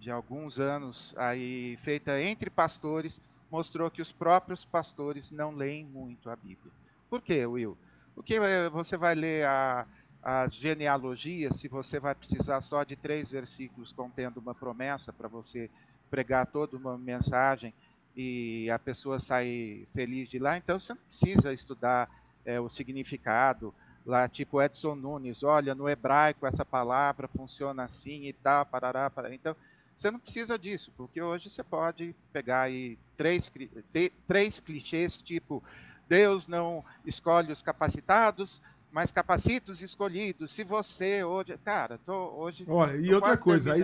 de 0.01 0.11
alguns 0.11 0.59
anos 0.59 1.13
aí 1.17 1.77
feita 1.77 2.21
entre 2.21 2.49
pastores 2.49 3.21
mostrou 3.51 3.89
que 3.89 4.01
os 4.01 4.11
próprios 4.11 4.63
pastores 4.65 5.31
não 5.31 5.51
leem 5.51 5.85
muito 5.85 6.29
a 6.29 6.35
Bíblia. 6.35 6.71
Por 7.09 7.21
quê, 7.21 7.45
Will? 7.45 7.77
Porque 8.15 8.35
eh, 8.35 8.69
você 8.69 8.97
vai 8.97 9.15
ler 9.15 9.45
a, 9.45 9.85
a 10.21 10.47
genealogia 10.49 11.51
se 11.53 11.67
você 11.67 11.99
vai 11.99 12.13
precisar 12.13 12.61
só 12.61 12.83
de 12.83 12.95
três 12.95 13.31
versículos 13.31 13.91
contendo 13.91 14.37
uma 14.37 14.53
promessa 14.53 15.11
para 15.11 15.27
você 15.27 15.69
pregar 16.09 16.45
toda 16.45 16.75
uma 16.77 16.97
mensagem 16.97 17.73
e 18.15 18.69
a 18.69 18.77
pessoa 18.77 19.19
sair 19.19 19.87
feliz 19.93 20.29
de 20.29 20.39
lá, 20.39 20.57
então 20.57 20.79
você 20.79 20.93
não 20.93 21.01
precisa 21.01 21.53
estudar 21.53 22.09
é, 22.43 22.59
o 22.59 22.67
significado 22.67 23.73
lá, 24.05 24.27
tipo 24.27 24.61
Edson 24.61 24.95
Nunes, 24.95 25.43
olha, 25.43 25.75
no 25.75 25.87
hebraico 25.87 26.45
essa 26.45 26.65
palavra 26.65 27.27
funciona 27.27 27.83
assim 27.83 28.25
e 28.25 28.33
tal, 28.33 28.65
parará, 28.65 29.09
parará. 29.09 29.33
Então, 29.33 29.55
você 29.99 30.09
não 30.09 30.19
precisa 30.19 30.57
disso, 30.57 30.93
porque 30.95 31.21
hoje 31.21 31.49
você 31.49 31.61
pode 31.61 32.15
pegar 32.31 32.61
aí 32.61 32.97
três, 33.17 33.51
três 34.25 34.61
clichês, 34.61 35.21
tipo, 35.21 35.61
Deus 36.07 36.47
não 36.47 36.85
escolhe 37.05 37.51
os 37.51 37.61
capacitados, 37.61 38.61
mas 38.93 39.11
capacita 39.11 39.73
os 39.73 39.81
escolhidos. 39.81 40.53
Se 40.53 40.63
você 40.63 41.21
hoje. 41.25 41.59
Cara, 41.65 41.99
tô 42.05 42.13
hoje. 42.13 42.63
Olha, 42.69 42.95
e 42.95 43.13
outra 43.13 43.37
coisa, 43.37 43.73
aí, 43.73 43.81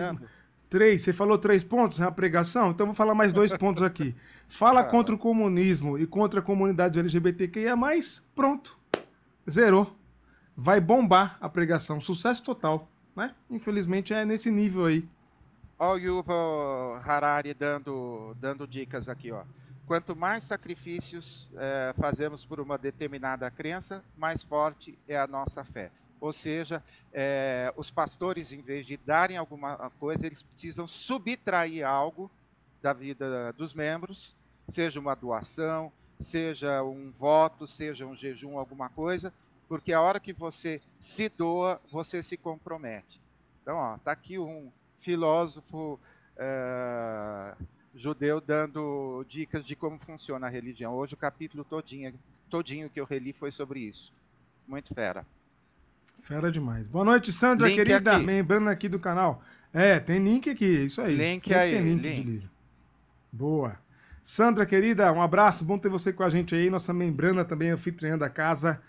três, 0.70 1.02
você 1.02 1.12
falou 1.12 1.36
três 1.36 1.62
pontos 1.62 1.98
na 1.98 2.10
pregação, 2.10 2.70
então 2.70 2.86
vou 2.86 2.94
falar 2.94 3.14
mais 3.14 3.34
dois 3.34 3.52
pontos 3.58 3.82
aqui. 3.82 4.16
Fala 4.48 4.82
contra 4.84 5.14
o 5.14 5.18
comunismo 5.18 5.98
e 5.98 6.06
contra 6.06 6.40
a 6.40 6.42
comunidade 6.42 6.98
LGBTQIA, 6.98 7.76
pronto. 8.34 8.78
Zerou. 9.48 9.94
Vai 10.56 10.80
bombar 10.80 11.36
a 11.42 11.48
pregação. 11.50 12.00
Sucesso 12.00 12.42
total. 12.42 12.88
Né? 13.14 13.34
Infelizmente 13.50 14.14
é 14.14 14.24
nesse 14.24 14.50
nível 14.50 14.86
aí. 14.86 15.06
Olha 15.78 15.92
o 15.92 15.98
Yuval 15.98 17.02
Harari 17.04 17.52
dando, 17.52 18.34
dando 18.40 18.66
dicas 18.66 19.10
aqui, 19.10 19.30
ó. 19.30 19.44
Quanto 19.86 20.16
mais 20.16 20.42
sacrifícios 20.42 21.50
é, 21.54 21.94
fazemos 21.98 22.46
por 22.46 22.60
uma 22.60 22.78
determinada 22.78 23.50
crença, 23.50 24.02
mais 24.16 24.42
forte 24.42 24.98
é 25.06 25.18
a 25.18 25.26
nossa 25.26 25.62
fé. 25.64 25.90
Ou 26.18 26.32
seja, 26.32 26.82
é, 27.12 27.70
os 27.76 27.90
pastores, 27.90 28.52
em 28.52 28.62
vez 28.62 28.86
de 28.86 28.96
darem 28.96 29.36
alguma 29.36 29.90
coisa, 30.00 30.26
eles 30.26 30.42
precisam 30.42 30.88
subtrair 30.88 31.86
algo 31.86 32.30
da 32.80 32.94
vida 32.94 33.52
dos 33.52 33.74
membros, 33.74 34.34
seja 34.66 34.98
uma 34.98 35.14
doação, 35.14 35.92
seja 36.18 36.82
um 36.82 37.10
voto, 37.10 37.66
seja 37.66 38.06
um 38.06 38.16
jejum, 38.16 38.58
alguma 38.58 38.88
coisa, 38.88 39.30
porque 39.68 39.92
a 39.92 40.00
hora 40.00 40.18
que 40.18 40.32
você 40.32 40.80
se 40.98 41.28
doa, 41.28 41.78
você 41.92 42.22
se 42.22 42.38
compromete. 42.38 43.20
Então, 43.60 43.76
ó, 43.76 43.98
tá 43.98 44.12
aqui 44.12 44.38
um, 44.38 44.72
filósofo 44.98 45.98
é, 46.36 47.54
judeu 47.94 48.40
dando 48.40 49.24
dicas 49.28 49.64
de 49.64 49.74
como 49.74 49.98
funciona 49.98 50.46
a 50.46 50.50
religião. 50.50 50.94
Hoje 50.94 51.14
o 51.14 51.16
capítulo 51.16 51.64
todinho, 51.64 52.14
todinho 52.50 52.90
que 52.90 53.00
eu 53.00 53.04
reli 53.04 53.32
foi 53.32 53.50
sobre 53.50 53.80
isso. 53.80 54.12
Muito 54.66 54.94
fera. 54.94 55.24
Fera 56.20 56.50
demais. 56.50 56.88
Boa 56.88 57.04
noite, 57.04 57.32
Sandra, 57.32 57.68
link 57.68 57.76
querida, 57.76 58.16
aqui. 58.16 58.24
lembrando 58.24 58.68
aqui 58.68 58.88
do 58.88 58.98
canal. 58.98 59.42
É, 59.72 60.00
tem 60.00 60.18
link 60.18 60.48
aqui, 60.50 60.84
isso 60.84 61.00
aí. 61.00 61.14
Link 61.14 61.42
Sempre 61.42 61.58
aí. 61.58 61.70
Tem 61.72 61.84
link, 61.84 62.02
link, 62.02 62.14
de 62.16 62.22
livro. 62.22 62.50
Boa. 63.32 63.78
Sandra, 64.22 64.66
querida, 64.66 65.12
um 65.12 65.22
abraço, 65.22 65.64
bom 65.64 65.78
ter 65.78 65.88
você 65.88 66.12
com 66.12 66.24
a 66.24 66.28
gente 66.28 66.54
aí, 66.54 66.68
nossa 66.68 66.92
membrana 66.92 67.44
também 67.44 67.70
anfitriã 67.70 68.18
da 68.18 68.28
casa. 68.28 68.82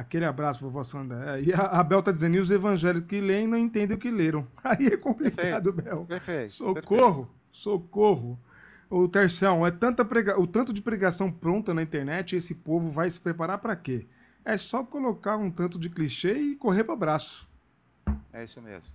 Aquele 0.00 0.24
abraço, 0.24 0.62
vovó 0.62 0.82
Sandra. 0.82 1.36
É, 1.36 1.42
e 1.42 1.52
a, 1.52 1.58
a 1.58 1.84
Bel 1.84 2.02
tá 2.02 2.10
dizendo, 2.10 2.34
e 2.34 2.40
os 2.40 2.50
evangélicos 2.50 3.06
que 3.06 3.20
leem 3.20 3.46
não 3.46 3.58
entendem 3.58 3.94
o 3.94 4.00
que 4.00 4.10
leram. 4.10 4.48
Aí 4.64 4.86
é 4.86 4.96
complicado, 4.96 5.74
Perfeito. 5.74 5.90
Bel. 5.90 6.06
Perfeito. 6.06 6.52
Socorro, 6.54 7.26
Perfeito. 7.26 7.28
socorro. 7.52 8.40
O 8.88 9.06
Terção, 9.06 9.66
é 9.66 9.70
tanta 9.70 10.02
prega... 10.02 10.40
o 10.40 10.46
tanto 10.46 10.72
de 10.72 10.80
pregação 10.80 11.30
pronta 11.30 11.74
na 11.74 11.82
internet, 11.82 12.34
esse 12.34 12.54
povo 12.54 12.88
vai 12.88 13.10
se 13.10 13.20
preparar 13.20 13.58
para 13.58 13.76
quê? 13.76 14.06
É 14.42 14.56
só 14.56 14.82
colocar 14.82 15.36
um 15.36 15.50
tanto 15.50 15.78
de 15.78 15.90
clichê 15.90 16.32
e 16.32 16.56
correr 16.56 16.82
para 16.82 16.94
abraço. 16.94 17.46
É 18.32 18.42
isso 18.42 18.60
mesmo. 18.62 18.94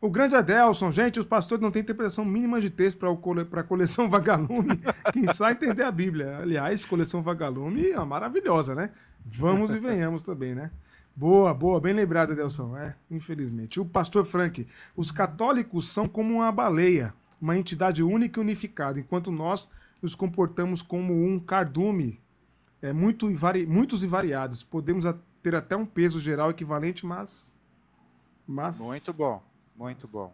O 0.00 0.08
grande 0.08 0.36
Adelson, 0.36 0.92
gente, 0.92 1.18
os 1.18 1.26
pastores 1.26 1.60
não 1.60 1.72
têm 1.72 1.82
interpretação 1.82 2.24
mínima 2.24 2.60
de 2.60 2.70
texto 2.70 2.98
para 2.98 3.14
cole... 3.16 3.44
a 3.50 3.62
coleção 3.64 4.06
Vagalume. 4.08 4.80
Quem 5.12 5.26
sabe 5.26 5.54
entender 5.54 5.82
a 5.82 5.90
Bíblia. 5.90 6.38
Aliás, 6.38 6.84
coleção 6.84 7.24
Vagalume 7.24 7.90
é 7.90 8.04
maravilhosa, 8.04 8.76
né? 8.76 8.92
Vamos 9.30 9.72
e 9.72 9.78
venhamos 9.78 10.22
também, 10.22 10.54
né? 10.54 10.70
Boa, 11.14 11.52
boa, 11.52 11.80
bem 11.80 11.92
lembrado, 11.92 12.32
Adelson. 12.32 12.76
É, 12.76 12.94
infelizmente. 13.10 13.80
O 13.80 13.84
pastor 13.84 14.24
Frank, 14.24 14.66
os 14.96 15.10
católicos 15.10 15.88
são 15.88 16.06
como 16.06 16.34
uma 16.34 16.50
baleia, 16.50 17.12
uma 17.40 17.56
entidade 17.56 18.02
única 18.02 18.40
e 18.40 18.42
unificada, 18.42 18.98
enquanto 18.98 19.30
nós 19.30 19.68
nos 20.00 20.14
comportamos 20.14 20.80
como 20.80 21.12
um 21.12 21.38
cardume, 21.38 22.20
é, 22.80 22.92
muito 22.92 23.28
vari... 23.34 23.66
muitos 23.66 24.02
e 24.02 24.06
variados. 24.06 24.62
Podemos 24.62 25.04
ter 25.42 25.54
até 25.54 25.76
um 25.76 25.84
peso 25.84 26.20
geral 26.20 26.50
equivalente, 26.50 27.04
mas. 27.04 27.58
mas... 28.46 28.80
Muito 28.80 29.12
bom, 29.12 29.42
muito 29.76 30.08
bom. 30.08 30.32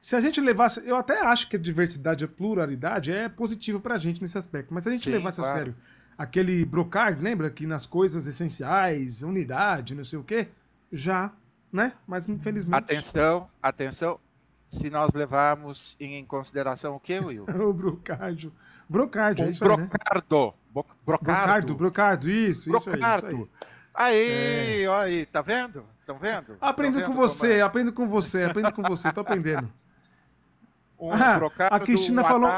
Se 0.00 0.14
a 0.14 0.20
gente 0.20 0.40
levasse. 0.40 0.86
Eu 0.86 0.96
até 0.96 1.20
acho 1.20 1.48
que 1.48 1.56
a 1.56 1.58
diversidade, 1.58 2.24
a 2.24 2.28
pluralidade 2.28 3.10
é 3.10 3.28
positivo 3.28 3.80
para 3.80 3.96
a 3.96 3.98
gente 3.98 4.22
nesse 4.22 4.38
aspecto, 4.38 4.72
mas 4.72 4.84
se 4.84 4.90
a 4.90 4.92
gente 4.92 5.04
Sim, 5.04 5.10
levasse 5.10 5.40
claro. 5.40 5.50
a 5.50 5.58
sério 5.58 5.76
aquele 6.18 6.64
Brocard, 6.64 7.22
lembra? 7.22 7.48
Que 7.48 7.66
nas 7.66 7.86
coisas 7.86 8.26
essenciais, 8.26 9.22
unidade, 9.22 9.94
não 9.94 10.04
sei 10.04 10.18
o 10.18 10.24
quê, 10.24 10.48
já, 10.92 11.32
né? 11.72 11.92
Mas 12.06 12.28
infelizmente. 12.28 12.76
Atenção, 12.76 13.48
atenção. 13.62 14.20
Se 14.68 14.90
nós 14.90 15.14
levarmos 15.14 15.96
em 15.98 16.22
consideração 16.26 16.96
o 16.96 17.00
que, 17.00 17.18
Will? 17.18 17.46
o 17.48 17.72
Brocardo. 17.72 18.52
Brocardo, 18.86 19.44
é 19.44 19.50
isso 19.50 19.64
brocardo. 19.64 19.82
Aí, 19.82 19.88
né? 19.88 20.84
Brocardo. 21.06 21.74
Brocardo, 21.74 22.28
isso, 22.28 22.70
brocardo. 22.70 23.26
isso 23.26 23.26
aí. 23.26 23.48
Aí, 23.94 24.82
é. 24.82 24.88
aí, 24.88 25.26
tá 25.26 25.40
vendo? 25.40 25.84
Estão 26.00 26.18
vendo? 26.18 26.56
Aprendo 26.60 27.02
com 27.02 27.14
você, 27.14 27.54
é? 27.54 27.60
aprendo 27.62 27.92
com 27.92 28.06
você, 28.06 28.44
aprendo 28.44 28.72
com 28.72 28.82
você, 28.82 29.12
tô 29.12 29.20
aprendendo. 29.20 29.70
Um 31.00 31.12
ah, 31.12 31.38
a 31.70 31.78
Cristina 31.78 32.24
falou. 32.24 32.50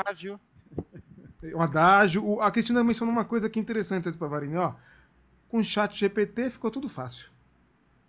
Um 1.42 1.62
adágio. 1.62 2.40
A 2.40 2.50
Cristina 2.50 2.84
mencionou 2.84 3.12
uma 3.12 3.24
coisa 3.24 3.46
aqui 3.46 3.58
interessante 3.58 4.08
antes 4.08 4.18
Pavarini, 4.18 4.56
ó. 4.56 4.74
Com 5.48 5.58
o 5.58 5.64
chat 5.64 5.98
GPT 5.98 6.50
ficou 6.50 6.70
tudo 6.70 6.88
fácil. 6.88 7.30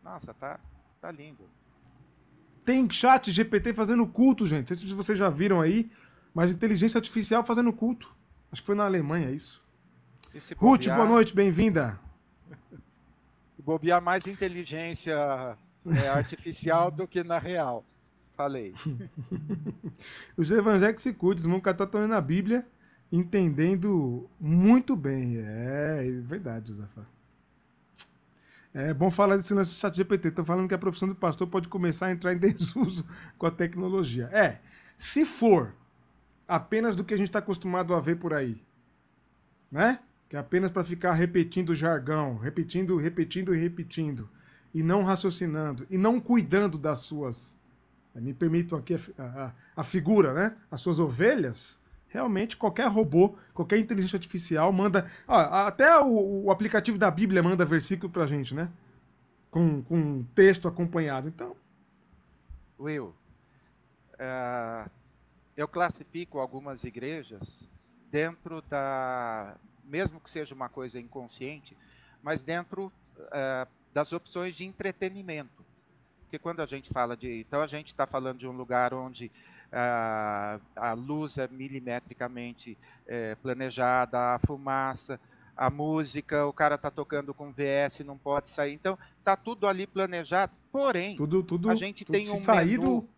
Nossa, 0.04 0.34
tá, 0.34 0.60
tá 1.00 1.12
lindo. 1.12 1.50
Tem 2.66 2.90
chat 2.90 3.32
GPT 3.32 3.74
fazendo 3.74 4.06
culto, 4.08 4.46
gente. 4.46 4.70
Não 4.70 4.78
sei 4.78 4.88
se 4.88 4.94
vocês 4.94 5.18
já 5.18 5.30
viram 5.30 5.62
aí, 5.62 5.90
mas 6.34 6.52
inteligência 6.52 6.98
artificial 6.98 7.44
fazendo 7.44 7.72
culto. 7.74 8.14
Acho 8.52 8.62
que 8.62 8.66
foi 8.66 8.76
na 8.76 8.86
Alemanha 8.86 9.32
isso. 9.32 9.64
Ruth, 10.58 10.86
boa 10.88 11.06
noite, 11.06 11.34
bem-vinda. 11.34 12.00
Bobear 13.58 14.02
mais 14.02 14.28
inteligência 14.28 15.58
é, 15.86 16.08
artificial 16.10 16.92
do 16.92 17.08
que 17.08 17.24
na 17.24 17.40
real. 17.40 17.84
Falei. 18.36 18.74
Os 20.38 20.52
evangélicos 20.52 21.04
se 21.04 21.14
cuidam, 21.14 21.50
vão 21.50 21.60
catar 21.60 21.88
na 22.08 22.22
Bíblia 22.22 22.66
entendendo 23.12 24.30
muito 24.40 24.96
bem. 24.96 25.38
É, 25.38 26.08
é 26.08 26.22
verdade, 26.22 26.74
Zafá. 26.74 27.06
É 28.74 28.94
bom 28.94 29.12
falar 29.12 29.36
desse 29.36 29.54
lance 29.54 29.72
chat 29.72 29.96
GPT. 29.96 30.30
Estão 30.30 30.46
falando 30.46 30.68
que 30.68 30.74
a 30.74 30.78
profissão 30.78 31.10
do 31.10 31.16
pastor 31.16 31.48
pode 31.48 31.68
começar 31.68 32.08
a 32.08 32.12
entrar 32.12 32.34
em 32.34 32.38
desuso 32.40 33.06
com 33.38 33.46
a 33.46 33.52
tecnologia. 33.52 34.30
É, 34.32 34.62
se 34.98 35.26
for 35.26 35.76
apenas 36.48 36.96
do 36.96 37.04
que 37.04 37.14
a 37.14 37.18
gente 37.18 37.28
está 37.28 37.40
acostumado 37.40 37.94
a 37.94 38.00
ver 38.00 38.16
por 38.16 38.34
aí, 38.34 38.58
né? 39.70 40.00
Que 40.30 40.38
é 40.38 40.40
apenas 40.40 40.72
para 40.72 40.84
ficar 40.86 41.12
repetindo 41.14 41.76
jargão, 41.76 42.38
repetindo, 42.38 42.96
repetindo 42.96 43.54
e 43.54 43.58
repetindo, 43.58 44.30
e 44.74 44.82
não 44.82 45.04
raciocinando, 45.04 45.86
e 45.90 45.98
não 45.98 46.22
cuidando 46.22 46.78
das 46.78 47.00
suas. 47.00 47.58
Me 48.16 48.34
permitam 48.34 48.80
aqui 48.80 48.94
a, 48.94 49.24
a, 49.24 49.54
a 49.78 49.84
figura, 49.84 50.34
né? 50.34 50.56
As 50.70 50.80
suas 50.80 50.98
ovelhas 50.98 51.81
realmente 52.12 52.58
qualquer 52.58 52.88
robô, 52.88 53.36
qualquer 53.54 53.80
inteligência 53.80 54.18
artificial 54.18 54.72
manda. 54.72 55.10
Ó, 55.28 55.36
até 55.36 55.98
o, 56.00 56.46
o, 56.46 56.52
aplicativo 56.52 56.98
da 56.98 57.10
Bíblia 57.10 57.42
manda 57.42 57.66
versículo 57.66 58.12
pra 58.12 58.28
gente, 58.28 58.54
né? 58.54 58.70
Com, 59.50 59.82
com 59.82 60.24
texto 60.36 60.68
acompanhado. 60.68 61.28
Então. 61.28 61.56
Will, 62.80 63.16
uh, 64.16 64.90
eu 65.56 65.68
classifico 65.68 66.40
algumas 66.40 66.84
igrejas 66.84 67.68
dentro 68.10 68.62
da, 68.64 69.56
mesmo 69.84 70.20
que 70.20 70.30
seja 70.30 70.54
uma 70.54 70.70
coisa 70.70 71.00
inconsciente, 71.00 71.78
mas 72.22 72.42
dentro 72.42 72.92
uh, 73.18 73.68
das 73.94 74.12
opções 74.12 74.56
de 74.56 74.66
entretenimento. 74.66 75.64
Porque 76.24 76.40
quando 76.40 76.62
a 76.62 76.66
gente 76.66 76.90
fala 76.90 77.16
de. 77.16 77.42
Então, 77.42 77.62
a 77.62 77.68
gente 77.68 77.88
está 77.88 78.08
falando 78.08 78.40
de 78.40 78.48
um 78.48 78.54
lugar 78.54 78.94
onde 78.94 79.30
uh, 79.72 80.62
a 80.76 80.94
luz 80.94 81.38
é 81.38 81.48
milimetricamente 81.48 82.78
uh, 83.06 83.36
planejada, 83.42 84.36
a 84.36 84.40
fumaça, 84.40 85.20
a 85.56 85.70
música, 85.70 86.46
o 86.46 86.54
cara 86.54 86.76
está 86.76 86.90
tocando 86.90 87.34
com 87.34 87.52
VS, 87.52 88.00
não 88.06 88.18
pode 88.18 88.50
sair. 88.50 88.74
Então, 88.74 88.98
está 89.20 89.36
tudo 89.36 89.68
ali 89.68 89.86
planejado. 89.86 90.52
Porém, 90.72 91.16
tudo, 91.16 91.44
tudo, 91.44 91.70
a 91.70 91.76
gente 91.76 92.06
tudo 92.06 92.16
tem 92.16 92.30
um. 92.30 92.38
Saído... 92.38 92.82
Menu, 92.82 93.10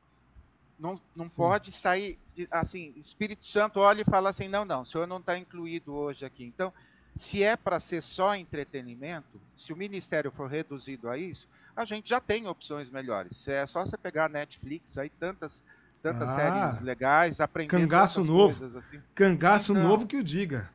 não, 0.80 1.02
não 1.16 1.30
pode 1.30 1.72
sair. 1.72 2.20
Assim, 2.50 2.94
Espírito 2.98 3.46
Santo 3.46 3.80
olha 3.80 4.02
e 4.02 4.06
fala 4.06 4.30
assim: 4.30 4.48
não, 4.48 4.66
não, 4.66 4.82
o 4.82 4.86
senhor 4.86 5.08
não 5.08 5.18
está 5.18 5.38
incluído 5.38 5.94
hoje 5.94 6.26
aqui. 6.26 6.44
Então, 6.44 6.74
se 7.16 7.44
é 7.44 7.56
para 7.56 7.80
ser 7.80 8.02
só 8.02 8.36
entretenimento, 8.36 9.40
se 9.56 9.72
o 9.72 9.78
ministério 9.78 10.32
for 10.32 10.50
reduzido 10.50 11.10
a 11.10 11.18
isso, 11.18 11.48
a 11.76 11.86
gente 11.86 12.10
já 12.10 12.20
tem 12.20 12.48
opções 12.48 12.90
melhores. 12.90 13.48
É 13.48 13.66
só 13.66 13.86
você 13.86 13.98
pegar 13.98 14.26
a 14.26 14.30
Netflix, 14.30 14.98
aí 14.98 15.10
tantas, 15.10 15.64
tantas 16.04 16.32
ah, 16.32 16.36
séries 16.36 16.82
legais, 16.82 17.40
aprender 17.40 17.70
Cangaço 17.70 18.24
novo. 18.26 18.78
Assim. 18.78 19.02
Cangaço 19.16 19.72
então, 19.72 19.84
novo 19.84 20.06
que 20.06 20.18
o 20.18 20.24
diga. 20.24 20.70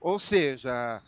Ou 0.00 0.18
seja, 0.18 1.00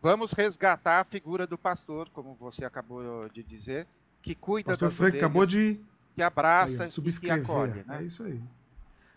vamos 0.00 0.32
resgatar 0.32 1.00
a 1.00 1.04
figura 1.04 1.44
do 1.44 1.58
pastor, 1.58 2.08
como 2.10 2.36
você 2.36 2.64
acabou 2.64 3.28
de 3.28 3.42
dizer, 3.42 3.88
que 4.22 4.34
cuida 4.34 4.70
pastor 4.70 4.90
Frank 4.92 5.16
acabou 5.16 5.44
de 5.44 5.80
que 6.14 6.22
abraça 6.22 6.84
aí, 6.84 6.90
subscrever. 6.90 7.42
e 7.42 7.44
que 7.44 7.50
acolhe. 7.50 7.84
Né? 7.84 7.98
É 7.98 8.02
isso 8.04 8.22
aí. 8.22 8.40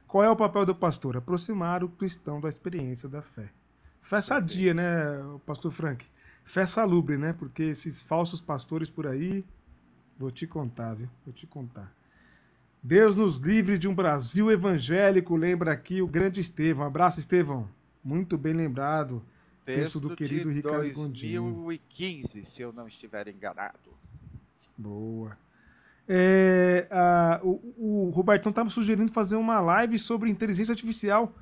Qual 0.07 0.23
é 0.23 0.29
o 0.29 0.35
papel 0.35 0.65
do 0.65 0.75
pastor? 0.75 1.15
Aproximar 1.15 1.83
o 1.83 1.89
cristão 1.89 2.41
da 2.41 2.49
experiência 2.49 3.07
da 3.07 3.21
fé. 3.21 3.49
Fé 4.01 4.19
sadia, 4.19 4.73
né, 4.73 4.83
pastor 5.45 5.71
Frank? 5.71 6.05
Fé 6.43 6.65
salubre, 6.65 7.17
né? 7.17 7.31
Porque 7.31 7.63
esses 7.63 8.01
falsos 8.01 8.41
pastores 8.41 8.89
por 8.89 9.05
aí, 9.05 9.45
vou 10.17 10.31
te 10.31 10.47
contar, 10.47 10.95
viu? 10.95 11.07
Vou 11.23 11.33
te 11.33 11.45
contar. 11.45 12.00
Deus 12.83 13.15
nos 13.15 13.37
livre 13.37 13.77
de 13.77 13.87
um 13.87 13.93
Brasil 13.93 14.51
evangélico, 14.51 15.35
lembra 15.35 15.71
aqui 15.71 16.01
o 16.01 16.07
grande 16.07 16.41
Estevão. 16.41 16.85
Abraço, 16.85 17.19
Estevão. 17.19 17.69
Muito 18.03 18.37
bem 18.39 18.53
lembrado. 18.53 19.23
Texto 19.63 19.99
do 19.99 20.15
querido 20.15 20.49
Ricardo 20.49 20.91
Gondim. 20.91 21.35
2015, 21.35 22.45
se 22.45 22.61
eu 22.63 22.73
não 22.73 22.87
estiver 22.87 23.27
enganado. 23.27 23.91
Boa. 24.75 25.37
É, 26.09 26.87
a, 26.89 27.39
o, 27.43 28.07
o 28.07 28.09
Robertão 28.09 28.49
estava 28.49 28.69
sugerindo 28.71 29.11
fazer 29.11 29.35
uma 29.35 29.59
live 29.59 29.99
sobre 29.99 30.29
inteligência 30.31 30.71
artificial. 30.71 31.35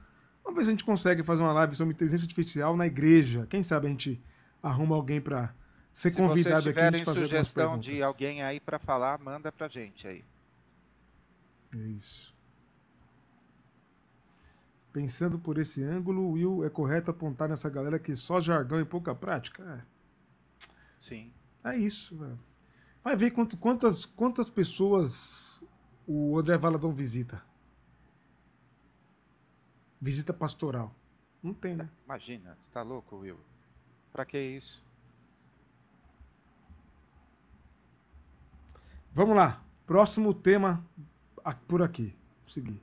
Vamos 0.43 0.57
ver 0.57 0.63
se 0.65 0.69
a 0.69 0.73
gente 0.73 0.83
consegue 0.83 1.23
fazer 1.23 1.41
uma 1.41 1.53
live 1.53 1.73
sobre 1.73 1.93
inteligência 1.93 2.25
artificial 2.25 2.75
na 2.75 2.85
igreja. 2.85 3.47
Quem 3.49 3.63
sabe 3.63 3.87
a 3.87 3.89
gente 3.89 4.21
arruma 4.61 4.95
alguém 4.95 5.21
para 5.21 5.53
ser 5.93 6.11
se 6.11 6.17
convidado 6.17 6.69
aqui 6.69 6.79
a 6.79 6.91
gente 6.91 7.05
fazer 7.05 7.21
sugestão 7.21 7.79
de 7.79 8.03
alguém 8.03 8.43
aí 8.43 8.59
para 8.59 8.77
falar, 8.77 9.17
manda 9.19 9.51
para 9.53 9.69
gente 9.69 10.05
aí. 10.05 10.23
É 11.73 11.77
isso. 11.77 12.35
Pensando 14.91 15.37
por 15.37 15.57
esse 15.57 15.83
ângulo, 15.83 16.31
Will, 16.31 16.65
é 16.65 16.69
correto 16.69 17.11
apontar 17.11 17.47
nessa 17.47 17.69
galera 17.69 17.99
que 17.99 18.15
só 18.15 18.39
jargão 18.39 18.79
e 18.79 18.85
pouca 18.85 19.13
prática? 19.13 19.63
É. 19.63 20.69
Sim. 20.99 21.31
É 21.63 21.77
isso, 21.77 22.17
velho. 22.17 22.39
Vai 23.03 23.15
ver 23.15 23.31
quantas, 23.31 24.05
quantas 24.05 24.49
pessoas 24.49 25.63
o 26.07 26.37
André 26.37 26.57
Valadão 26.57 26.93
visita 26.93 27.41
visita 29.99 30.33
pastoral. 30.33 30.93
Não 31.41 31.53
tem, 31.53 31.75
né? 31.75 31.89
Imagina, 32.05 32.57
você 32.59 32.69
tá 32.71 32.81
louco, 32.81 33.17
Will? 33.17 33.39
Pra 34.11 34.25
que 34.25 34.39
isso? 34.39 34.83
Vamos 39.11 39.35
lá. 39.35 39.63
Próximo 39.85 40.33
tema 40.33 40.85
por 41.67 41.81
aqui. 41.81 42.15
Seguir. 42.45 42.81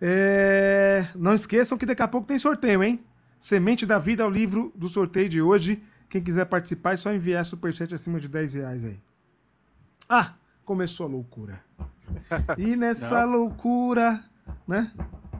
É... 0.00 1.06
Não 1.14 1.34
esqueçam 1.34 1.78
que 1.78 1.86
daqui 1.86 2.02
a 2.02 2.08
pouco 2.08 2.26
tem 2.26 2.38
sorteio, 2.38 2.82
hein? 2.82 3.02
Semente 3.38 3.84
da 3.86 3.98
Vida 3.98 4.22
é 4.22 4.26
o 4.26 4.30
livro 4.30 4.72
do 4.74 4.88
sorteio 4.88 5.28
de 5.28 5.40
hoje. 5.40 5.82
Quem 6.08 6.22
quiser 6.22 6.46
participar 6.46 6.92
é 6.92 6.96
só 6.96 7.12
enviar 7.12 7.44
superchat 7.44 7.94
acima 7.94 8.20
de 8.20 8.28
10 8.28 8.54
reais 8.54 8.84
aí. 8.84 9.00
Ah, 10.08 10.34
começou 10.64 11.06
a 11.06 11.08
loucura. 11.08 11.62
E 12.58 12.76
nessa 12.76 13.24
loucura, 13.26 14.22
né? 14.66 14.90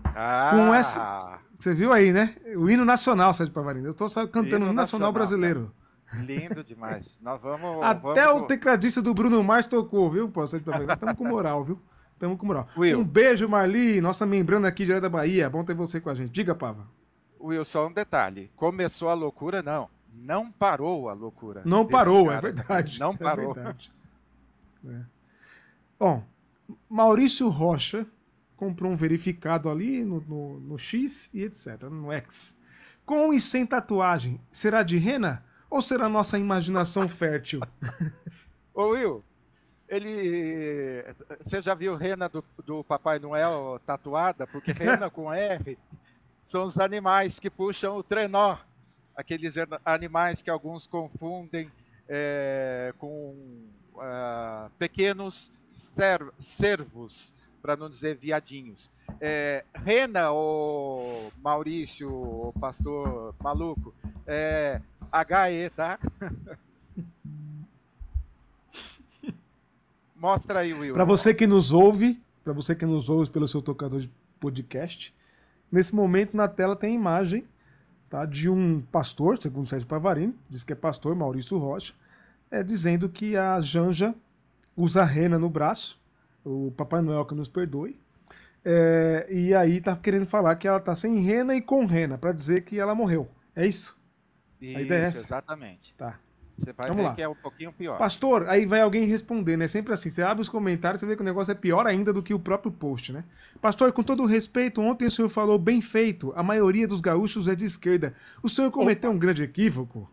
Ah. 0.05 0.51
Com 0.53 0.75
essa. 0.75 1.39
Você 1.55 1.75
viu 1.75 1.93
aí, 1.93 2.13
né? 2.13 2.35
O 2.57 2.69
hino 2.69 2.85
nacional, 2.85 3.33
Sérgio 3.33 3.55
Pavarino. 3.55 3.87
Eu 3.87 3.93
estou 3.93 4.09
cantando 4.09 4.43
o 4.43 4.45
hino 4.45 4.73
nacional, 4.73 4.75
nacional 4.75 5.13
brasileiro. 5.13 5.75
Lindo 6.23 6.63
demais. 6.63 7.19
Nós 7.23 7.41
vamos. 7.41 7.83
Até 7.83 8.27
vamos... 8.27 8.43
o 8.43 8.47
tecladista 8.47 9.03
do 9.03 9.15
Bruno 9.15 9.43
Mars 9.43 9.67
tocou, 9.67 10.11
viu, 10.11 10.29
Pavarino? 10.31 10.93
Estamos 10.93 11.15
com 11.17 11.27
moral, 11.27 11.65
viu? 11.65 11.81
Estamos 12.13 12.39
com 12.39 12.47
moral. 12.47 12.69
Will. 12.77 13.01
Um 13.01 13.05
beijo, 13.05 13.49
Marli, 13.49 14.01
nossa 14.01 14.25
membrana 14.25 14.69
aqui 14.69 14.85
direto 14.85 15.03
da 15.03 15.09
Bahia. 15.09 15.51
Bom 15.51 15.65
ter 15.65 15.75
você 15.75 16.01
com 16.01 16.11
a 16.11 16.15
gente. 16.15 16.31
Diga, 16.31 16.55
Pava. 16.55 16.87
Will, 17.41 17.65
só 17.65 17.87
um 17.89 17.93
detalhe. 17.93 18.51
Começou 18.57 19.09
a 19.09 19.15
loucura, 19.15 19.63
não. 19.63 19.89
Não 20.15 20.51
parou 20.51 21.09
a 21.09 21.13
loucura. 21.13 21.63
Não 21.65 21.87
parou, 21.87 22.31
é 22.31 22.41
verdade. 22.41 23.01
Não 23.01 23.17
parou. 23.17 23.51
É 23.51 23.55
verdade. 23.55 23.93
É. 24.87 25.01
Bom, 25.99 26.25
Maurício 26.89 27.49
Rocha 27.49 28.07
comprou 28.57 28.93
um 28.93 28.97
verificado 28.97 29.69
ali 29.69 30.05
no, 30.05 30.21
no, 30.21 30.61
no 30.61 30.79
X 30.79 31.31
e 31.35 31.43
etc, 31.43 31.83
no 31.91 32.13
X. 32.13 32.57
Com 33.05 33.35
e 33.35 33.41
sem 33.41 33.67
tatuagem, 33.67 34.41
será 34.51 34.83
de 34.83 34.97
rena 34.97 35.45
ou 35.75 35.83
será 35.83 36.09
nossa 36.09 36.39
imaginação 36.39 37.09
fértil? 37.09 37.61
Ô 38.73 38.91
Will, 38.91 39.25
ele. 39.89 41.05
Você 41.43 41.61
já 41.61 41.75
viu 41.75 41.97
rena 41.97 42.29
do, 42.29 42.45
do 42.65 42.85
Papai 42.85 43.19
Noel 43.19 43.81
tatuada? 43.85 44.47
Porque 44.47 44.71
rena 44.71 45.11
com 45.11 45.33
R 45.33 45.77
são 46.41 46.65
os 46.65 46.79
animais 46.79 47.41
que 47.41 47.51
puxam 47.51 47.97
o 47.97 48.05
trenó. 48.05 48.57
Aqueles 49.17 49.57
animais 49.85 50.43
que 50.43 50.49
alguns 50.49 50.87
confundem 50.87 51.69
é, 52.09 52.95
com 52.97 53.35
uh, 53.95 54.71
pequenos 54.79 55.51
servos 56.39 57.35
para 57.65 57.77
não 57.79 57.89
dizer 57.89 58.15
viadinhos. 58.15 58.91
É, 59.19 59.65
Rena, 59.73 60.31
o 60.33 61.33
Maurício, 61.43 62.13
o 62.13 62.53
pastor 62.61 63.35
maluco, 63.43 63.95
é 64.27 64.83
HE, 65.11 65.71
tá? 65.71 65.99
Mostra 70.15 70.61
aí, 70.61 70.75
Will. 70.75 70.93
Para 70.93 71.07
você 71.07 71.33
que 71.33 71.47
nos 71.47 71.73
ouve, 71.73 72.23
para 72.45 72.53
você 72.53 72.75
que 72.75 72.85
nos 72.85 73.09
ouve 73.09 73.31
pelo 73.31 73.49
seu 73.49 73.63
tocador 73.63 74.01
de 74.01 74.11
podcast, 74.39 75.15
nesse 75.73 75.95
momento 75.95 76.37
na 76.37 76.47
tela 76.47 76.77
tem 76.77 76.93
a 76.93 77.01
imagem 77.01 77.49
tá, 78.11 78.27
de 78.27 78.51
um 78.51 78.83
pastor, 78.93 79.39
segundo 79.39 79.65
Sérgio 79.65 79.89
Pavarino, 79.89 80.35
diz 80.51 80.65
que 80.65 80.75
é 80.75 80.77
pastor 80.77 81.17
Maurício 81.17 81.57
Rocha, 81.57 81.95
é, 82.51 82.63
dizendo 82.63 83.09
que 83.09 83.39
a 83.39 83.59
Janja 83.63 84.15
usa 84.77 85.03
rena 85.03 85.39
no 85.39 85.49
braço 85.49 86.04
o 86.45 86.73
Papai 86.77 87.01
Noel 87.01 87.25
que 87.25 87.35
nos 87.35 87.49
perdoe. 87.49 87.99
É, 88.65 89.27
e 89.31 89.55
aí 89.55 89.81
tá 89.81 89.95
querendo 89.97 90.27
falar 90.27 90.57
que 90.57 90.67
ela 90.67 90.81
tá 90.81 90.95
sem 90.95 91.19
rena 91.21 91.55
e 91.55 91.61
com 91.61 91.85
rena, 91.85 92.17
para 92.17 92.33
dizer 92.33 92.63
que 92.63 92.79
ela 92.79 92.95
morreu. 92.95 93.29
É 93.55 93.67
isso? 93.67 93.99
Isso, 94.61 94.79
a 94.79 94.81
ideia 94.81 95.03
é 95.03 95.07
essa? 95.07 95.27
exatamente. 95.27 95.95
Tá. 95.95 96.19
Você 96.57 96.73
vai 96.73 96.87
Vamos 96.89 97.03
ver 97.03 97.09
lá. 97.09 97.15
que 97.17 97.23
é 97.23 97.29
um 97.29 97.35
pouquinho 97.35 97.73
pior. 97.73 97.99
Pastor, 97.99 98.49
aí 98.49 98.65
vai 98.65 98.81
alguém 98.81 99.05
responder, 99.05 99.57
né? 99.57 99.67
Sempre 99.67 99.93
assim. 99.93 100.09
Você 100.09 100.23
abre 100.23 100.41
os 100.41 100.49
comentários, 100.49 101.01
você 101.01 101.07
vê 101.07 101.17
que 101.17 101.23
o 101.23 101.25
negócio 101.25 101.51
é 101.51 101.55
pior 101.55 101.85
ainda 101.85 102.13
do 102.13 102.23
que 102.23 102.33
o 102.33 102.39
próprio 102.39 102.71
post, 102.71 103.13
né? 103.13 103.25
Pastor, 103.61 103.93
com 103.93 104.05
todo 104.05 104.25
respeito, 104.25 104.81
ontem 104.81 105.05
o 105.07 105.11
senhor 105.11 105.29
falou 105.29 105.59
bem 105.59 105.81
feito. 105.81 106.33
A 106.37 106.43
maioria 106.45 106.87
dos 106.87 107.01
gaúchos 107.01 107.49
é 107.49 107.57
de 107.57 107.65
esquerda. 107.65 108.15
O 108.41 108.49
senhor 108.49 108.71
cometeu 108.71 109.11
Opa. 109.11 109.17
um 109.17 109.19
grande 109.19 109.43
equívoco? 109.43 110.09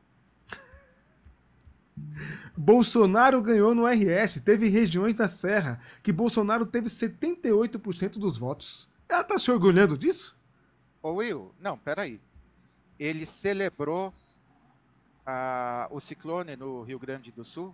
Bolsonaro 2.58 3.41
ganhou 3.41 3.74
no 3.74 3.88
RS. 3.88 4.41
Teve 4.41 4.68
regiões 4.68 5.16
da 5.16 5.28
Serra 5.28 5.80
que 6.04 6.12
Bolsonaro 6.12 6.66
teve 6.66 6.88
78% 6.88 8.20
dos 8.20 8.38
votos. 8.38 8.89
Ela 9.08 9.24
tá 9.24 9.38
se 9.38 9.52
orgulhando 9.52 9.97
disso? 9.97 10.38
Ô 11.02 11.14
Will, 11.14 11.54
não, 11.60 11.78
peraí. 11.78 12.20
Ele 12.99 13.26
celebrou 13.26 14.14
a, 15.26 15.88
o 15.89 15.99
ciclone 15.99 16.56
no 16.56 16.84
Rio 16.84 16.99
Grande 16.99 17.32
do 17.32 17.43
Sul, 17.43 17.74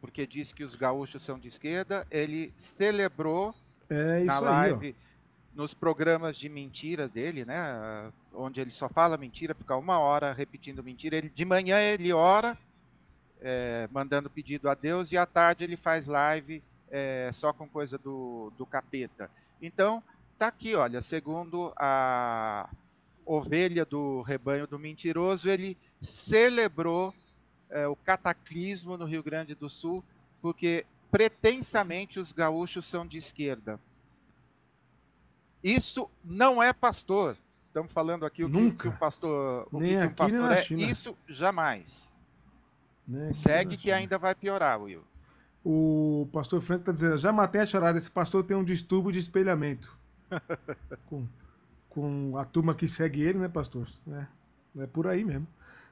porque 0.00 0.26
disse 0.26 0.54
que 0.54 0.64
os 0.64 0.74
gaúchos 0.74 1.22
são 1.22 1.38
de 1.38 1.48
esquerda. 1.48 2.06
Ele 2.10 2.52
celebrou 2.56 3.54
é 3.88 4.24
na 4.24 4.38
live, 4.38 4.86
aí, 4.86 4.96
nos 5.54 5.74
programas 5.74 6.36
de 6.36 6.48
mentira 6.48 7.08
dele, 7.08 7.44
né? 7.44 8.10
Onde 8.32 8.60
ele 8.60 8.70
só 8.70 8.88
fala 8.88 9.16
mentira, 9.16 9.54
fica 9.54 9.76
uma 9.76 9.98
hora 9.98 10.32
repetindo 10.32 10.82
mentira. 10.82 11.16
Ele, 11.16 11.28
de 11.28 11.44
manhã 11.44 11.78
ele 11.78 12.12
ora 12.12 12.58
é, 13.48 13.88
mandando 13.92 14.28
pedido 14.28 14.68
a 14.68 14.74
Deus, 14.74 15.12
e 15.12 15.16
à 15.16 15.24
tarde 15.24 15.62
ele 15.62 15.76
faz 15.76 16.08
live 16.08 16.60
é, 16.90 17.30
só 17.32 17.52
com 17.52 17.68
coisa 17.68 17.96
do, 17.96 18.52
do 18.58 18.66
capeta. 18.66 19.30
Então, 19.62 20.02
tá 20.36 20.48
aqui, 20.48 20.74
olha, 20.74 21.00
segundo 21.00 21.72
a 21.76 22.68
ovelha 23.24 23.84
do 23.84 24.22
rebanho 24.22 24.66
do 24.66 24.80
mentiroso, 24.80 25.48
ele 25.48 25.78
celebrou 26.02 27.14
é, 27.70 27.86
o 27.86 27.94
cataclismo 27.94 28.96
no 28.96 29.04
Rio 29.04 29.22
Grande 29.22 29.54
do 29.54 29.70
Sul, 29.70 30.02
porque 30.42 30.84
pretensamente 31.08 32.18
os 32.18 32.32
gaúchos 32.32 32.84
são 32.84 33.06
de 33.06 33.16
esquerda. 33.16 33.78
Isso 35.62 36.10
não 36.24 36.60
é 36.60 36.72
pastor. 36.72 37.36
Estamos 37.68 37.92
falando 37.92 38.26
aqui 38.26 38.42
o 38.42 38.48
Nunca. 38.48 38.90
que, 38.90 38.96
o 38.96 38.98
pastor, 38.98 39.68
o 39.70 39.78
nem 39.78 39.90
que, 39.90 39.96
aqui, 39.98 40.08
que 40.08 40.14
pastor 40.16 40.50
é. 40.50 40.56
China. 40.56 40.82
Isso 40.82 41.16
jamais. 41.28 42.10
Né? 43.06 43.32
Segue 43.32 43.76
que 43.76 43.90
ainda 43.90 44.18
vai 44.18 44.34
piorar, 44.34 44.80
Will. 44.80 45.04
O 45.64 46.28
pastor 46.32 46.60
Franco 46.60 46.82
está 46.82 46.92
dizendo, 46.92 47.18
já 47.18 47.32
matei 47.32 47.60
a 47.60 47.66
charada, 47.66 47.98
esse 47.98 48.10
pastor 48.10 48.44
tem 48.44 48.56
um 48.56 48.64
distúrbio 48.64 49.12
de 49.12 49.18
espelhamento. 49.18 49.96
com, 51.06 51.26
com 51.88 52.36
a 52.36 52.44
turma 52.44 52.74
que 52.74 52.86
segue 52.86 53.22
ele, 53.22 53.38
né, 53.38 53.48
pastor? 53.48 53.86
É, 54.08 54.82
é 54.82 54.86
por 54.86 55.06
aí 55.06 55.24
mesmo. 55.24 55.46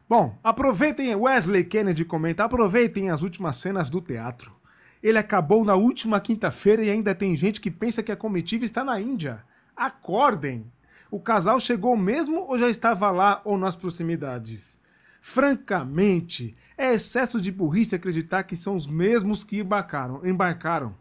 Bom, 0.09 0.39
aproveitem, 0.45 1.15
Wesley 1.15 1.65
Kennedy 1.65 2.05
comenta, 2.05 2.45
aproveitem 2.45 3.11
as 3.11 3.23
últimas 3.23 3.57
cenas 3.57 3.89
do 3.89 4.01
teatro. 4.01 4.55
Ele 5.03 5.19
acabou 5.19 5.65
na 5.65 5.75
última 5.75 6.21
quinta-feira 6.21 6.83
e 6.83 6.91
ainda 6.91 7.15
tem 7.15 7.35
gente 7.37 7.61
que 7.61 7.71
pensa 7.71 8.03
que 8.03 8.12
a 8.12 8.17
comitiva 8.17 8.65
está 8.65 8.85
na 8.85 9.01
Índia. 9.01 9.45
Acordem! 9.77 10.71
O 11.11 11.21
casal 11.21 11.59
chegou 11.59 11.97
mesmo 11.97 12.41
ou 12.41 12.59
já 12.59 12.69
estava 12.69 13.11
lá 13.11 13.41
ou 13.45 13.57
nas 13.57 13.77
proximidades? 13.77 14.81
Francamente, 15.27 16.55
é 16.77 16.93
excesso 16.93 17.41
de 17.41 17.51
burrice 17.51 17.95
acreditar 17.95 18.43
que 18.43 18.55
são 18.55 18.77
os 18.77 18.87
mesmos 18.87 19.43
que 19.43 19.59
embarcaram. 19.61 20.20
embarcaram. 20.22 20.95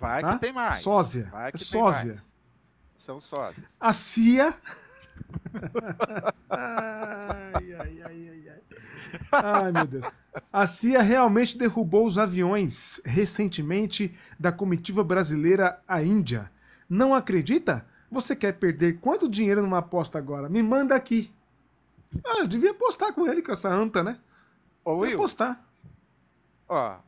Vai 0.00 0.22
Tá? 0.22 0.34
que 0.34 0.40
tem 0.40 0.54
mais. 0.54 0.78
Sósia. 0.78 1.28
Vai 1.30 1.48
É 1.48 1.52
que 1.52 1.58
tem 1.58 1.66
sósia. 1.66 2.14
mais. 2.14 2.26
São 2.96 3.20
sósias. 3.20 3.66
A 3.78 3.92
CIA. 3.92 4.54
ai, 6.48 7.72
ai, 7.74 8.02
ai, 8.02 8.28
ai, 8.30 8.48
ai. 8.48 8.60
Ai, 9.30 9.70
meu 9.70 9.86
Deus. 9.86 10.04
A 10.50 10.66
CIA 10.66 11.02
realmente 11.02 11.58
derrubou 11.58 12.06
os 12.06 12.16
aviões 12.16 13.02
recentemente 13.04 14.16
da 14.40 14.50
comitiva 14.50 15.04
brasileira 15.04 15.78
à 15.86 16.02
Índia. 16.02 16.50
Não 16.88 17.14
acredita? 17.14 17.86
Você 18.14 18.34
quer 18.36 18.52
perder 18.52 19.00
quanto 19.00 19.28
dinheiro 19.28 19.60
numa 19.60 19.78
aposta 19.78 20.16
agora? 20.18 20.48
Me 20.48 20.62
manda 20.62 20.94
aqui. 20.94 21.32
Ah, 22.24 22.38
eu 22.38 22.46
devia 22.46 22.70
apostar 22.70 23.12
com 23.12 23.26
ele, 23.26 23.42
com 23.42 23.50
essa 23.52 23.68
anta, 23.68 24.02
né? 24.02 24.18
Ô, 24.84 24.92
Eu 24.92 24.98
Will, 24.98 25.14
apostar. 25.14 25.64
ó, 26.68 26.98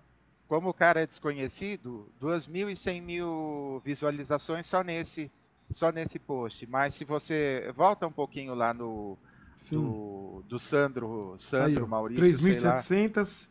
como 0.49 0.71
o 0.71 0.75
cara 0.75 1.01
é 1.01 1.07
desconhecido, 1.07 2.09
2.100 2.21 3.03
mil 3.03 3.81
visualizações 3.85 4.67
só 4.67 4.83
nesse, 4.83 5.31
só 5.71 5.91
nesse 5.91 6.19
post. 6.19 6.67
Mas 6.67 6.95
se 6.95 7.05
você 7.05 7.73
volta 7.77 8.07
um 8.07 8.13
pouquinho 8.13 8.55
lá 8.55 8.75
no 8.75 9.17
Sim. 9.55 9.81
do, 9.81 10.43
do 10.49 10.59
Sandro, 10.59 11.35
Sandro 11.39 11.85
Aí, 11.85 11.89
Maurício, 11.89 12.55
sei 12.55 12.69
lá. 12.69 12.75
3.700. 12.77 13.51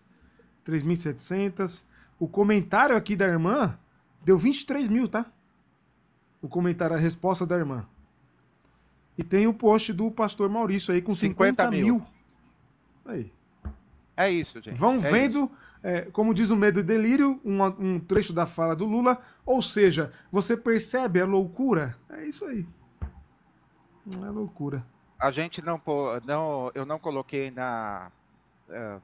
3.700. 0.65 1.85
O 2.19 2.27
comentário 2.27 2.95
aqui 2.95 3.15
da 3.15 3.25
irmã 3.25 3.77
deu 4.23 4.37
23 4.37 4.89
mil, 4.89 5.07
tá? 5.07 5.25
O 6.45 6.47
comentário, 6.47 6.95
a 6.95 6.99
resposta 6.99 7.43
da 7.43 7.57
irmã. 7.57 7.87
E 9.17 9.23
tem 9.23 9.47
o 9.47 9.53
post 9.53 9.91
do 9.91 10.11
pastor 10.11 10.47
Maurício 10.47 10.93
aí 10.93 11.01
com 11.01 11.15
50, 11.15 11.63
50 11.63 11.71
mil. 11.71 11.95
mil. 11.95 12.05
Aí. 13.03 13.33
É 14.15 14.29
isso, 14.29 14.61
gente. 14.61 14.77
Vão 14.77 14.93
é 14.93 14.97
vendo, 14.97 15.51
é, 15.81 16.01
como 16.03 16.35
diz 16.35 16.51
o 16.51 16.55
Medo 16.55 16.81
e 16.81 16.83
Delírio, 16.83 17.41
um, 17.43 17.63
um 17.63 17.99
trecho 17.99 18.31
da 18.31 18.45
fala 18.45 18.75
do 18.75 18.85
Lula. 18.85 19.19
Ou 19.43 19.59
seja, 19.59 20.13
você 20.31 20.55
percebe 20.55 21.19
a 21.19 21.25
loucura? 21.25 21.97
É 22.09 22.27
isso 22.27 22.45
aí. 22.45 22.67
Não 24.15 24.27
é 24.27 24.29
loucura. 24.29 24.85
A 25.19 25.31
gente 25.31 25.65
não, 25.65 25.81
não, 26.25 26.71
eu 26.75 26.85
não 26.85 26.99
coloquei 26.99 27.49
na 27.49 28.11
eh, 28.69 28.99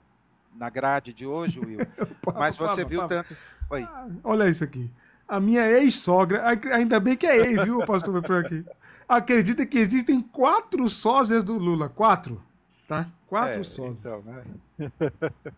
na 0.56 0.70
grade 0.70 1.14
de 1.14 1.26
hoje, 1.26 1.60
Will. 1.60 1.80
mas 2.36 2.56
você 2.56 2.86
viu 2.86 3.08
tanto. 3.08 3.36
Oi. 3.70 3.88
Olha 4.24 4.48
isso 4.50 4.64
aqui. 4.64 4.92
A 5.32 5.40
minha 5.40 5.66
ex-sogra, 5.66 6.44
ai- 6.46 6.74
ainda 6.74 7.00
bem 7.00 7.16
que 7.16 7.26
é 7.26 7.38
ex, 7.38 7.64
viu, 7.64 7.86
pastor 7.86 8.22
Frank? 8.22 8.66
Acredita 9.08 9.66
que 9.66 9.78
existem 9.78 10.20
quatro 10.22 10.90
sósias 10.90 11.42
do 11.42 11.58
Lula. 11.58 11.88
Quatro. 11.88 12.44
Tá? 12.86 13.08
Quatro 13.28 13.62
É, 13.62 13.64
sósias. 13.64 14.00
então, 14.02 14.22
né? 14.34 14.44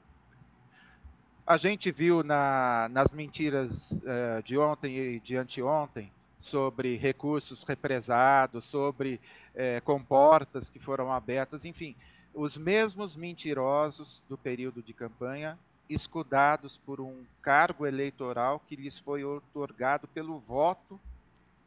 A 1.46 1.58
gente 1.58 1.92
viu 1.92 2.24
na- 2.24 2.88
nas 2.92 3.10
mentiras 3.10 3.98
eh, 4.06 4.42
de 4.46 4.58
ontem 4.60 4.96
e 4.98 5.20
de 5.20 5.36
anteontem 5.38 6.12
sobre 6.38 6.96
recursos 6.96 7.64
represados, 7.64 8.64
sobre 8.66 9.20
eh, 9.56 9.82
comportas 9.82 10.70
que 10.70 10.78
foram 10.80 11.12
abertas, 11.12 11.66
enfim, 11.66 11.96
os 12.34 12.58
mesmos 12.58 13.16
mentirosos 13.18 14.24
do 14.30 14.38
período 14.38 14.82
de 14.84 14.94
campanha, 14.94 15.58
escudados 15.90 16.78
por 16.78 17.00
um 17.02 17.24
cargo 17.42 17.86
eleitoral 17.86 18.60
que 18.68 18.76
lhes 18.76 18.98
foi 19.00 19.24
otorgado 19.24 20.08
pelo 20.08 20.40
voto 20.40 21.00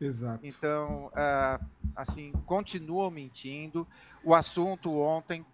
Exato. 0.01 0.45
então, 0.47 1.11
ah, 1.15 1.61
assim, 1.95 2.33
continuam 2.45 3.11
mentindo. 3.11 3.87
O 4.23 4.35
assunto 4.35 4.93
ontem 4.99 5.45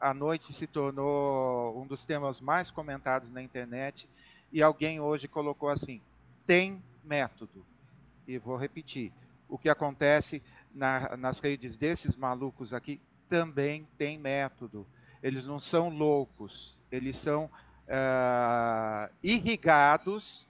à 0.00 0.14
noite 0.14 0.52
se 0.52 0.66
tornou 0.66 1.80
um 1.80 1.86
dos 1.86 2.04
temas 2.04 2.40
mais 2.40 2.70
comentados 2.70 3.30
na 3.30 3.42
internet 3.42 4.08
e 4.52 4.62
alguém 4.62 5.00
hoje 5.00 5.26
colocou 5.26 5.68
assim: 5.68 6.00
tem 6.46 6.82
método. 7.04 7.64
E 8.26 8.38
vou 8.38 8.56
repetir: 8.56 9.12
o 9.48 9.58
que 9.58 9.68
acontece 9.68 10.42
na- 10.74 11.16
nas 11.16 11.40
redes 11.40 11.76
desses 11.76 12.14
malucos 12.14 12.72
aqui 12.72 13.00
também 13.28 13.86
tem 13.96 14.18
método. 14.18 14.86
Eles 15.22 15.44
não 15.44 15.58
são 15.58 15.88
loucos, 15.88 16.78
eles 16.92 17.16
são 17.16 17.50
ah, 17.88 19.08
irrigados. 19.22 20.46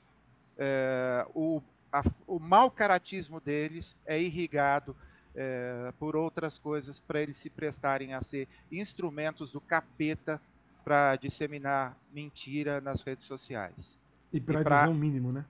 eh, 0.61 1.24
o 1.34 1.62
a- 1.93 2.03
o 2.26 2.39
mau 2.41 2.68
caratismo 2.70 3.41
deles 3.41 3.97
é 4.05 4.20
irrigado 4.20 4.95
eh, 5.34 5.93
por 6.01 6.16
outras 6.16 6.59
coisas 6.59 6.99
para 7.01 7.22
eles 7.22 7.36
se 7.36 7.49
prestarem 7.49 8.12
a 8.12 8.20
ser 8.20 8.49
instrumentos 8.72 9.53
do 9.53 9.61
capeta 9.61 10.41
para 10.84 11.14
disseminar 11.16 11.97
mentira 12.12 12.80
nas 12.80 13.03
redes 13.03 13.24
sociais. 13.26 13.97
E 14.32 14.41
pra 14.41 14.61
e 14.61 14.64
pra- 14.64 14.76
dizer 14.80 14.89
o 14.89 14.95
mínimo, 14.95 15.30
né? 15.32 15.45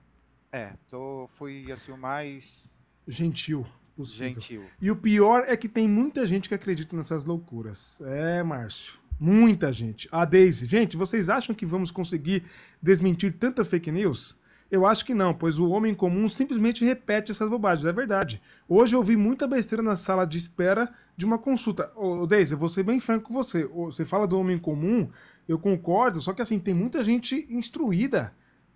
É, 0.51 0.73
tô, 0.91 1.27
fui 1.35 1.71
assim 1.71 1.91
o 1.91 1.97
mais 1.97 2.69
Gentil 3.07 3.65
possível. 3.97 4.33
gentil. 4.39 4.69
E 4.79 4.91
o 4.91 4.95
pior 4.95 5.43
é 5.47 5.57
que 5.57 5.67
tem 5.67 5.87
muita 5.89 6.23
gente 6.25 6.47
que 6.47 6.53
acredita 6.55 6.95
nessas 6.95 7.25
loucuras. 7.25 7.99
É, 8.01 8.43
Márcio. 8.43 8.99
Muita 9.19 9.71
gente. 9.71 10.07
A 10.11 10.23
Daisy. 10.23 10.65
Gente, 10.65 10.95
vocês 10.95 11.29
acham 11.29 11.53
que 11.53 11.65
vamos 11.65 11.91
conseguir 11.91 12.43
desmentir 12.81 13.33
tanta 13.37 13.65
fake 13.65 13.91
news? 13.91 14.37
Eu 14.71 14.85
acho 14.85 15.03
que 15.03 15.15
não, 15.15 15.33
pois 15.33 15.57
o 15.57 15.69
homem 15.69 15.95
comum 15.95 16.29
simplesmente 16.29 16.85
repete 16.85 17.31
essas 17.31 17.49
bobagens. 17.49 17.85
É 17.85 17.91
verdade. 17.91 18.41
Hoje 18.67 18.95
eu 18.95 18.99
ouvi 18.99 19.17
muita 19.17 19.47
besteira 19.47 19.81
na 19.81 19.95
sala 19.95 20.25
de 20.25 20.37
espera 20.37 20.93
de 21.17 21.25
uma 21.25 21.39
consulta. 21.39 21.91
Ô, 21.95 22.25
Daisy, 22.25 22.53
eu 22.53 22.57
vou 22.57 22.69
ser 22.69 22.83
bem 22.83 22.99
franco 22.99 23.27
com 23.27 23.33
você. 23.33 23.65
Você 23.65 24.05
fala 24.05 24.27
do 24.27 24.39
homem 24.39 24.59
comum, 24.59 25.09
eu 25.47 25.57
concordo, 25.57 26.21
só 26.21 26.33
que 26.33 26.41
assim, 26.41 26.59
tem 26.59 26.73
muita 26.73 27.03
gente 27.03 27.47
instruída 27.49 28.33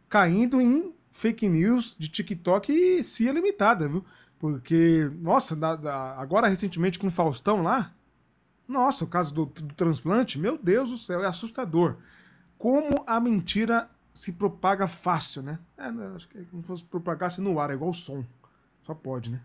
caindo 0.09 0.59
em 0.59 0.93
fake 1.11 1.47
news 1.47 1.95
de 1.97 2.09
TikTok 2.09 2.71
e 2.71 3.03
CIA 3.03 3.31
limitada, 3.31 3.87
viu? 3.87 4.03
Porque, 4.39 5.09
nossa, 5.21 5.55
agora 6.17 6.47
recentemente 6.47 6.99
com 6.99 7.07
o 7.07 7.11
Faustão 7.11 7.61
lá, 7.61 7.93
nossa, 8.67 9.03
o 9.05 9.07
caso 9.07 9.33
do, 9.33 9.45
do 9.45 9.73
transplante, 9.73 10.39
meu 10.39 10.57
Deus 10.57 10.89
do 10.89 10.97
céu, 10.97 11.23
é 11.23 11.27
assustador. 11.27 11.97
Como 12.57 13.03
a 13.05 13.19
mentira 13.19 13.89
se 14.13 14.33
propaga 14.33 14.87
fácil, 14.87 15.41
né? 15.41 15.59
É, 15.77 15.91
né, 15.91 16.11
acho 16.15 16.29
que 16.29 16.37
é 16.37 16.43
como 16.45 16.61
se 16.61 16.67
fosse 16.67 16.85
propagasse 16.85 17.41
no 17.41 17.59
ar, 17.59 17.71
é 17.71 17.73
igual 17.73 17.91
o 17.91 17.93
som. 17.93 18.23
Só 18.83 18.93
pode, 18.93 19.31
né? 19.31 19.41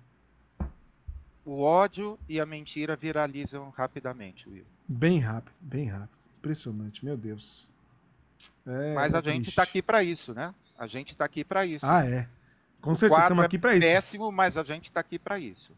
O 1.44 1.62
ódio 1.62 2.18
e 2.28 2.40
a 2.40 2.44
mentira 2.44 2.94
viralizam 2.94 3.70
rapidamente, 3.70 4.48
Will. 4.48 4.66
Bem 4.86 5.18
rápido, 5.18 5.54
bem 5.60 5.86
rápido. 5.86 6.18
Impressionante, 6.38 7.04
meu 7.04 7.16
Deus. 7.16 7.70
É, 8.66 8.94
Mas 8.94 9.14
a 9.14 9.18
é 9.18 9.22
gente 9.22 9.48
está 9.48 9.62
aqui 9.62 9.80
para 9.80 10.02
isso, 10.02 10.34
né? 10.34 10.54
A 10.78 10.86
gente 10.86 11.10
está 11.10 11.24
aqui 11.24 11.44
para 11.44 11.64
isso. 11.64 11.84
Ah, 11.86 12.04
é. 12.04 12.28
Com 12.80 12.92
O 12.92 12.94
certeza, 12.94 13.22
estamos 13.22 13.42
é 13.42 13.46
aqui 13.46 13.58
para 13.58 13.72
isso. 13.72 13.80
Péssimo, 13.80 14.30
mas 14.30 14.56
a 14.56 14.62
gente 14.62 14.84
está 14.84 15.00
aqui 15.00 15.18
para 15.18 15.38
isso. 15.38 15.72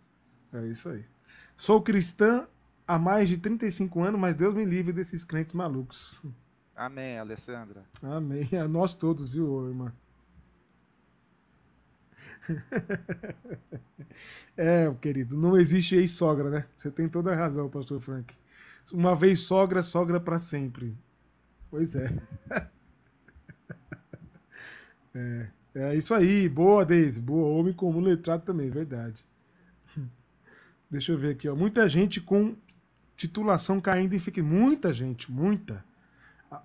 É 0.52 0.66
isso 0.66 0.88
aí. 0.88 1.04
Sou 1.56 1.80
cristã 1.80 2.46
há 2.90 2.98
mais 2.98 3.28
de 3.28 3.38
35 3.38 4.02
anos, 4.02 4.20
mas 4.20 4.34
Deus 4.34 4.54
me 4.54 4.64
livre 4.64 4.92
desses 4.92 5.24
crentes 5.24 5.54
malucos. 5.54 6.20
Amém, 6.74 7.18
Alessandra. 7.18 7.84
Amém. 8.02 8.48
A 8.60 8.66
nós 8.66 8.94
todos, 8.94 9.32
viu, 9.32 9.68
irmã? 9.68 9.92
é, 14.56 14.92
querido, 15.00 15.36
não 15.36 15.56
existe 15.56 15.94
ex-sogra, 15.94 16.50
né? 16.50 16.66
Você 16.76 16.90
tem 16.90 17.08
toda 17.08 17.32
a 17.32 17.36
razão, 17.36 17.68
pastor 17.68 18.00
Frank. 18.00 18.34
Uma 18.92 19.14
vez 19.14 19.42
sogra, 19.42 19.82
sogra 19.82 20.18
para 20.18 20.38
sempre. 20.38 20.96
Pois 21.70 21.94
é. 21.94 22.10
É, 25.12 25.48
é 25.74 25.96
isso 25.96 26.14
aí. 26.14 26.48
Boa, 26.48 26.84
Deise. 26.84 27.20
Boa. 27.20 27.58
Homem 27.58 27.74
comum 27.74 27.98
letrado 27.98 28.44
também, 28.44 28.70
verdade. 28.70 29.26
Deixa 30.88 31.10
eu 31.10 31.18
ver 31.18 31.32
aqui, 31.32 31.48
ó. 31.48 31.56
Muita 31.56 31.88
gente 31.88 32.20
com 32.20 32.54
titulação 33.20 33.80
caindo 33.80 34.14
e 34.14 34.18
fica. 34.18 34.42
Muita 34.42 34.92
gente, 34.92 35.30
muita. 35.30 35.84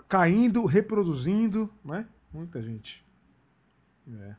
Caindo, 0.07 0.65
reproduzindo, 0.65 1.69
né? 1.83 2.05
Muita 2.33 2.61
gente. 2.61 3.05
É. 4.09 4.35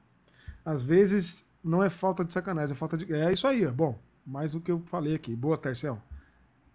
Às 0.64 0.82
vezes 0.82 1.46
não 1.62 1.82
é 1.82 1.90
falta 1.90 2.24
de 2.24 2.32
sacanagem, 2.32 2.72
é 2.72 2.74
falta 2.74 2.96
de. 2.96 3.12
É 3.12 3.30
isso 3.30 3.46
aí, 3.46 3.66
ó. 3.66 3.70
Bom, 3.70 3.98
mais 4.24 4.54
o 4.54 4.60
que 4.60 4.70
eu 4.70 4.82
falei 4.86 5.14
aqui. 5.14 5.36
Boa, 5.36 5.58
Tercel. 5.58 6.00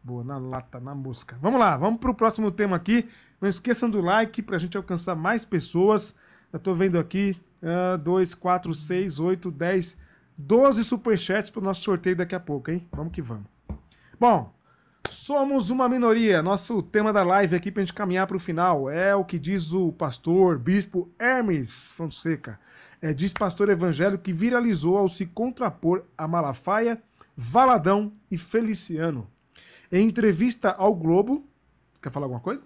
Boa, 0.04 0.24
na 0.24 0.38
lata, 0.38 0.80
na 0.80 0.94
mosca. 0.94 1.38
Vamos 1.42 1.60
lá, 1.60 1.76
vamos 1.76 2.00
para 2.00 2.12
o 2.12 2.16
próximo 2.16 2.52
tema 2.52 2.76
aqui. 2.76 3.10
Não 3.40 3.50
esqueçam 3.50 3.90
do 3.90 4.00
like 4.00 4.42
para 4.42 4.56
a 4.56 4.60
gente 4.60 4.78
alcançar 4.78 5.16
mais 5.16 5.44
pessoas. 5.44 6.16
Eu 6.54 6.58
estou 6.58 6.76
vendo 6.76 7.00
aqui 7.00 7.40
2, 8.04 8.36
4, 8.36 8.74
6, 8.74 9.20
8, 9.20 9.52
10, 9.52 9.98
12 10.38 10.84
superchats 10.84 11.52
para 11.52 11.62
o 11.62 11.64
nosso 11.64 11.84
sorteio 11.84 12.16
daqui 12.16 12.36
a 12.36 12.40
pouco, 12.40 12.72
hein? 12.72 12.88
Vamos 12.92 13.14
que 13.14 13.22
vamos. 13.22 13.46
Bom, 14.20 14.54
somos 15.12 15.70
uma 15.70 15.90
minoria. 15.90 16.42
Nosso 16.42 16.82
tema 16.82 17.12
da 17.12 17.24
live 17.24 17.56
aqui 17.56 17.72
para 17.72 17.82
a 17.82 17.86
gente 17.86 17.94
caminhar 17.94 18.26
para 18.26 18.38
o 18.38 18.40
final 18.40 18.90
é 18.90 19.16
o 19.16 19.26
que 19.26 19.38
diz 19.38 19.74
o 19.74 19.92
pastor, 19.92 20.58
bispo 20.58 21.10
Hermes 21.20 21.92
Fonseca. 21.92 22.60
É, 23.02 23.14
diz 23.14 23.34
pastor 23.34 23.70
evangélico 23.70 24.24
que 24.24 24.32
viralizou 24.32 24.98
ao 24.98 25.10
se 25.10 25.26
contrapor 25.26 26.06
a 26.18 26.28
Malafaia, 26.28 27.02
Valadão 27.36 28.12
e 28.30 28.38
Feliciano. 28.38 29.30
Em 29.92 30.08
entrevista 30.08 30.70
ao 30.72 30.96
Globo. 30.96 31.46
Quer 32.02 32.12
falar 32.12 32.26
alguma 32.26 32.42
coisa? 32.42 32.64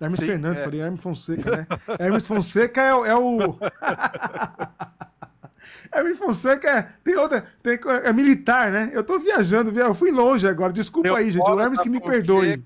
Hermes 0.00 0.20
Sim, 0.20 0.26
Fernandes, 0.26 0.60
é. 0.60 0.64
falei 0.64 0.80
Hermes 0.80 1.02
Fonseca, 1.02 1.56
né? 1.56 1.66
Hermes 1.98 2.26
Fonseca 2.26 2.80
é, 2.82 2.88
é 2.88 3.14
o. 3.14 3.58
Hermes 5.94 6.18
Fonseca 6.18 6.70
é, 6.70 6.82
tem 7.02 7.16
outra, 7.16 7.42
tem, 7.62 7.78
é 8.04 8.12
militar, 8.12 8.70
né? 8.70 8.90
Eu 8.92 9.04
tô 9.04 9.18
viajando, 9.18 9.78
eu 9.78 9.94
fui 9.94 10.10
longe 10.10 10.46
agora, 10.46 10.72
desculpa 10.72 11.08
Deodoro 11.08 11.24
aí, 11.24 11.30
gente. 11.30 11.50
O 11.50 11.60
Hermes 11.60 11.80
que 11.80 11.90
me 11.90 11.98
Fonseca, 11.98 12.16
perdoe. 12.16 12.64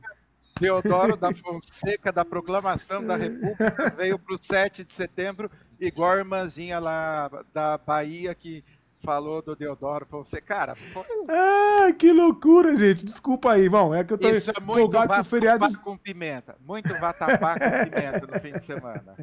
Deodoro 0.59 1.17
da 1.17 1.33
Fonseca, 1.33 2.13
da 2.13 2.25
Proclamação 2.25 3.05
da 3.05 3.17
República, 3.17 3.95
veio 3.97 4.19
para 4.19 4.35
o 4.35 4.39
7 4.41 4.85
de 4.85 4.93
setembro, 4.93 5.51
igual 5.81 6.13
a 6.13 6.19
irmãzinha 6.19 6.79
lá 6.79 7.31
da 7.53 7.79
Bahia 7.79 8.35
que 8.35 8.65
falou 9.01 9.41
do 9.41 9.55
Deodoro, 9.55 10.07
falou 10.07 10.25
você, 10.25 10.41
cara. 10.41 10.75
Foi... 10.75 11.05
Ah, 11.29 11.93
que 11.93 12.13
loucura, 12.13 12.77
gente. 12.77 13.05
Desculpa 13.05 13.53
aí, 13.53 13.69
bom. 13.69 13.95
É 13.95 14.05
que 14.05 14.13
eu 14.13 14.19
tô 14.19 14.29
Isso 14.29 14.51
é 14.51 14.61
muito 14.61 14.79
empolgado 14.79 15.15
com 15.15 15.21
o 15.21 15.25
feriado. 15.25 15.79
com 15.79 15.97
pimenta. 15.97 16.57
Muito 16.61 16.93
vatapá 16.99 17.55
com 17.59 17.91
pimenta 17.91 18.27
no 18.27 18.41
fim 18.41 18.53
de 18.53 18.65
semana. 18.65 19.15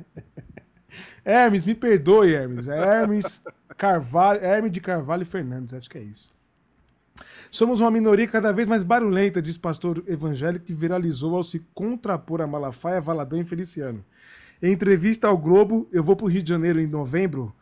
Hermes, 1.24 1.66
me 1.66 1.76
perdoe, 1.76 2.34
Hermes. 2.34 2.68
Hermes 2.68 3.44
Carvalho, 3.78 4.44
Hermes 4.44 4.72
de 4.72 4.82
Carvalho 4.82 5.26
Fernandes, 5.26 5.74
acho 5.74 5.90
que 5.90 5.98
é 5.98 6.02
isso. 6.02 6.34
Somos 7.50 7.80
uma 7.80 7.92
minoria 7.92 8.28
cada 8.28 8.52
vez 8.52 8.68
mais 8.68 8.84
barulhenta, 8.84 9.42
diz 9.42 9.58
pastor 9.58 10.04
evangélico 10.08 10.66
que 10.66 10.74
viralizou 10.74 11.36
ao 11.36 11.44
se 11.44 11.66
contrapor 11.74 12.42
a 12.42 12.48
Malafaia, 12.48 13.00
Valadão 13.00 13.40
e 13.40 13.46
Feliciano. 13.46 14.04
Em 14.62 14.72
entrevista 14.72 15.28
ao 15.28 15.38
Globo, 15.38 15.88
eu 15.92 16.04
vou 16.04 16.16
para 16.16 16.26
o 16.26 16.30
Rio 16.30 16.44
de 16.44 16.50
Janeiro 16.50 16.80
em 16.80 16.88
novembro 16.88 17.56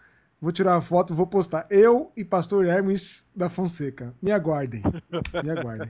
Vou 0.43 0.51
tirar 0.51 0.75
uma 0.75 0.81
foto, 0.81 1.13
vou 1.13 1.25
postar. 1.25 1.65
Eu 1.69 2.11
e 2.17 2.25
pastor 2.25 2.65
Hermes 2.65 3.25
da 3.33 3.47
Fonseca. 3.49 4.13
Me 4.21 4.29
aguardem. 4.29 4.83
Me 5.41 5.49
aguardem. 5.49 5.89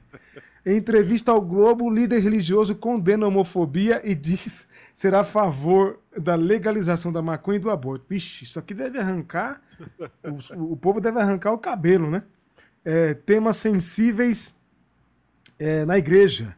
Em 0.64 0.78
entrevista 0.78 1.32
ao 1.32 1.42
Globo, 1.42 1.90
líder 1.90 2.20
religioso 2.20 2.76
condena 2.76 3.26
a 3.26 3.30
homofobia 3.30 4.00
e 4.04 4.14
diz 4.14 4.68
ser 4.94 5.16
a 5.16 5.24
favor 5.24 6.00
da 6.16 6.36
legalização 6.36 7.12
da 7.12 7.22
maconha 7.22 7.58
e 7.58 7.60
do 7.60 7.72
aborto. 7.72 8.06
Vixe, 8.08 8.44
isso 8.44 8.60
aqui 8.60 8.74
deve 8.74 9.00
arrancar. 9.00 9.62
O, 10.56 10.74
o 10.74 10.78
povo 10.78 11.02
deve 11.02 11.20
arrancar 11.20 11.52
o 11.52 11.58
cabelo, 11.58 12.10
né? 12.10 12.24
É, 12.86 13.14
temas 13.14 13.58
sensíveis 13.58 14.56
é, 15.60 15.84
na 15.84 15.98
igreja. 15.98 16.56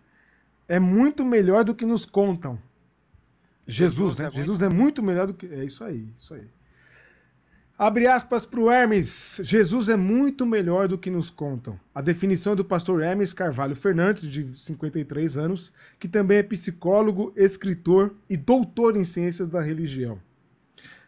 É 0.67 0.79
muito 0.79 1.25
melhor 1.25 1.63
do 1.63 1.73
que 1.73 1.85
nos 1.85 2.05
contam. 2.05 2.59
Jesus, 3.67 4.15
Jesus 4.15 4.17
né? 4.17 4.27
É 4.27 4.31
Jesus 4.31 4.59
muito... 4.59 4.73
é 4.73 4.77
muito 4.77 5.03
melhor 5.03 5.27
do 5.27 5.33
que. 5.33 5.47
É 5.47 5.63
isso 5.63 5.83
aí, 5.83 6.13
isso 6.15 6.35
aí. 6.35 6.47
Abre 7.77 8.07
aspas 8.07 8.45
para 8.45 8.61
o 8.61 8.71
Hermes. 8.71 9.41
Jesus 9.43 9.89
é 9.89 9.97
muito 9.97 10.45
melhor 10.45 10.87
do 10.87 10.97
que 10.97 11.11
nos 11.11 11.29
contam. 11.29 11.77
A 11.93 12.01
definição 12.01 12.53
é 12.53 12.55
do 12.55 12.63
pastor 12.63 13.03
Hermes 13.03 13.33
Carvalho 13.33 13.75
Fernandes, 13.75 14.23
de 14.31 14.45
53 14.57 15.35
anos, 15.35 15.73
que 15.99 16.07
também 16.07 16.37
é 16.37 16.43
psicólogo, 16.43 17.33
escritor 17.35 18.15
e 18.29 18.37
doutor 18.37 18.95
em 18.95 19.03
ciências 19.03 19.49
da 19.49 19.59
religião. 19.59 20.17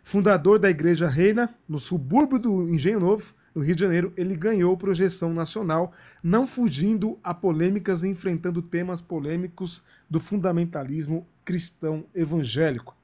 Fundador 0.03 0.59
da 0.59 0.69
Igreja 0.69 1.07
Reina, 1.07 1.55
no 1.69 1.79
subúrbio 1.79 2.37
do 2.37 2.69
Engenho 2.69 2.99
Novo, 2.99 3.33
no 3.55 3.61
Rio 3.61 3.73
de 3.73 3.81
Janeiro, 3.81 4.11
ele 4.17 4.35
ganhou 4.35 4.75
projeção 4.75 5.33
nacional, 5.33 5.93
não 6.21 6.45
fugindo 6.45 7.17
a 7.23 7.33
polêmicas 7.33 8.03
e 8.03 8.09
enfrentando 8.09 8.61
temas 8.61 9.01
polêmicos 9.01 9.81
do 10.09 10.19
fundamentalismo 10.19 11.25
cristão 11.45 12.03
evangélico. 12.13 12.96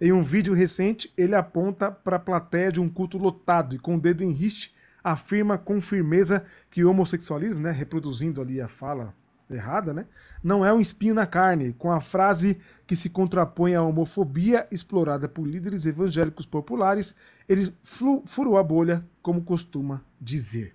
Em 0.00 0.12
um 0.12 0.22
vídeo 0.22 0.54
recente, 0.54 1.12
ele 1.16 1.34
aponta 1.34 1.90
para 1.90 2.16
a 2.16 2.20
plateia 2.20 2.72
de 2.72 2.80
um 2.80 2.88
culto 2.88 3.16
lotado 3.16 3.74
e, 3.74 3.78
com 3.78 3.96
o 3.96 4.00
dedo 4.00 4.22
em 4.22 4.32
riste, 4.32 4.74
afirma 5.02 5.58
com 5.58 5.80
firmeza 5.80 6.44
que 6.70 6.84
o 6.84 6.90
homossexualismo, 6.90 7.60
né, 7.60 7.70
reproduzindo 7.70 8.40
ali 8.40 8.60
a 8.60 8.66
fala 8.66 9.14
errada, 9.48 9.92
né, 9.92 10.06
não 10.42 10.64
é 10.64 10.72
um 10.72 10.80
espinho 10.80 11.14
na 11.14 11.26
carne, 11.26 11.74
com 11.74 11.92
a 11.92 12.00
frase 12.00 12.58
que 12.86 12.96
se 12.96 13.10
contrapõe 13.10 13.74
à 13.74 13.82
homofobia 13.82 14.66
explorada 14.70 15.28
por 15.28 15.46
líderes 15.46 15.86
evangélicos 15.86 16.46
populares, 16.46 17.14
ele 17.48 17.72
furou 17.82 18.56
a 18.56 18.62
bolha, 18.62 19.06
como 19.22 19.42
costuma 19.42 20.02
dizer. 20.20 20.74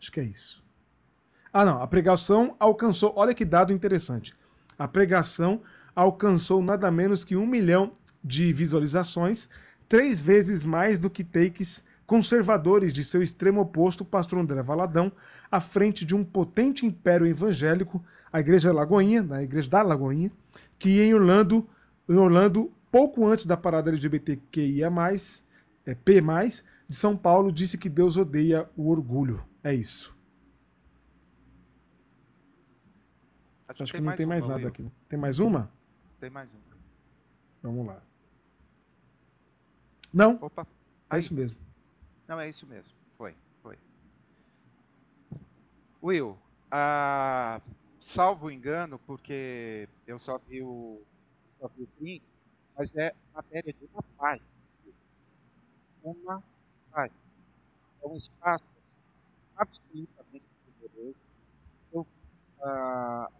Acho 0.00 0.10
que 0.10 0.20
é 0.20 0.24
isso. 0.24 0.64
Ah, 1.52 1.64
não, 1.64 1.80
a 1.80 1.86
pregação 1.86 2.56
alcançou, 2.58 3.12
olha 3.16 3.34
que 3.34 3.44
dado 3.44 3.72
interessante. 3.72 4.34
A 4.78 4.86
pregação 4.86 5.62
alcançou 5.96 6.62
nada 6.62 6.90
menos 6.90 7.24
que 7.24 7.34
um 7.34 7.46
milhão 7.46 7.92
de 8.22 8.52
visualizações, 8.52 9.48
três 9.88 10.20
vezes 10.20 10.64
mais 10.66 10.98
do 10.98 11.08
que 11.08 11.24
takes 11.24 11.84
conservadores 12.06 12.92
de 12.92 13.02
seu 13.02 13.22
extremo 13.22 13.62
oposto, 13.62 14.02
o 14.02 14.06
pastor 14.06 14.38
André 14.38 14.62
Valadão, 14.62 15.10
à 15.50 15.58
frente 15.58 16.04
de 16.04 16.14
um 16.14 16.22
potente 16.22 16.84
império 16.84 17.26
evangélico, 17.26 18.04
a 18.30 18.38
Igreja 18.38 18.72
Lagoinha, 18.72 19.22
na 19.22 19.42
Igreja 19.42 19.70
da 19.70 19.82
Lagoinha, 19.82 20.30
que 20.78 21.00
em 21.00 21.14
Orlando, 21.14 21.66
em 22.08 22.16
Orlando 22.16 22.70
pouco 22.92 23.26
antes 23.26 23.46
da 23.46 23.56
parada 23.56 23.90
LGBTQIA+, 23.90 24.90
é, 25.86 25.94
P+, 25.94 26.20
de 26.20 26.94
São 26.94 27.16
Paulo, 27.16 27.50
disse 27.50 27.78
que 27.78 27.88
Deus 27.88 28.16
odeia 28.16 28.68
o 28.76 28.88
orgulho. 28.90 29.42
É 29.64 29.74
isso. 29.74 30.14
Acho, 33.68 33.82
Acho 33.82 33.92
que, 33.92 33.98
que 33.98 34.04
não 34.04 34.14
tem 34.14 34.26
mais, 34.26 34.46
nada 34.46 34.68
aqui. 34.68 34.86
Tem 35.08 35.18
mais 35.18 35.40
uma? 35.40 35.70
Tem 36.26 36.32
mais 36.32 36.52
um. 36.52 36.58
Vamos 37.62 37.86
lá. 37.86 38.02
Não? 40.12 40.36
Opa. 40.42 40.66
É 41.08 41.18
isso 41.18 41.32
mesmo. 41.32 41.56
Não, 42.26 42.40
é 42.40 42.48
isso 42.48 42.66
mesmo. 42.66 42.92
Foi, 43.16 43.32
foi. 43.62 43.78
Will, 46.02 46.36
ah, 46.68 47.60
salvo 48.00 48.50
engano, 48.50 48.98
porque 49.06 49.88
eu 50.04 50.18
só 50.18 50.36
vi 50.38 50.62
o, 50.62 51.00
só 51.60 51.68
vi 51.68 51.84
o 51.84 51.86
print, 51.96 52.24
mas 52.76 52.92
é 52.96 53.14
matéria 53.32 53.72
de 53.72 53.84
uma 53.84 54.02
página. 54.18 54.48
Uma 56.02 56.42
página. 56.90 57.20
É 58.02 58.06
um 58.08 58.16
espaço 58.16 58.64
absolutamente 59.56 60.44
poderoso. 60.80 61.14
Eu 61.92 62.04
ah, 62.60 63.30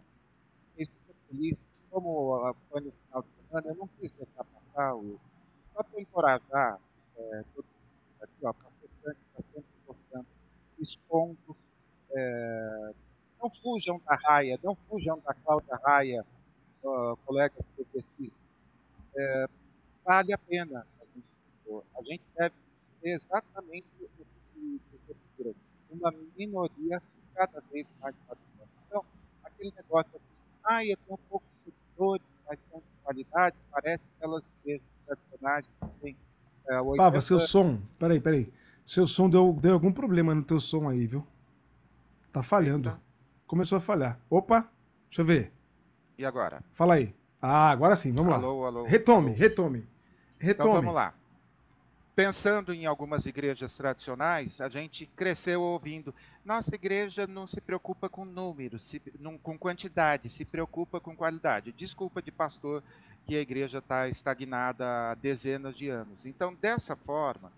estou 0.77 1.15
feliz 1.27 1.66
como 1.89 2.53
foi 2.69 2.81
no 2.81 2.91
final 2.91 3.23
de 3.23 3.29
semana, 3.47 3.67
eu 3.67 3.75
não 3.75 3.87
quis 3.99 4.11
deixar 4.11 4.43
passar, 4.43 4.95
o, 4.95 5.19
só 5.73 5.83
para 5.83 6.01
encorajar 6.01 6.79
é, 7.17 7.43
todo 7.55 7.65
mundo 7.65 8.21
aqui, 8.21 8.45
ó, 8.45 8.53
protestante 8.53 9.19
está 9.29 9.43
sempre 9.53 9.71
importando 9.83 10.27
os 10.79 10.95
pontos, 10.95 11.55
é, 12.11 12.93
não 13.41 13.49
fujam 13.49 14.01
da 14.05 14.15
raia, 14.15 14.59
não 14.63 14.75
fujam 14.87 15.19
da 15.19 15.33
Cláudia 15.33 15.75
Raia, 15.83 16.25
uh, 16.83 17.15
colegas 17.25 17.65
progressistas. 17.75 18.39
É, 19.15 19.45
vale 20.03 20.33
a 20.33 20.37
pena 20.37 20.85
a 20.99 21.05
gente, 21.05 21.85
a 21.95 22.03
gente 22.03 22.23
deve 22.35 22.55
ter 23.01 23.09
exatamente 23.09 23.87
o 23.99 24.07
que 24.07 24.27
você 25.07 25.55
uma 25.89 26.13
minoria 26.37 27.01
cada 27.33 27.61
vez 27.71 27.87
mais 27.99 28.15
participante. 28.27 28.69
Então, 28.87 29.05
aquele 29.43 29.71
negócio 29.75 30.11
assim, 30.15 30.25
ah, 30.63 30.85
eu 30.85 30.97
tenho 30.97 31.17
pouco 31.29 31.45
seguidores, 31.97 32.25
mas 32.47 32.59
são 32.69 32.79
de 32.79 32.85
qualidade, 33.03 33.55
parece 33.71 34.03
que 34.03 34.23
elas 34.23 34.43
mesmas 34.63 34.87
tradicionais 35.05 35.69
têm. 36.01 36.17
É, 36.69 36.81
80... 36.81 36.97
Pava, 36.97 37.21
seu 37.21 37.39
som, 37.39 37.81
peraí, 37.97 38.19
peraí. 38.19 38.51
Seu 38.85 39.07
som 39.07 39.29
deu, 39.29 39.53
deu 39.53 39.73
algum 39.73 39.91
problema 39.91 40.35
no 40.35 40.43
teu 40.43 40.59
som 40.59 40.87
aí, 40.87 41.07
viu? 41.07 41.25
Tá 42.31 42.43
falhando. 42.43 42.89
Eita. 42.89 43.01
Começou 43.45 43.77
a 43.77 43.81
falhar. 43.81 44.19
Opa, 44.29 44.69
deixa 45.09 45.21
eu 45.21 45.25
ver. 45.25 45.53
E 46.17 46.25
agora? 46.25 46.63
Fala 46.73 46.95
aí. 46.95 47.15
Ah, 47.41 47.69
agora 47.71 47.95
sim, 47.95 48.13
vamos 48.13 48.33
alô, 48.33 48.61
lá. 48.61 48.67
Alô, 48.67 48.83
retome, 48.83 49.29
alô. 49.29 49.37
retome. 49.37 49.87
Retome. 50.39 50.69
Então 50.69 50.73
vamos 50.73 50.93
lá. 50.93 51.13
pensando 52.15 52.73
em 52.73 52.85
algumas 52.85 53.25
igrejas 53.25 53.77
tradicionais, 53.77 54.59
a 54.59 54.67
gente 54.67 55.05
cresceu 55.05 55.61
ouvindo: 55.61 56.13
nossa 56.47 56.75
igreja 56.75 57.27
não 57.27 57.45
se 57.45 57.59
preocupa 57.59 58.07
com 58.07 58.23
números, 58.23 58.85
se, 58.85 59.01
não, 59.19 59.37
com 59.37 59.57
quantidade, 59.57 60.29
se 60.29 60.45
preocupa 60.45 60.97
com 60.97 61.13
qualidade. 61.13 61.73
Desculpa 61.73 62.21
de 62.21 62.31
pastor 62.31 62.81
que 63.25 63.35
a 63.35 63.41
igreja 63.41 63.79
está 63.79 64.07
estagnada 64.07 65.11
há 65.11 65.15
dezenas 65.15 65.77
de 65.77 65.89
anos. 65.89 66.25
Então, 66.25 66.55
dessa 66.55 66.95
forma, 66.95 67.51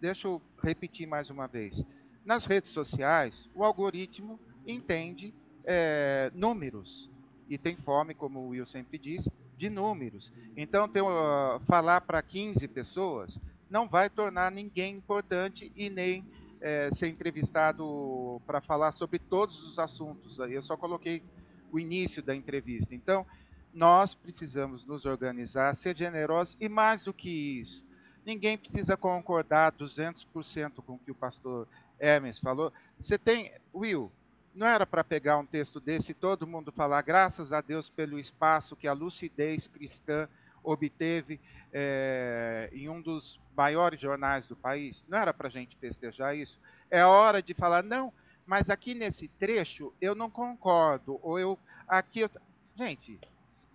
deixa 0.00 0.28
eu 0.28 0.40
repetir 0.62 1.08
mais 1.08 1.28
uma 1.28 1.48
vez: 1.48 1.84
nas 2.24 2.46
redes 2.46 2.70
sociais, 2.70 3.48
o 3.52 3.64
algoritmo 3.64 4.38
entende 4.64 5.34
é, 5.64 6.30
números 6.32 7.10
e 7.48 7.58
tem 7.58 7.74
fome, 7.74 8.14
como 8.14 8.38
o 8.38 8.48
Will 8.50 8.64
sempre 8.64 8.96
diz, 8.96 9.28
de 9.58 9.68
números. 9.68 10.32
Então, 10.56 10.88
ter, 10.88 11.02
uh, 11.02 11.58
falar 11.66 12.02
para 12.02 12.22
15 12.22 12.68
pessoas 12.68 13.40
não 13.68 13.88
vai 13.88 14.08
tornar 14.08 14.52
ninguém 14.52 14.94
importante 14.94 15.72
e 15.74 15.90
nem 15.90 16.24
é, 16.66 16.90
ser 16.90 17.06
entrevistado 17.06 18.42
para 18.44 18.60
falar 18.60 18.90
sobre 18.90 19.20
todos 19.20 19.62
os 19.62 19.78
assuntos. 19.78 20.36
Eu 20.40 20.60
só 20.60 20.76
coloquei 20.76 21.22
o 21.70 21.78
início 21.78 22.20
da 22.20 22.34
entrevista. 22.34 22.92
Então, 22.92 23.24
nós 23.72 24.16
precisamos 24.16 24.84
nos 24.84 25.06
organizar, 25.06 25.72
ser 25.76 25.96
generosos 25.96 26.56
e 26.58 26.68
mais 26.68 27.04
do 27.04 27.14
que 27.14 27.60
isso. 27.60 27.86
Ninguém 28.24 28.58
precisa 28.58 28.96
concordar 28.96 29.70
200% 29.74 30.82
com 30.84 30.94
o 30.94 30.98
que 30.98 31.12
o 31.12 31.14
pastor 31.14 31.68
Hermes 32.00 32.40
falou. 32.40 32.72
Você 32.98 33.16
tem, 33.16 33.52
Will, 33.72 34.10
não 34.52 34.66
era 34.66 34.84
para 34.84 35.04
pegar 35.04 35.38
um 35.38 35.46
texto 35.46 35.78
desse 35.78 36.10
e 36.10 36.14
todo 36.14 36.48
mundo 36.48 36.72
falar 36.72 37.00
graças 37.02 37.52
a 37.52 37.60
Deus 37.60 37.88
pelo 37.88 38.18
espaço 38.18 38.74
que 38.74 38.88
a 38.88 38.92
lucidez 38.92 39.68
cristã 39.68 40.28
obteve 40.66 41.40
é, 41.72 42.68
em 42.72 42.88
um 42.88 43.00
dos 43.00 43.40
maiores 43.56 44.00
jornais 44.00 44.46
do 44.46 44.56
país. 44.56 45.04
Não 45.08 45.16
era 45.16 45.32
para 45.32 45.48
a 45.48 45.50
gente 45.50 45.76
festejar 45.76 46.36
isso. 46.36 46.60
É 46.90 47.04
hora 47.04 47.42
de 47.42 47.54
falar, 47.54 47.82
não, 47.82 48.12
mas 48.44 48.68
aqui 48.68 48.94
nesse 48.94 49.28
trecho 49.28 49.92
eu 50.00 50.14
não 50.14 50.28
concordo. 50.28 51.18
Ou 51.22 51.38
eu. 51.38 51.58
Aqui. 51.88 52.20
Eu... 52.20 52.30
Gente, 52.74 53.18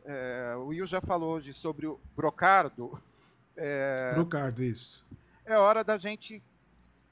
é, 0.05 0.53
o 0.57 0.67
Will 0.67 0.85
já 0.85 1.01
falou 1.01 1.35
hoje 1.35 1.53
sobre 1.53 1.87
o 1.87 1.99
brocardo. 2.15 3.01
É, 3.55 4.13
brocardo, 4.13 4.63
isso. 4.63 5.05
É 5.45 5.57
hora 5.57 5.83
da 5.83 5.97
gente 5.97 6.41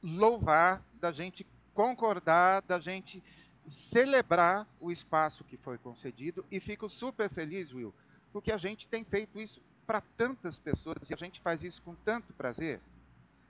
louvar, 0.01 0.81
da 0.99 1.11
gente 1.11 1.45
concordar, 1.73 2.61
da 2.61 2.79
gente 2.79 3.23
celebrar 3.67 4.67
o 4.79 4.91
espaço 4.91 5.43
que 5.43 5.57
foi 5.57 5.77
concedido 5.77 6.45
e 6.49 6.59
fico 6.59 6.89
super 6.89 7.29
feliz, 7.29 7.71
Will, 7.71 7.93
porque 8.33 8.51
a 8.51 8.57
gente 8.57 8.87
tem 8.87 9.03
feito 9.03 9.39
isso 9.39 9.61
para 9.89 10.01
tantas 10.15 10.59
pessoas 10.59 11.09
e 11.09 11.13
a 11.15 11.17
gente 11.17 11.39
faz 11.39 11.63
isso 11.63 11.81
com 11.81 11.95
tanto 11.95 12.31
prazer. 12.33 12.79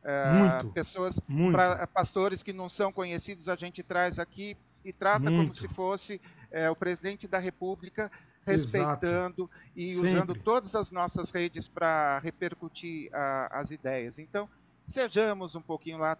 É, 0.01 0.31
muito. 0.31 0.69
Pessoas, 0.69 1.19
muito. 1.27 1.51
Pra, 1.51 1.85
pastores 1.85 2.41
que 2.41 2.53
não 2.53 2.69
são 2.69 2.93
conhecidos, 2.93 3.49
a 3.49 3.57
gente 3.57 3.83
traz 3.83 4.19
aqui 4.19 4.55
e 4.85 4.93
trata 4.93 5.29
muito. 5.29 5.49
como 5.49 5.53
se 5.53 5.67
fosse 5.67 6.21
é, 6.49 6.69
o 6.69 6.75
presidente 6.77 7.27
da 7.27 7.39
República, 7.39 8.09
respeitando 8.45 9.49
Exato. 9.51 9.71
e 9.75 9.87
Sempre. 9.87 10.09
usando 10.11 10.35
todas 10.35 10.77
as 10.77 10.91
nossas 10.91 11.29
redes 11.29 11.67
para 11.67 12.19
repercutir 12.19 13.13
a, 13.13 13.59
as 13.59 13.71
ideias. 13.71 14.17
Então, 14.17 14.47
sejamos 14.87 15.57
um 15.57 15.61
pouquinho 15.61 15.97
lá. 15.97 16.17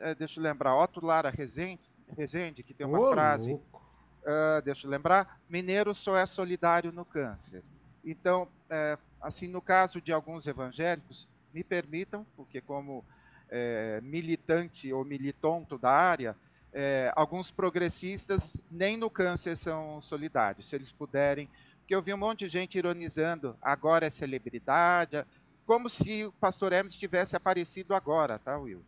É, 0.00 0.14
deixa 0.14 0.40
eu 0.40 0.44
lembrar, 0.44 0.74
Otto 0.74 1.04
Lara 1.04 1.28
Rezende, 1.28 1.92
Rezende 2.16 2.62
que 2.62 2.72
tem 2.72 2.86
uma 2.86 2.98
Ô, 2.98 3.10
frase. 3.10 3.52
Uh, 3.52 4.62
deixa 4.64 4.86
eu 4.86 4.90
lembrar: 4.90 5.38
Mineiro 5.46 5.94
só 5.94 6.16
é 6.16 6.24
solidário 6.24 6.90
no 6.90 7.04
câncer. 7.04 7.62
Então, 8.02 8.48
é, 8.70 8.96
assim, 9.22 9.46
no 9.46 9.62
caso 9.62 10.00
de 10.00 10.12
alguns 10.12 10.46
evangélicos, 10.46 11.28
me 11.54 11.62
permitam, 11.62 12.26
porque 12.36 12.60
como 12.60 13.04
é, 13.48 14.00
militante 14.02 14.92
ou 14.92 15.04
militonto 15.04 15.78
da 15.78 15.90
área, 15.90 16.36
é, 16.72 17.12
alguns 17.14 17.50
progressistas 17.50 18.58
nem 18.70 18.96
no 18.96 19.10
câncer 19.10 19.56
são 19.56 20.00
solidários, 20.00 20.68
se 20.68 20.74
eles 20.74 20.90
puderem, 20.90 21.48
porque 21.78 21.94
eu 21.94 22.02
vi 22.02 22.14
um 22.14 22.18
monte 22.18 22.40
de 22.40 22.48
gente 22.48 22.78
ironizando, 22.78 23.56
agora 23.60 24.06
é 24.06 24.10
celebridade, 24.10 25.24
como 25.66 25.88
se 25.88 26.24
o 26.24 26.32
pastor 26.32 26.72
Hermes 26.72 26.94
tivesse 26.94 27.36
aparecido 27.36 27.94
agora, 27.94 28.38
tá, 28.38 28.58
Will? 28.58 28.82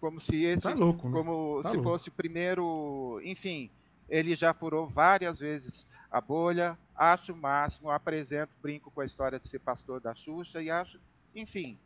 Como 0.00 0.20
se 0.20 0.44
esse, 0.44 0.64
tá 0.64 0.74
louco, 0.74 1.08
né? 1.08 1.14
como 1.14 1.62
tá 1.62 1.70
se 1.70 1.76
louco. 1.76 1.90
fosse 1.90 2.08
o 2.08 2.12
primeiro, 2.12 3.20
enfim, 3.24 3.70
ele 4.08 4.36
já 4.36 4.54
furou 4.54 4.86
várias 4.86 5.40
vezes 5.40 5.86
a 6.10 6.20
bolha, 6.20 6.78
acho 6.98 7.32
o 7.32 7.36
máximo, 7.36 7.90
apresento, 7.90 8.52
brinco 8.60 8.90
com 8.90 9.00
a 9.00 9.04
história 9.04 9.38
de 9.38 9.46
ser 9.46 9.60
pastor 9.60 10.00
da 10.00 10.14
Xuxa 10.14 10.60
e 10.60 10.70
acho, 10.70 11.00
enfim, 11.34 11.78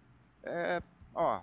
é, 0.42 0.82
ó, 1.14 1.42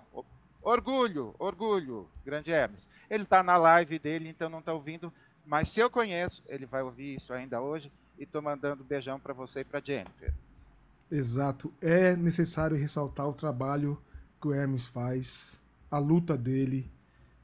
orgulho, 0.62 1.34
orgulho, 1.38 2.08
grande 2.24 2.50
Hermes. 2.50 2.88
Ele 3.08 3.22
está 3.22 3.42
na 3.42 3.56
live 3.56 3.98
dele, 3.98 4.28
então 4.28 4.50
não 4.50 4.58
está 4.58 4.72
ouvindo, 4.72 5.12
mas 5.46 5.68
se 5.68 5.80
eu 5.80 5.88
conheço, 5.88 6.42
ele 6.48 6.66
vai 6.66 6.82
ouvir 6.82 7.16
isso 7.16 7.32
ainda 7.32 7.60
hoje 7.60 7.92
e 8.18 8.24
estou 8.24 8.42
mandando 8.42 8.84
beijão 8.84 9.18
para 9.18 9.32
você 9.32 9.60
e 9.60 9.64
para 9.64 9.80
Jennifer. 9.80 10.34
Exato, 11.10 11.72
é 11.80 12.16
necessário 12.16 12.76
ressaltar 12.76 13.28
o 13.28 13.32
trabalho 13.32 14.00
que 14.40 14.48
o 14.48 14.54
Hermes 14.54 14.86
faz, 14.86 15.60
a 15.90 15.98
luta 15.98 16.36
dele. 16.36 16.90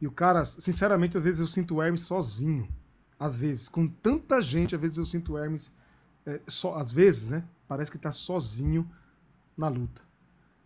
E 0.00 0.06
o 0.06 0.12
cara, 0.12 0.44
sinceramente, 0.44 1.16
às 1.16 1.24
vezes 1.24 1.40
eu 1.40 1.46
sinto 1.46 1.76
o 1.76 1.82
Hermes 1.82 2.02
sozinho 2.02 2.68
às 3.18 3.38
vezes, 3.38 3.68
com 3.68 3.86
tanta 3.86 4.40
gente, 4.40 4.74
às 4.74 4.80
vezes 4.80 4.98
eu 4.98 5.06
sinto 5.06 5.32
o 5.32 5.38
Hermes, 5.38 5.72
é, 6.26 6.40
só, 6.46 6.74
às 6.74 6.92
vezes, 6.92 7.30
né? 7.30 7.42
Parece 7.68 7.90
que 7.90 7.96
está 7.96 8.10
sozinho 8.10 8.86
na 9.56 9.68
luta. 9.68 10.02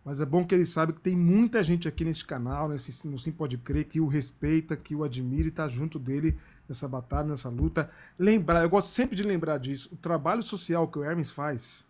Mas 0.03 0.19
é 0.19 0.25
bom 0.25 0.43
que 0.43 0.55
ele 0.55 0.65
sabe 0.65 0.93
que 0.93 0.99
tem 0.99 1.15
muita 1.15 1.63
gente 1.63 1.87
aqui 1.87 2.03
nesse 2.03 2.25
canal, 2.25 2.67
nesse, 2.67 3.07
no 3.07 3.19
Sim 3.19 3.31
Pode 3.31 3.59
Crer, 3.59 3.87
que 3.87 4.01
o 4.01 4.07
respeita, 4.07 4.75
que 4.75 4.95
o 4.95 5.03
admira 5.03 5.43
e 5.43 5.49
está 5.49 5.67
junto 5.67 5.99
dele 5.99 6.35
nessa 6.67 6.87
batalha, 6.87 7.27
nessa 7.27 7.49
luta. 7.49 7.87
Lembrar, 8.17 8.63
eu 8.63 8.69
gosto 8.69 8.87
sempre 8.87 9.15
de 9.15 9.21
lembrar 9.21 9.59
disso, 9.59 9.89
o 9.93 9.97
trabalho 9.97 10.41
social 10.41 10.87
que 10.87 10.97
o 10.97 11.03
Hermes 11.03 11.31
faz. 11.31 11.85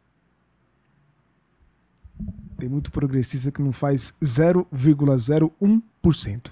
Tem 2.57 2.67
muito 2.67 2.91
progressista 2.91 3.49
que 3.49 3.61
não 3.61 3.71
faz 3.71 4.13
0,01%. 4.21 6.51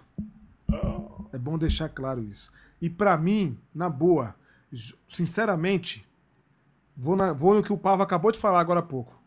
É 1.31 1.37
bom 1.37 1.55
deixar 1.57 1.89
claro 1.89 2.23
isso. 2.23 2.51
E 2.81 2.89
para 2.89 3.17
mim, 3.17 3.57
na 3.75 3.89
boa, 3.89 4.33
sinceramente, 5.07 6.08
vou, 6.99 7.15
na, 7.15 7.31
vou 7.31 7.53
no 7.53 7.63
que 7.63 7.71
o 7.71 7.77
Pavo 7.77 8.03
acabou 8.03 8.31
de 8.31 8.37
falar 8.37 8.59
agora 8.59 8.81
há 8.81 8.83
pouco. 8.83 9.17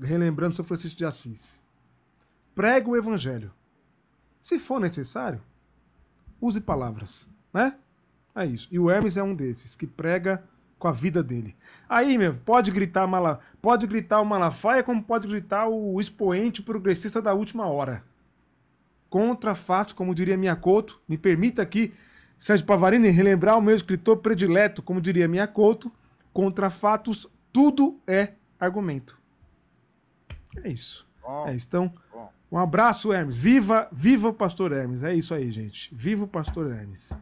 Relembrando 0.00 0.56
São 0.56 0.64
Francisco 0.64 0.96
de 0.96 1.04
Assis. 1.04 1.62
Prega 2.54 2.88
o 2.88 2.96
evangelho. 2.96 3.52
Se 4.40 4.58
for 4.58 4.80
necessário, 4.80 5.40
use 6.40 6.60
palavras, 6.60 7.28
né? 7.52 7.76
É 8.34 8.44
isso. 8.46 8.68
E 8.70 8.78
o 8.78 8.90
Hermes 8.90 9.16
é 9.16 9.22
um 9.22 9.34
desses 9.34 9.76
que 9.76 9.86
prega 9.86 10.42
com 10.78 10.88
a 10.88 10.92
vida 10.92 11.22
dele. 11.22 11.56
Aí, 11.88 12.18
meu, 12.18 12.34
pode 12.34 12.70
gritar 12.70 13.06
mala, 13.06 13.38
pode 13.62 13.86
gritar 13.86 14.20
o 14.20 14.24
Malafaia 14.24 14.82
como 14.82 15.02
pode 15.02 15.28
gritar 15.28 15.68
o 15.68 16.00
expoente 16.00 16.62
progressista 16.62 17.22
da 17.22 17.32
última 17.32 17.66
hora. 17.66 18.04
Contra 19.08 19.54
fatos, 19.54 19.92
como 19.92 20.14
diria 20.14 20.36
Minha 20.36 20.56
Couto, 20.56 21.00
me 21.08 21.16
permita 21.16 21.62
aqui 21.62 21.94
Sérgio 22.36 22.66
Pavarini, 22.66 23.08
relembrar 23.08 23.56
o 23.56 23.62
meu 23.62 23.76
escritor 23.76 24.16
predileto, 24.16 24.82
como 24.82 25.00
diria 25.00 25.28
Minha 25.28 25.46
Couto, 25.46 25.90
contra 26.34 26.68
fatos, 26.68 27.30
tudo 27.52 28.00
é 28.06 28.34
argumento. 28.58 29.18
É 30.56 30.68
isso. 30.68 31.08
Bom, 31.22 31.46
é 31.46 31.54
isso. 31.54 31.68
Então, 31.68 31.94
bom. 32.12 32.30
um 32.50 32.58
abraço, 32.58 33.12
Hermes. 33.12 33.36
Viva, 33.36 33.88
viva 33.92 34.28
o 34.28 34.34
pastor 34.34 34.72
Hermes. 34.72 35.04
É 35.04 35.14
isso 35.14 35.32
aí, 35.32 35.50
gente. 35.50 35.94
Viva 35.94 36.24
o 36.24 36.28
pastor 36.28 36.70
Hermes. 36.70 37.16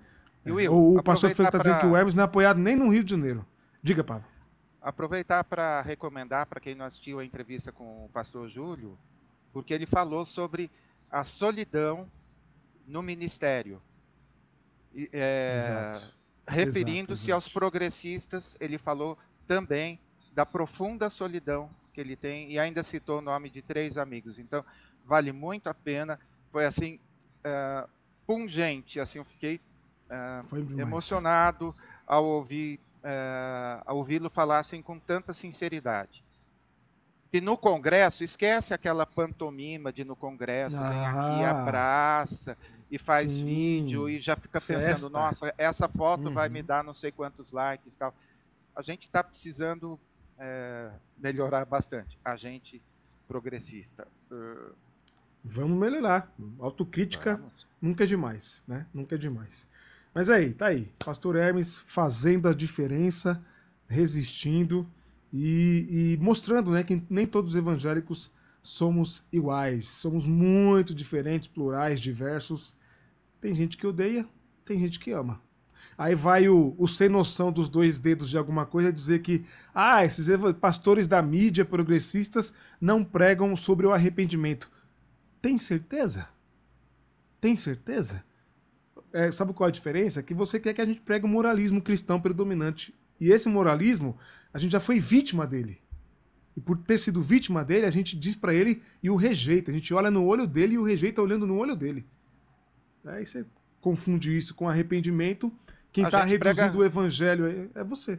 E 0.44 0.50
Will, 0.50 0.72
o, 0.72 0.98
o 0.98 1.02
pastor 1.02 1.30
Felipe 1.30 1.54
está 1.54 1.58
pra... 1.58 1.58
dizendo 1.60 1.80
que 1.80 1.86
o 1.86 1.96
Hermes 1.96 2.14
não 2.14 2.22
é 2.22 2.24
apoiado 2.24 2.58
nem 2.58 2.74
no 2.74 2.88
Rio 2.88 3.04
de 3.04 3.10
Janeiro. 3.10 3.46
Diga, 3.82 4.02
Pablo. 4.02 4.26
Aproveitar 4.80 5.44
para 5.44 5.82
recomendar 5.82 6.46
para 6.46 6.58
quem 6.58 6.74
não 6.74 6.86
assistiu 6.86 7.20
a 7.20 7.24
entrevista 7.24 7.70
com 7.70 8.06
o 8.06 8.08
pastor 8.08 8.48
Júlio, 8.48 8.98
porque 9.52 9.72
ele 9.72 9.86
falou 9.86 10.24
sobre 10.24 10.70
a 11.10 11.22
solidão 11.22 12.10
no 12.86 13.02
ministério. 13.02 13.80
É, 15.12 15.92
Referindo-se 16.46 17.30
aos 17.30 17.48
progressistas, 17.48 18.56
ele 18.60 18.78
falou 18.78 19.16
também 19.46 19.98
da 20.34 20.44
profunda 20.44 21.08
solidão 21.08 21.70
que 21.92 22.00
ele 22.00 22.16
tem 22.16 22.50
e 22.50 22.58
ainda 22.58 22.82
citou 22.82 23.18
o 23.18 23.22
nome 23.22 23.50
de 23.50 23.62
três 23.62 23.96
amigos. 23.96 24.38
Então, 24.38 24.64
vale 25.04 25.30
muito 25.30 25.68
a 25.68 25.74
pena. 25.74 26.18
Foi 26.50 26.64
assim, 26.64 26.98
uh, 27.44 27.88
pungente, 28.26 28.98
assim, 28.98 29.18
eu 29.18 29.24
fiquei 29.24 29.60
uh, 30.10 30.80
emocionado 30.80 31.74
ao 32.06 32.24
ouvir 32.24 32.80
uh, 33.02 33.82
ao 33.84 33.98
ouvi-lo 33.98 34.30
falar 34.30 34.58
assim 34.58 34.80
com 34.80 34.98
tanta 34.98 35.32
sinceridade. 35.32 36.24
E 37.32 37.40
no 37.40 37.56
Congresso, 37.56 38.22
esquece 38.22 38.74
aquela 38.74 39.06
pantomima 39.06 39.90
de 39.92 40.04
no 40.04 40.14
Congresso, 40.14 40.76
ah, 40.76 40.90
vem 40.90 41.06
aqui, 41.06 41.44
abraça, 41.44 42.58
e 42.92 42.98
faz 42.98 43.32
sim. 43.32 43.46
vídeo 43.46 44.06
e 44.06 44.20
já 44.20 44.36
fica 44.36 44.60
pensando, 44.60 45.08
nossa, 45.10 45.52
essa 45.56 45.88
foto 45.88 46.28
uhum. 46.28 46.34
vai 46.34 46.50
me 46.50 46.62
dar 46.62 46.84
não 46.84 46.92
sei 46.92 47.10
quantos 47.10 47.50
likes 47.50 47.96
tal. 47.96 48.14
A 48.76 48.82
gente 48.82 49.04
está 49.04 49.24
precisando 49.24 49.98
é, 50.38 50.90
melhorar 51.16 51.64
bastante. 51.64 52.18
A 52.22 52.36
gente 52.36 52.82
progressista. 53.26 54.06
Uh, 54.30 54.74
Vamos 55.42 55.78
melhorar. 55.78 56.30
Autocrítica 56.58 57.36
Vamos. 57.36 57.66
nunca 57.80 58.04
é 58.04 58.06
demais, 58.06 58.62
né? 58.68 58.86
Nunca 58.92 59.14
é 59.14 59.18
demais. 59.18 59.66
Mas 60.12 60.28
aí, 60.28 60.52
tá 60.52 60.66
aí. 60.66 60.92
Pastor 61.02 61.36
Hermes 61.36 61.78
fazendo 61.78 62.46
a 62.46 62.52
diferença, 62.52 63.42
resistindo 63.88 64.86
e, 65.32 66.16
e 66.18 66.22
mostrando 66.22 66.72
né, 66.72 66.84
que 66.84 67.02
nem 67.08 67.26
todos 67.26 67.52
os 67.52 67.56
evangélicos 67.56 68.30
somos 68.62 69.24
iguais. 69.32 69.88
Somos 69.88 70.26
muito 70.26 70.94
diferentes, 70.94 71.48
plurais, 71.48 71.98
diversos. 71.98 72.76
Tem 73.42 73.52
gente 73.56 73.76
que 73.76 73.84
odeia, 73.84 74.24
tem 74.64 74.78
gente 74.78 75.00
que 75.00 75.10
ama. 75.10 75.42
Aí 75.98 76.14
vai 76.14 76.48
o, 76.48 76.76
o 76.78 76.86
sem 76.86 77.08
noção 77.08 77.50
dos 77.50 77.68
dois 77.68 77.98
dedos 77.98 78.30
de 78.30 78.38
alguma 78.38 78.64
coisa 78.64 78.92
dizer 78.92 79.20
que 79.20 79.44
ah, 79.74 80.04
esses 80.04 80.28
pastores 80.60 81.08
da 81.08 81.20
mídia 81.20 81.64
progressistas 81.64 82.54
não 82.80 83.02
pregam 83.02 83.56
sobre 83.56 83.84
o 83.84 83.92
arrependimento. 83.92 84.70
Tem 85.40 85.58
certeza? 85.58 86.28
Tem 87.40 87.56
certeza? 87.56 88.24
É, 89.12 89.32
sabe 89.32 89.52
qual 89.52 89.66
é 89.66 89.70
a 89.70 89.72
diferença? 89.72 90.22
Que 90.22 90.34
você 90.34 90.60
quer 90.60 90.72
que 90.72 90.80
a 90.80 90.86
gente 90.86 91.00
pregue 91.00 91.26
o 91.26 91.28
moralismo 91.28 91.82
cristão 91.82 92.20
predominante. 92.20 92.94
E 93.18 93.32
esse 93.32 93.48
moralismo, 93.48 94.16
a 94.54 94.58
gente 94.60 94.70
já 94.70 94.80
foi 94.80 95.00
vítima 95.00 95.48
dele. 95.48 95.82
E 96.56 96.60
por 96.60 96.78
ter 96.78 96.96
sido 96.96 97.20
vítima 97.20 97.64
dele, 97.64 97.86
a 97.86 97.90
gente 97.90 98.16
diz 98.16 98.36
para 98.36 98.54
ele 98.54 98.80
e 99.02 99.10
o 99.10 99.16
rejeita. 99.16 99.72
A 99.72 99.74
gente 99.74 99.92
olha 99.92 100.12
no 100.12 100.24
olho 100.24 100.46
dele 100.46 100.74
e 100.74 100.78
o 100.78 100.84
rejeita 100.84 101.20
olhando 101.20 101.44
no 101.44 101.56
olho 101.56 101.74
dele. 101.74 102.06
Aí 103.04 103.26
você 103.26 103.44
confunde 103.80 104.36
isso 104.36 104.54
com 104.54 104.68
arrependimento. 104.68 105.52
Quem 105.92 106.04
está 106.04 106.24
reduzindo 106.24 106.54
prega... 106.54 106.78
o 106.78 106.84
evangelho 106.84 107.70
é, 107.74 107.80
é 107.80 107.84
você. 107.84 108.18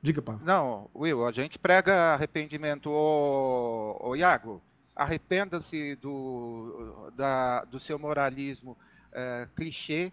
Diga, 0.00 0.20
Paulo. 0.20 0.40
Não, 0.44 0.90
Will, 0.94 1.26
a 1.26 1.32
gente 1.32 1.58
prega 1.58 2.14
arrependimento. 2.14 2.90
Ô, 2.90 3.98
ô 4.00 4.16
Iago, 4.16 4.62
arrependa-se 4.96 5.96
do, 5.96 7.10
da, 7.16 7.64
do 7.64 7.78
seu 7.78 7.98
moralismo 7.98 8.76
é, 9.12 9.48
clichê, 9.54 10.12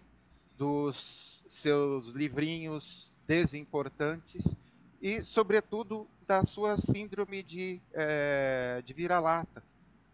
dos 0.56 1.44
seus 1.48 2.08
livrinhos 2.08 3.12
desimportantes 3.26 4.54
e, 5.00 5.24
sobretudo, 5.24 6.06
da 6.26 6.44
sua 6.44 6.76
síndrome 6.76 7.42
de, 7.42 7.80
é, 7.92 8.82
de 8.84 8.92
vira-lata, 8.92 9.62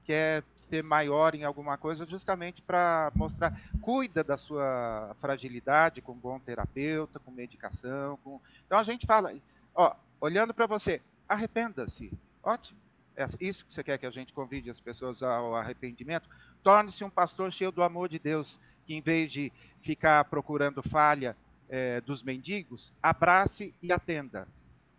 que 0.07 0.13
é 0.13 0.43
ser 0.55 0.83
maior 0.83 1.35
em 1.35 1.45
alguma 1.45 1.77
coisa 1.77 2.07
justamente 2.07 2.63
para 2.63 3.13
mostrar, 3.15 3.61
cuida 3.83 4.23
da 4.23 4.37
sua 4.37 5.15
fragilidade 5.19 6.01
com 6.01 6.15
bom 6.15 6.39
terapeuta, 6.39 7.19
com 7.19 7.31
medicação. 7.31 8.19
Com... 8.23 8.41
Então 8.65 8.79
a 8.79 8.83
gente 8.83 9.05
fala, 9.05 9.35
ó, 9.75 9.95
olhando 10.21 10.55
para 10.55 10.67
você, 10.67 11.03
arrependa-se, 11.29 12.13
ótimo 12.43 12.87
é 13.17 13.27
isso 13.41 13.65
que 13.65 13.73
você 13.73 13.83
quer 13.83 13.99
que 13.99 14.07
a 14.07 14.11
gente 14.11 14.33
convide 14.33 14.69
as 14.69 14.79
pessoas 14.79 15.23
ao 15.23 15.57
arrependimento? 15.57 16.29
Torne-se 16.63 17.03
um 17.03 17.11
pastor 17.11 17.51
cheio 17.51 17.73
do 17.73 17.83
amor 17.83 18.09
de 18.09 18.19
Deus, 18.19 18.61
que 18.85 18.95
em 18.95 19.01
vez 19.01 19.33
de 19.33 19.51
ficar 19.81 20.23
procurando 20.27 20.83
falha 20.83 21.35
é, 21.69 22.01
dos 22.03 22.23
mendigos, 22.23 22.93
abrace 23.03 23.75
e 23.83 23.91
atenda. 23.91 24.47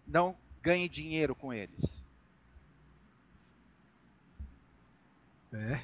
Não 0.06 0.36
ganhe 0.64 0.90
dinheiro 0.90 1.36
com 1.36 1.54
eles. 1.54 2.04
É. 5.54 5.80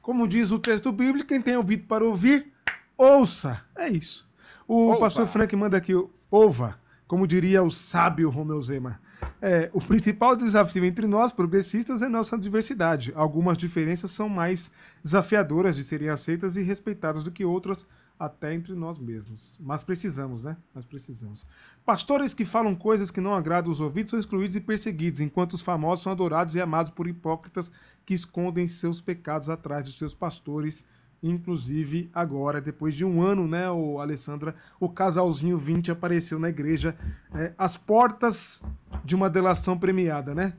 Como 0.00 0.26
diz 0.26 0.50
o 0.50 0.58
texto 0.58 0.90
bíblico, 0.92 1.28
quem 1.28 1.40
tem 1.40 1.56
ouvido 1.56 1.86
para 1.86 2.04
ouvir, 2.04 2.52
ouça. 2.96 3.64
É 3.76 3.88
isso. 3.88 4.28
O 4.66 4.96
pastor 4.96 5.26
Frank 5.26 5.54
manda 5.56 5.76
aqui, 5.76 5.92
ouva, 6.30 6.80
como 7.06 7.26
diria 7.26 7.62
o 7.62 7.70
sábio 7.70 8.30
Romeu 8.30 8.60
Zema. 8.62 9.00
É, 9.42 9.70
o 9.72 9.80
principal 9.80 10.36
desafio 10.36 10.84
entre 10.84 11.06
nós, 11.06 11.32
progressistas, 11.32 12.02
é 12.02 12.08
nossa 12.08 12.38
diversidade. 12.38 13.12
Algumas 13.14 13.58
diferenças 13.58 14.10
são 14.10 14.28
mais 14.28 14.70
desafiadoras 15.02 15.76
de 15.76 15.84
serem 15.84 16.08
aceitas 16.08 16.56
e 16.56 16.62
respeitadas 16.62 17.22
do 17.22 17.30
que 17.30 17.44
outras, 17.44 17.86
até 18.20 18.54
entre 18.54 18.74
nós 18.74 18.98
mesmos. 18.98 19.58
Mas 19.62 19.82
precisamos, 19.82 20.44
né? 20.44 20.56
Mas 20.74 20.84
precisamos. 20.84 21.46
Pastores 21.84 22.34
que 22.34 22.44
falam 22.44 22.76
coisas 22.76 23.10
que 23.10 23.20
não 23.20 23.34
agradam 23.34 23.72
os 23.72 23.80
ouvidos 23.80 24.10
são 24.10 24.20
excluídos 24.20 24.54
e 24.54 24.60
perseguidos, 24.60 25.20
enquanto 25.20 25.54
os 25.54 25.62
famosos 25.62 26.04
são 26.04 26.12
adorados 26.12 26.54
e 26.54 26.60
amados 26.60 26.92
por 26.92 27.08
hipócritas 27.08 27.72
que 28.04 28.12
escondem 28.12 28.68
seus 28.68 29.00
pecados 29.00 29.48
atrás 29.48 29.84
de 29.84 29.92
seus 29.92 30.14
pastores 30.14 30.84
Inclusive, 31.22 32.10
agora, 32.14 32.62
depois 32.62 32.94
de 32.94 33.04
um 33.04 33.20
ano, 33.20 33.46
né, 33.46 33.70
o 33.70 34.00
Alessandra, 34.00 34.54
o 34.78 34.88
casalzinho 34.88 35.58
20 35.58 35.90
apareceu 35.90 36.38
na 36.38 36.48
igreja 36.48 36.96
é, 37.34 37.52
às 37.58 37.76
portas 37.76 38.62
de 39.04 39.14
uma 39.14 39.28
delação 39.28 39.78
premiada, 39.78 40.34
né? 40.34 40.54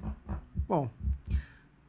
Bom, 0.68 0.88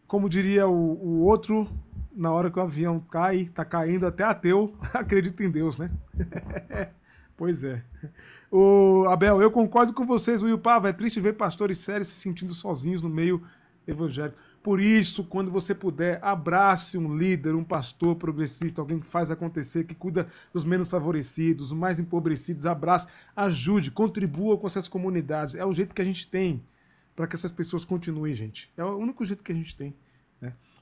como 0.07 0.27
diria 0.27 0.67
o, 0.67 0.73
o 0.73 1.21
outro, 1.21 1.69
na 2.15 2.33
hora 2.33 2.51
que 2.51 2.59
o 2.59 2.63
avião 2.63 3.01
cai, 3.01 3.47
tá 3.47 3.65
caindo 3.65 4.07
até 4.07 4.25
ateu, 4.25 4.77
acredita 4.93 5.43
em 5.43 5.51
Deus, 5.51 5.79
né? 5.79 5.91
pois 7.37 7.65
é. 7.65 7.85
O 8.51 9.07
Abel, 9.09 9.41
eu 9.41 9.51
concordo 9.51 9.93
com 9.93 10.05
vocês, 10.05 10.43
Will 10.43 10.59
Pava, 10.59 10.89
é 10.89 10.93
triste 10.93 11.21
ver 11.21 11.35
pastores 11.35 11.79
sérios 11.79 12.09
se 12.09 12.21
sentindo 12.21 12.55
sozinhos 12.55 13.03
no 13.03 13.09
meio 13.09 13.43
evangélico. 13.87 14.39
Por 14.63 14.81
isso, 14.81 15.25
quando 15.25 15.51
você 15.51 15.75
puder, 15.75 16.21
abrace 16.23 16.97
um 16.97 17.17
líder, 17.17 17.55
um 17.55 17.65
pastor 17.65 18.15
progressista, 18.15 18.81
alguém 18.81 19.01
que 19.01 19.07
faz 19.07 19.29
acontecer, 19.29 19.85
que 19.85 19.95
cuida 19.95 20.29
dos 20.53 20.65
menos 20.65 20.89
favorecidos, 20.89 21.73
os 21.73 21.73
mais 21.73 21.99
empobrecidos. 21.99 22.65
Abrace, 22.65 23.09
ajude, 23.35 23.91
contribua 23.91 24.57
com 24.57 24.67
essas 24.69 24.87
comunidades. 24.87 25.57
É 25.57 25.65
o 25.65 25.75
jeito 25.75 25.93
que 25.93 26.01
a 26.01 26.05
gente 26.05 26.29
tem 26.29 26.65
para 27.17 27.27
que 27.27 27.35
essas 27.35 27.51
pessoas 27.51 27.85
continuem, 27.85 28.35
gente. 28.35 28.73
É 28.77 28.85
o 28.85 28.97
único 28.97 29.25
jeito 29.25 29.43
que 29.43 29.51
a 29.51 29.55
gente 29.55 29.77
tem. 29.77 29.97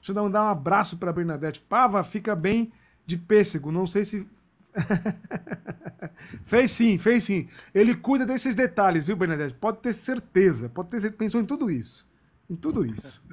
Deixa 0.01 0.11
eu 0.11 0.29
dar 0.29 0.43
um 0.43 0.49
abraço 0.49 0.97
para 0.97 1.13
Bernadette. 1.13 1.61
Pava, 1.61 2.03
fica 2.03 2.35
bem 2.35 2.73
de 3.05 3.17
pêssego. 3.17 3.71
Não 3.71 3.85
sei 3.85 4.03
se. 4.03 4.27
fez 6.43 6.71
sim, 6.71 6.97
fez 6.97 7.23
sim. 7.23 7.47
Ele 7.71 7.95
cuida 7.95 8.25
desses 8.25 8.55
detalhes, 8.55 9.05
viu, 9.05 9.15
Bernadette? 9.15 9.53
Pode 9.53 9.77
ter 9.77 9.93
certeza. 9.93 10.69
Pode 10.69 10.89
ter 10.89 10.99
certeza. 10.99 11.17
Pensou 11.19 11.39
em 11.39 11.45
tudo 11.45 11.69
isso. 11.69 12.09
Em 12.49 12.55
tudo 12.55 12.83
isso. 12.83 13.23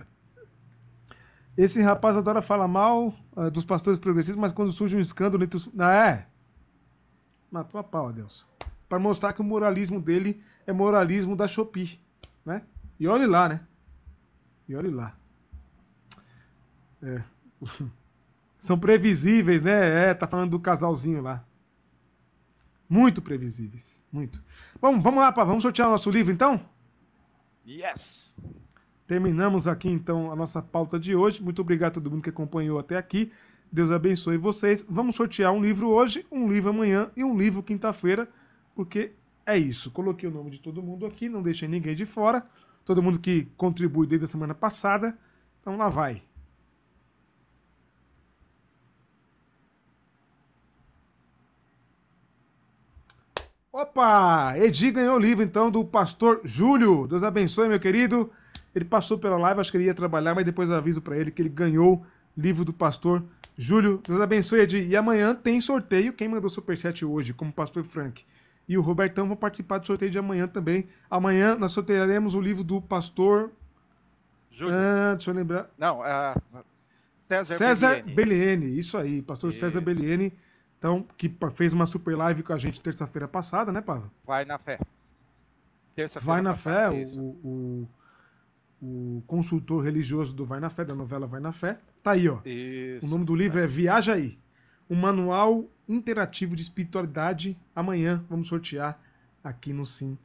Esse 1.56 1.80
rapaz 1.80 2.18
adora 2.18 2.42
falar 2.42 2.68
mal 2.68 3.14
uh, 3.34 3.50
dos 3.50 3.64
pastores 3.64 3.98
progressistas, 3.98 4.38
mas 4.38 4.52
quando 4.52 4.70
surge 4.70 4.94
um 4.94 5.00
escândalo 5.00 5.42
entre 5.42 5.56
os. 5.56 5.70
Ah, 5.78 6.06
é? 6.06 6.26
Matou 7.50 7.80
a 7.80 7.82
pau, 7.82 8.12
Deus. 8.12 8.46
Para 8.88 8.98
mostrar 8.98 9.32
que 9.32 9.40
o 9.40 9.44
moralismo 9.44 10.00
dele 10.02 10.42
é 10.66 10.72
moralismo 10.72 11.34
da 11.34 11.48
Shopee. 11.48 11.98
Né? 12.44 12.62
E 13.00 13.08
olhe 13.08 13.26
lá, 13.26 13.48
né? 13.48 13.60
E 14.68 14.76
olhe 14.76 14.90
lá. 14.90 15.17
É. 17.03 17.22
São 18.59 18.78
previsíveis, 18.78 19.62
né? 19.62 20.11
É, 20.11 20.14
tá 20.14 20.26
falando 20.26 20.51
do 20.51 20.61
casalzinho 20.61 21.22
lá. 21.22 21.44
Muito 22.88 23.20
previsíveis. 23.20 24.05
Muito. 24.11 24.42
Bom, 24.80 25.01
vamos 25.01 25.20
lá, 25.20 25.30
pá. 25.30 25.44
Vamos 25.44 25.62
sortear 25.62 25.88
o 25.88 25.92
nosso 25.92 26.11
livro 26.11 26.32
então? 26.32 26.61
Yes! 27.66 28.34
Terminamos 29.07 29.68
aqui 29.68 29.88
então 29.88 30.32
a 30.32 30.36
nossa 30.36 30.61
pauta 30.62 30.99
de 30.99 31.14
hoje. 31.14 31.42
Muito 31.42 31.62
obrigado 31.62 31.92
a 31.92 31.94
todo 31.94 32.11
mundo 32.11 32.22
que 32.22 32.30
acompanhou 32.30 32.78
até 32.78 32.96
aqui. 32.96 33.30
Deus 33.70 33.90
abençoe 33.90 34.38
vocês. 34.38 34.84
Vamos 34.88 35.16
sortear 35.16 35.53
um 35.53 35.61
livro 35.61 35.88
hoje, 35.88 36.26
um 36.32 36.49
livro 36.49 36.70
amanhã 36.70 37.11
e 37.14 37.22
um 37.22 37.36
livro 37.36 37.62
quinta-feira, 37.62 38.28
porque 38.74 39.12
é 39.44 39.57
isso. 39.57 39.90
Coloquei 39.90 40.28
o 40.28 40.32
nome 40.32 40.51
de 40.51 40.61
todo 40.61 40.82
mundo 40.82 41.07
aqui, 41.07 41.28
não 41.28 41.42
deixei 41.42 41.68
ninguém 41.68 41.94
de 41.94 42.07
fora. 42.07 42.46
Todo 42.84 43.03
mundo 43.03 43.18
que 43.18 43.46
contribui 43.57 44.07
desde 44.07 44.24
a 44.24 44.28
semana 44.28 44.55
passada. 44.55 45.16
Então 45.61 45.76
lá 45.76 45.88
vai. 45.88 46.22
Opa! 53.72 54.54
Edi 54.56 54.90
ganhou 54.90 55.16
o 55.16 55.18
livro 55.18 55.44
então 55.44 55.70
do 55.70 55.84
pastor 55.84 56.40
Júlio. 56.44 57.06
Deus 57.06 57.22
abençoe, 57.22 57.68
meu 57.68 57.80
querido. 57.80 58.30
Ele 58.74 58.84
passou 58.84 59.18
pela 59.18 59.36
live, 59.36 59.60
acho 59.60 59.70
que 59.70 59.76
ele 59.76 59.84
ia 59.84 59.94
trabalhar, 59.94 60.34
mas 60.34 60.44
depois 60.44 60.68
eu 60.68 60.76
aviso 60.76 61.02
para 61.02 61.16
ele 61.16 61.30
que 61.30 61.42
ele 61.42 61.48
ganhou 61.48 62.04
livro 62.36 62.64
do 62.64 62.72
pastor 62.72 63.24
Júlio. 63.56 64.00
Deus 64.06 64.20
abençoe, 64.20 64.60
Edi. 64.60 64.86
E 64.86 64.96
amanhã 64.96 65.34
tem 65.34 65.60
sorteio. 65.60 66.12
Quem 66.12 66.28
mandou 66.28 66.48
superchat 66.48 67.04
hoje, 67.04 67.32
como 67.32 67.52
pastor 67.52 67.84
Frank 67.84 68.24
e 68.68 68.76
o 68.76 68.82
Robertão 68.82 69.26
vão 69.26 69.36
participar 69.36 69.78
do 69.78 69.86
sorteio 69.86 70.10
de 70.10 70.18
amanhã 70.18 70.46
também. 70.46 70.86
Amanhã 71.10 71.56
nós 71.56 71.72
sortearemos 71.72 72.34
o 72.34 72.40
livro 72.40 72.62
do 72.62 72.82
pastor. 72.82 73.50
Júlio. 74.50 74.74
Ah, 74.74 75.14
deixa 75.14 75.30
eu 75.30 75.34
lembrar. 75.34 75.70
Não, 75.78 76.00
uh, 76.00 76.64
César, 77.18 77.56
César 77.56 78.02
Belliene. 78.02 78.78
Isso 78.78 78.98
aí, 78.98 79.22
pastor 79.22 79.50
isso. 79.50 79.60
César 79.60 79.80
Belliene. 79.80 80.34
Então, 80.78 81.04
que 81.16 81.34
fez 81.52 81.72
uma 81.74 81.86
super 81.86 82.16
live 82.16 82.42
com 82.42 82.52
a 82.52 82.58
gente 82.58 82.80
terça-feira 82.80 83.26
passada, 83.26 83.72
né, 83.72 83.80
Pava? 83.80 84.10
Vai 84.24 84.44
na 84.44 84.58
fé. 84.58 84.78
Vai 86.22 86.40
na 86.40 86.54
fé, 86.54 86.88
o, 86.90 87.20
o, 87.20 87.88
o 88.80 89.22
consultor 89.26 89.82
religioso 89.82 90.34
do 90.34 90.46
Vai 90.46 90.60
na 90.60 90.70
Fé, 90.70 90.84
da 90.84 90.94
novela 90.94 91.26
Vai 91.26 91.40
na 91.40 91.50
Fé. 91.50 91.80
Tá 92.02 92.12
aí, 92.12 92.28
ó. 92.28 92.40
Isso, 92.44 93.04
o 93.04 93.08
nome 93.08 93.24
do 93.24 93.34
livro 93.34 93.58
é 93.60 93.66
Viaja 93.66 94.14
Aí. 94.14 94.38
Um 94.88 94.94
manual 94.94 95.68
interativo 95.88 96.54
de 96.54 96.62
espiritualidade. 96.62 97.58
Amanhã 97.74 98.24
vamos 98.28 98.46
sortear 98.46 99.00
aqui 99.42 99.72
no 99.72 99.84
Sim 99.84 100.16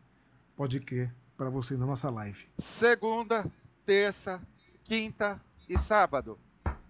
Pode 0.55 0.79
Crer 0.79 1.11
para 1.35 1.49
você 1.49 1.75
na 1.75 1.85
nossa 1.85 2.09
live. 2.11 2.45
Segunda, 2.59 3.51
terça, 3.85 4.39
quinta 4.83 5.41
e 5.67 5.77
sábado. 5.79 6.37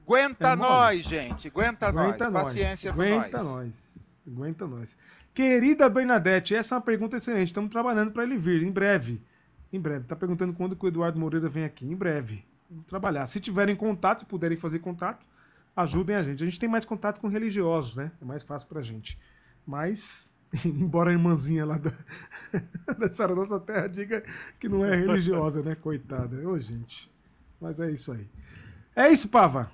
Aguenta 0.05 0.49
é 0.49 0.55
nós, 0.55 1.05
gente. 1.05 1.47
Aguenta, 1.47 1.87
Aguenta 1.87 2.29
nós. 2.29 2.43
Paciência 2.43 2.91
Aguenta 2.91 3.41
nós. 3.41 3.45
nós. 3.45 4.17
Aguenta 4.27 4.67
nós. 4.67 4.97
Querida 5.33 5.89
Bernadette, 5.89 6.53
essa 6.53 6.75
é 6.75 6.77
uma 6.77 6.83
pergunta 6.83 7.17
excelente. 7.17 7.47
Estamos 7.47 7.71
trabalhando 7.71 8.11
para 8.11 8.23
ele 8.23 8.37
vir 8.37 8.61
em 8.61 8.71
breve. 8.71 9.21
Em 9.71 9.79
breve. 9.79 10.01
Está 10.01 10.15
perguntando 10.15 10.53
quando 10.53 10.75
que 10.75 10.85
o 10.85 10.87
Eduardo 10.87 11.19
Moreira 11.19 11.49
vem 11.49 11.63
aqui. 11.63 11.85
Em 11.85 11.95
breve. 11.95 12.45
Vamos 12.69 12.85
trabalhar. 12.85 13.25
Se 13.27 13.39
tiverem 13.39 13.75
contato, 13.75 14.19
se 14.19 14.25
puderem 14.25 14.57
fazer 14.57 14.79
contato, 14.79 15.25
ajudem 15.75 16.15
a 16.15 16.23
gente. 16.23 16.43
A 16.43 16.45
gente 16.45 16.59
tem 16.59 16.69
mais 16.69 16.85
contato 16.85 17.19
com 17.19 17.27
religiosos, 17.27 17.95
né? 17.95 18.11
É 18.21 18.25
mais 18.25 18.43
fácil 18.43 18.67
para 18.67 18.79
a 18.79 18.83
gente. 18.83 19.17
Mas, 19.65 20.31
embora 20.65 21.09
a 21.09 21.13
irmãzinha 21.13 21.65
lá 21.65 21.77
da, 21.77 21.91
dessa 22.99 23.27
nossa 23.29 23.59
terra 23.59 23.87
diga 23.87 24.23
que 24.59 24.67
não 24.67 24.85
é 24.85 24.95
religiosa, 24.95 25.63
né? 25.63 25.75
Coitada. 25.75 26.47
Ô, 26.47 26.59
gente. 26.59 27.11
Mas 27.59 27.79
é 27.79 27.89
isso 27.89 28.11
aí. 28.11 28.29
É 28.95 29.09
isso, 29.09 29.29
Pava. 29.29 29.71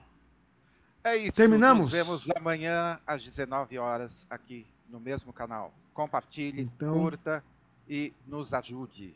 É 1.03 1.15
isso. 1.17 1.35
Terminamos? 1.35 1.85
Nos 1.85 1.91
vemos 1.91 2.29
amanhã 2.35 2.99
às 3.05 3.23
19 3.23 3.77
horas 3.77 4.27
aqui 4.29 4.65
no 4.89 4.99
mesmo 4.99 5.31
canal. 5.31 5.73
Compartilhe, 5.93 6.61
então... 6.61 6.93
curta 6.93 7.43
e 7.87 8.13
nos 8.27 8.53
ajude. 8.53 9.15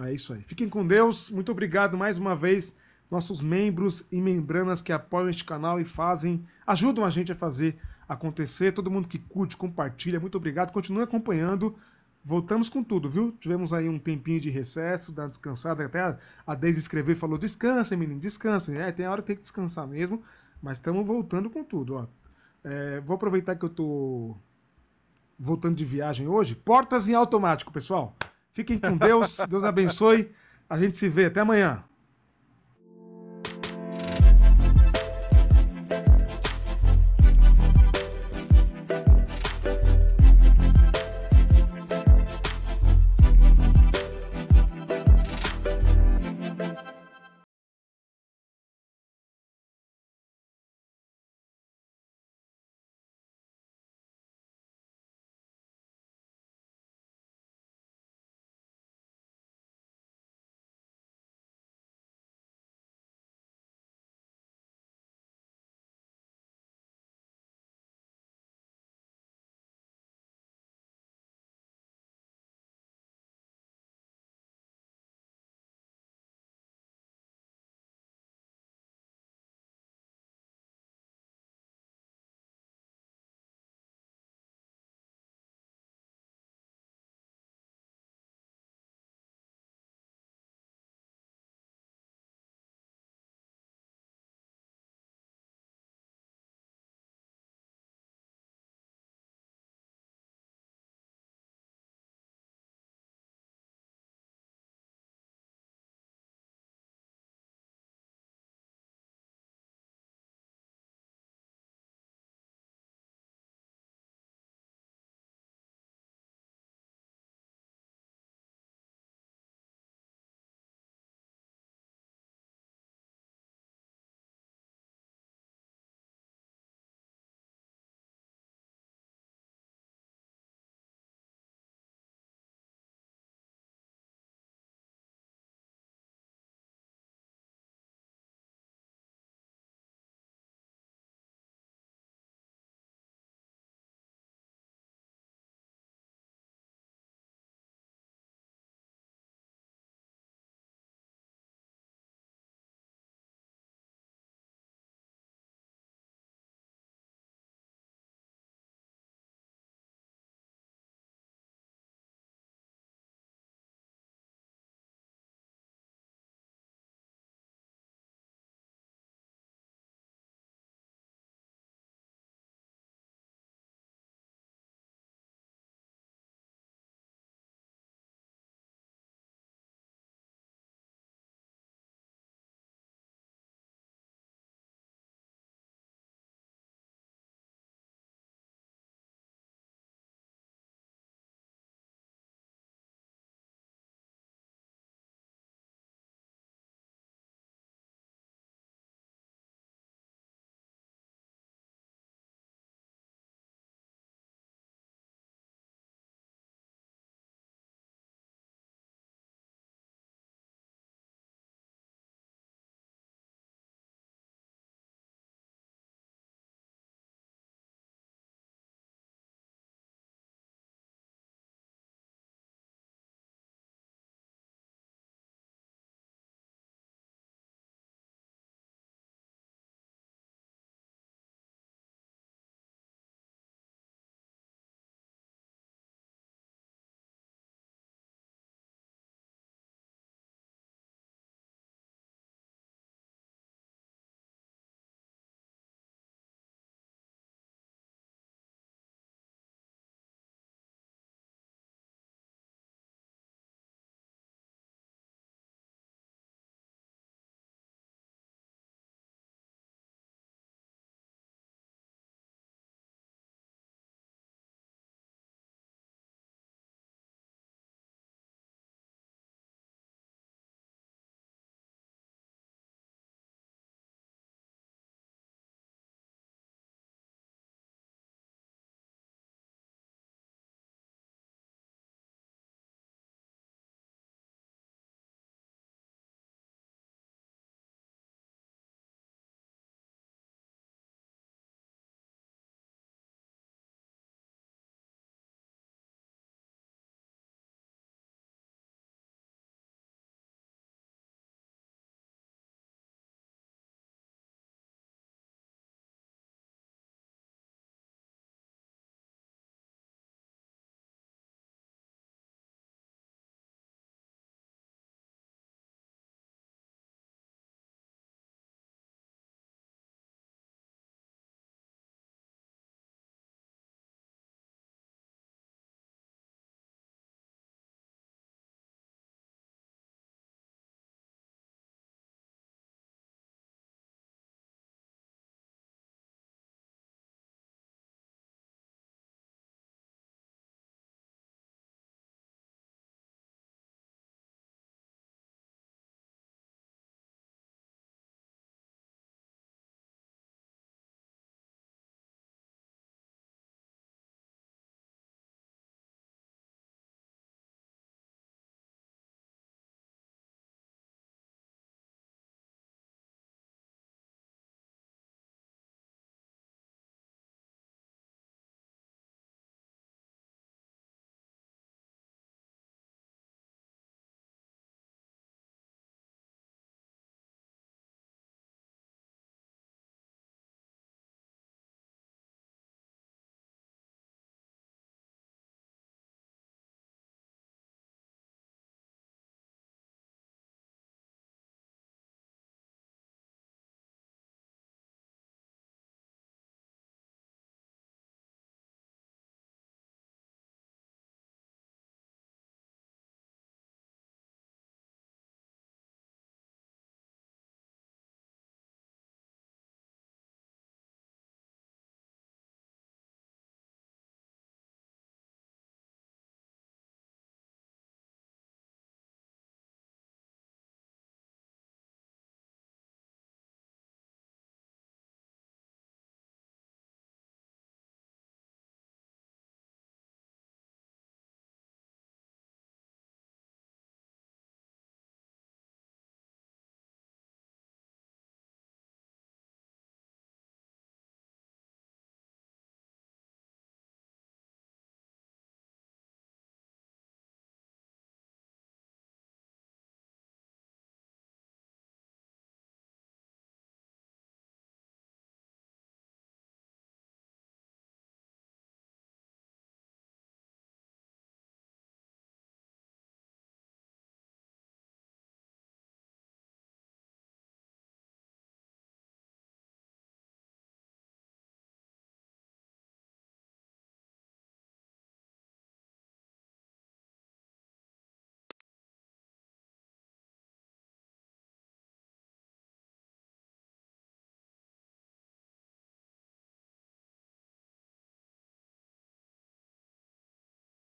É 0.00 0.12
isso 0.12 0.32
aí. 0.32 0.42
Fiquem 0.42 0.68
com 0.68 0.86
Deus. 0.86 1.30
Muito 1.30 1.50
obrigado 1.50 1.96
mais 1.96 2.18
uma 2.18 2.34
vez, 2.34 2.76
nossos 3.10 3.40
membros 3.40 4.04
e 4.12 4.20
membranas 4.20 4.82
que 4.82 4.92
apoiam 4.92 5.28
este 5.28 5.44
canal 5.44 5.80
e 5.80 5.84
fazem, 5.84 6.46
ajudam 6.66 7.04
a 7.04 7.10
gente 7.10 7.32
a 7.32 7.34
fazer 7.34 7.78
acontecer. 8.08 8.72
Todo 8.72 8.90
mundo 8.90 9.08
que 9.08 9.18
curte, 9.18 9.56
compartilha, 9.56 10.20
muito 10.20 10.36
obrigado. 10.36 10.72
Continue 10.72 11.02
acompanhando. 11.02 11.76
Voltamos 12.22 12.68
com 12.68 12.82
tudo, 12.82 13.08
viu? 13.08 13.32
Tivemos 13.38 13.72
aí 13.72 13.88
um 13.88 13.98
tempinho 13.98 14.40
de 14.40 14.50
recesso, 14.50 15.12
dar 15.12 15.28
descansada. 15.28 15.84
Até 15.84 16.18
a 16.46 16.54
Deise 16.54 16.80
escreveu 16.80 17.14
e 17.14 17.18
falou: 17.18 17.38
descansem, 17.38 17.96
menino, 17.96 18.20
descansem. 18.20 18.76
É, 18.76 18.90
tem 18.90 19.06
a 19.06 19.12
hora 19.12 19.22
que 19.22 19.28
tem 19.28 19.36
que 19.36 19.42
descansar 19.42 19.86
mesmo. 19.86 20.22
Mas 20.60 20.78
estamos 20.78 21.06
voltando 21.06 21.50
com 21.50 21.62
tudo, 21.62 21.94
ó. 21.94 22.06
É, 22.64 23.00
vou 23.00 23.14
aproveitar 23.14 23.54
que 23.56 23.64
eu 23.64 23.68
tô 23.68 24.36
voltando 25.38 25.76
de 25.76 25.84
viagem 25.84 26.26
hoje. 26.26 26.54
Portas 26.54 27.08
em 27.08 27.14
automático, 27.14 27.72
pessoal. 27.72 28.16
Fiquem 28.52 28.78
com 28.78 28.96
Deus. 28.96 29.38
Deus 29.48 29.64
abençoe. 29.64 30.32
A 30.68 30.78
gente 30.78 30.96
se 30.96 31.08
vê. 31.08 31.26
Até 31.26 31.40
amanhã. 31.40 31.84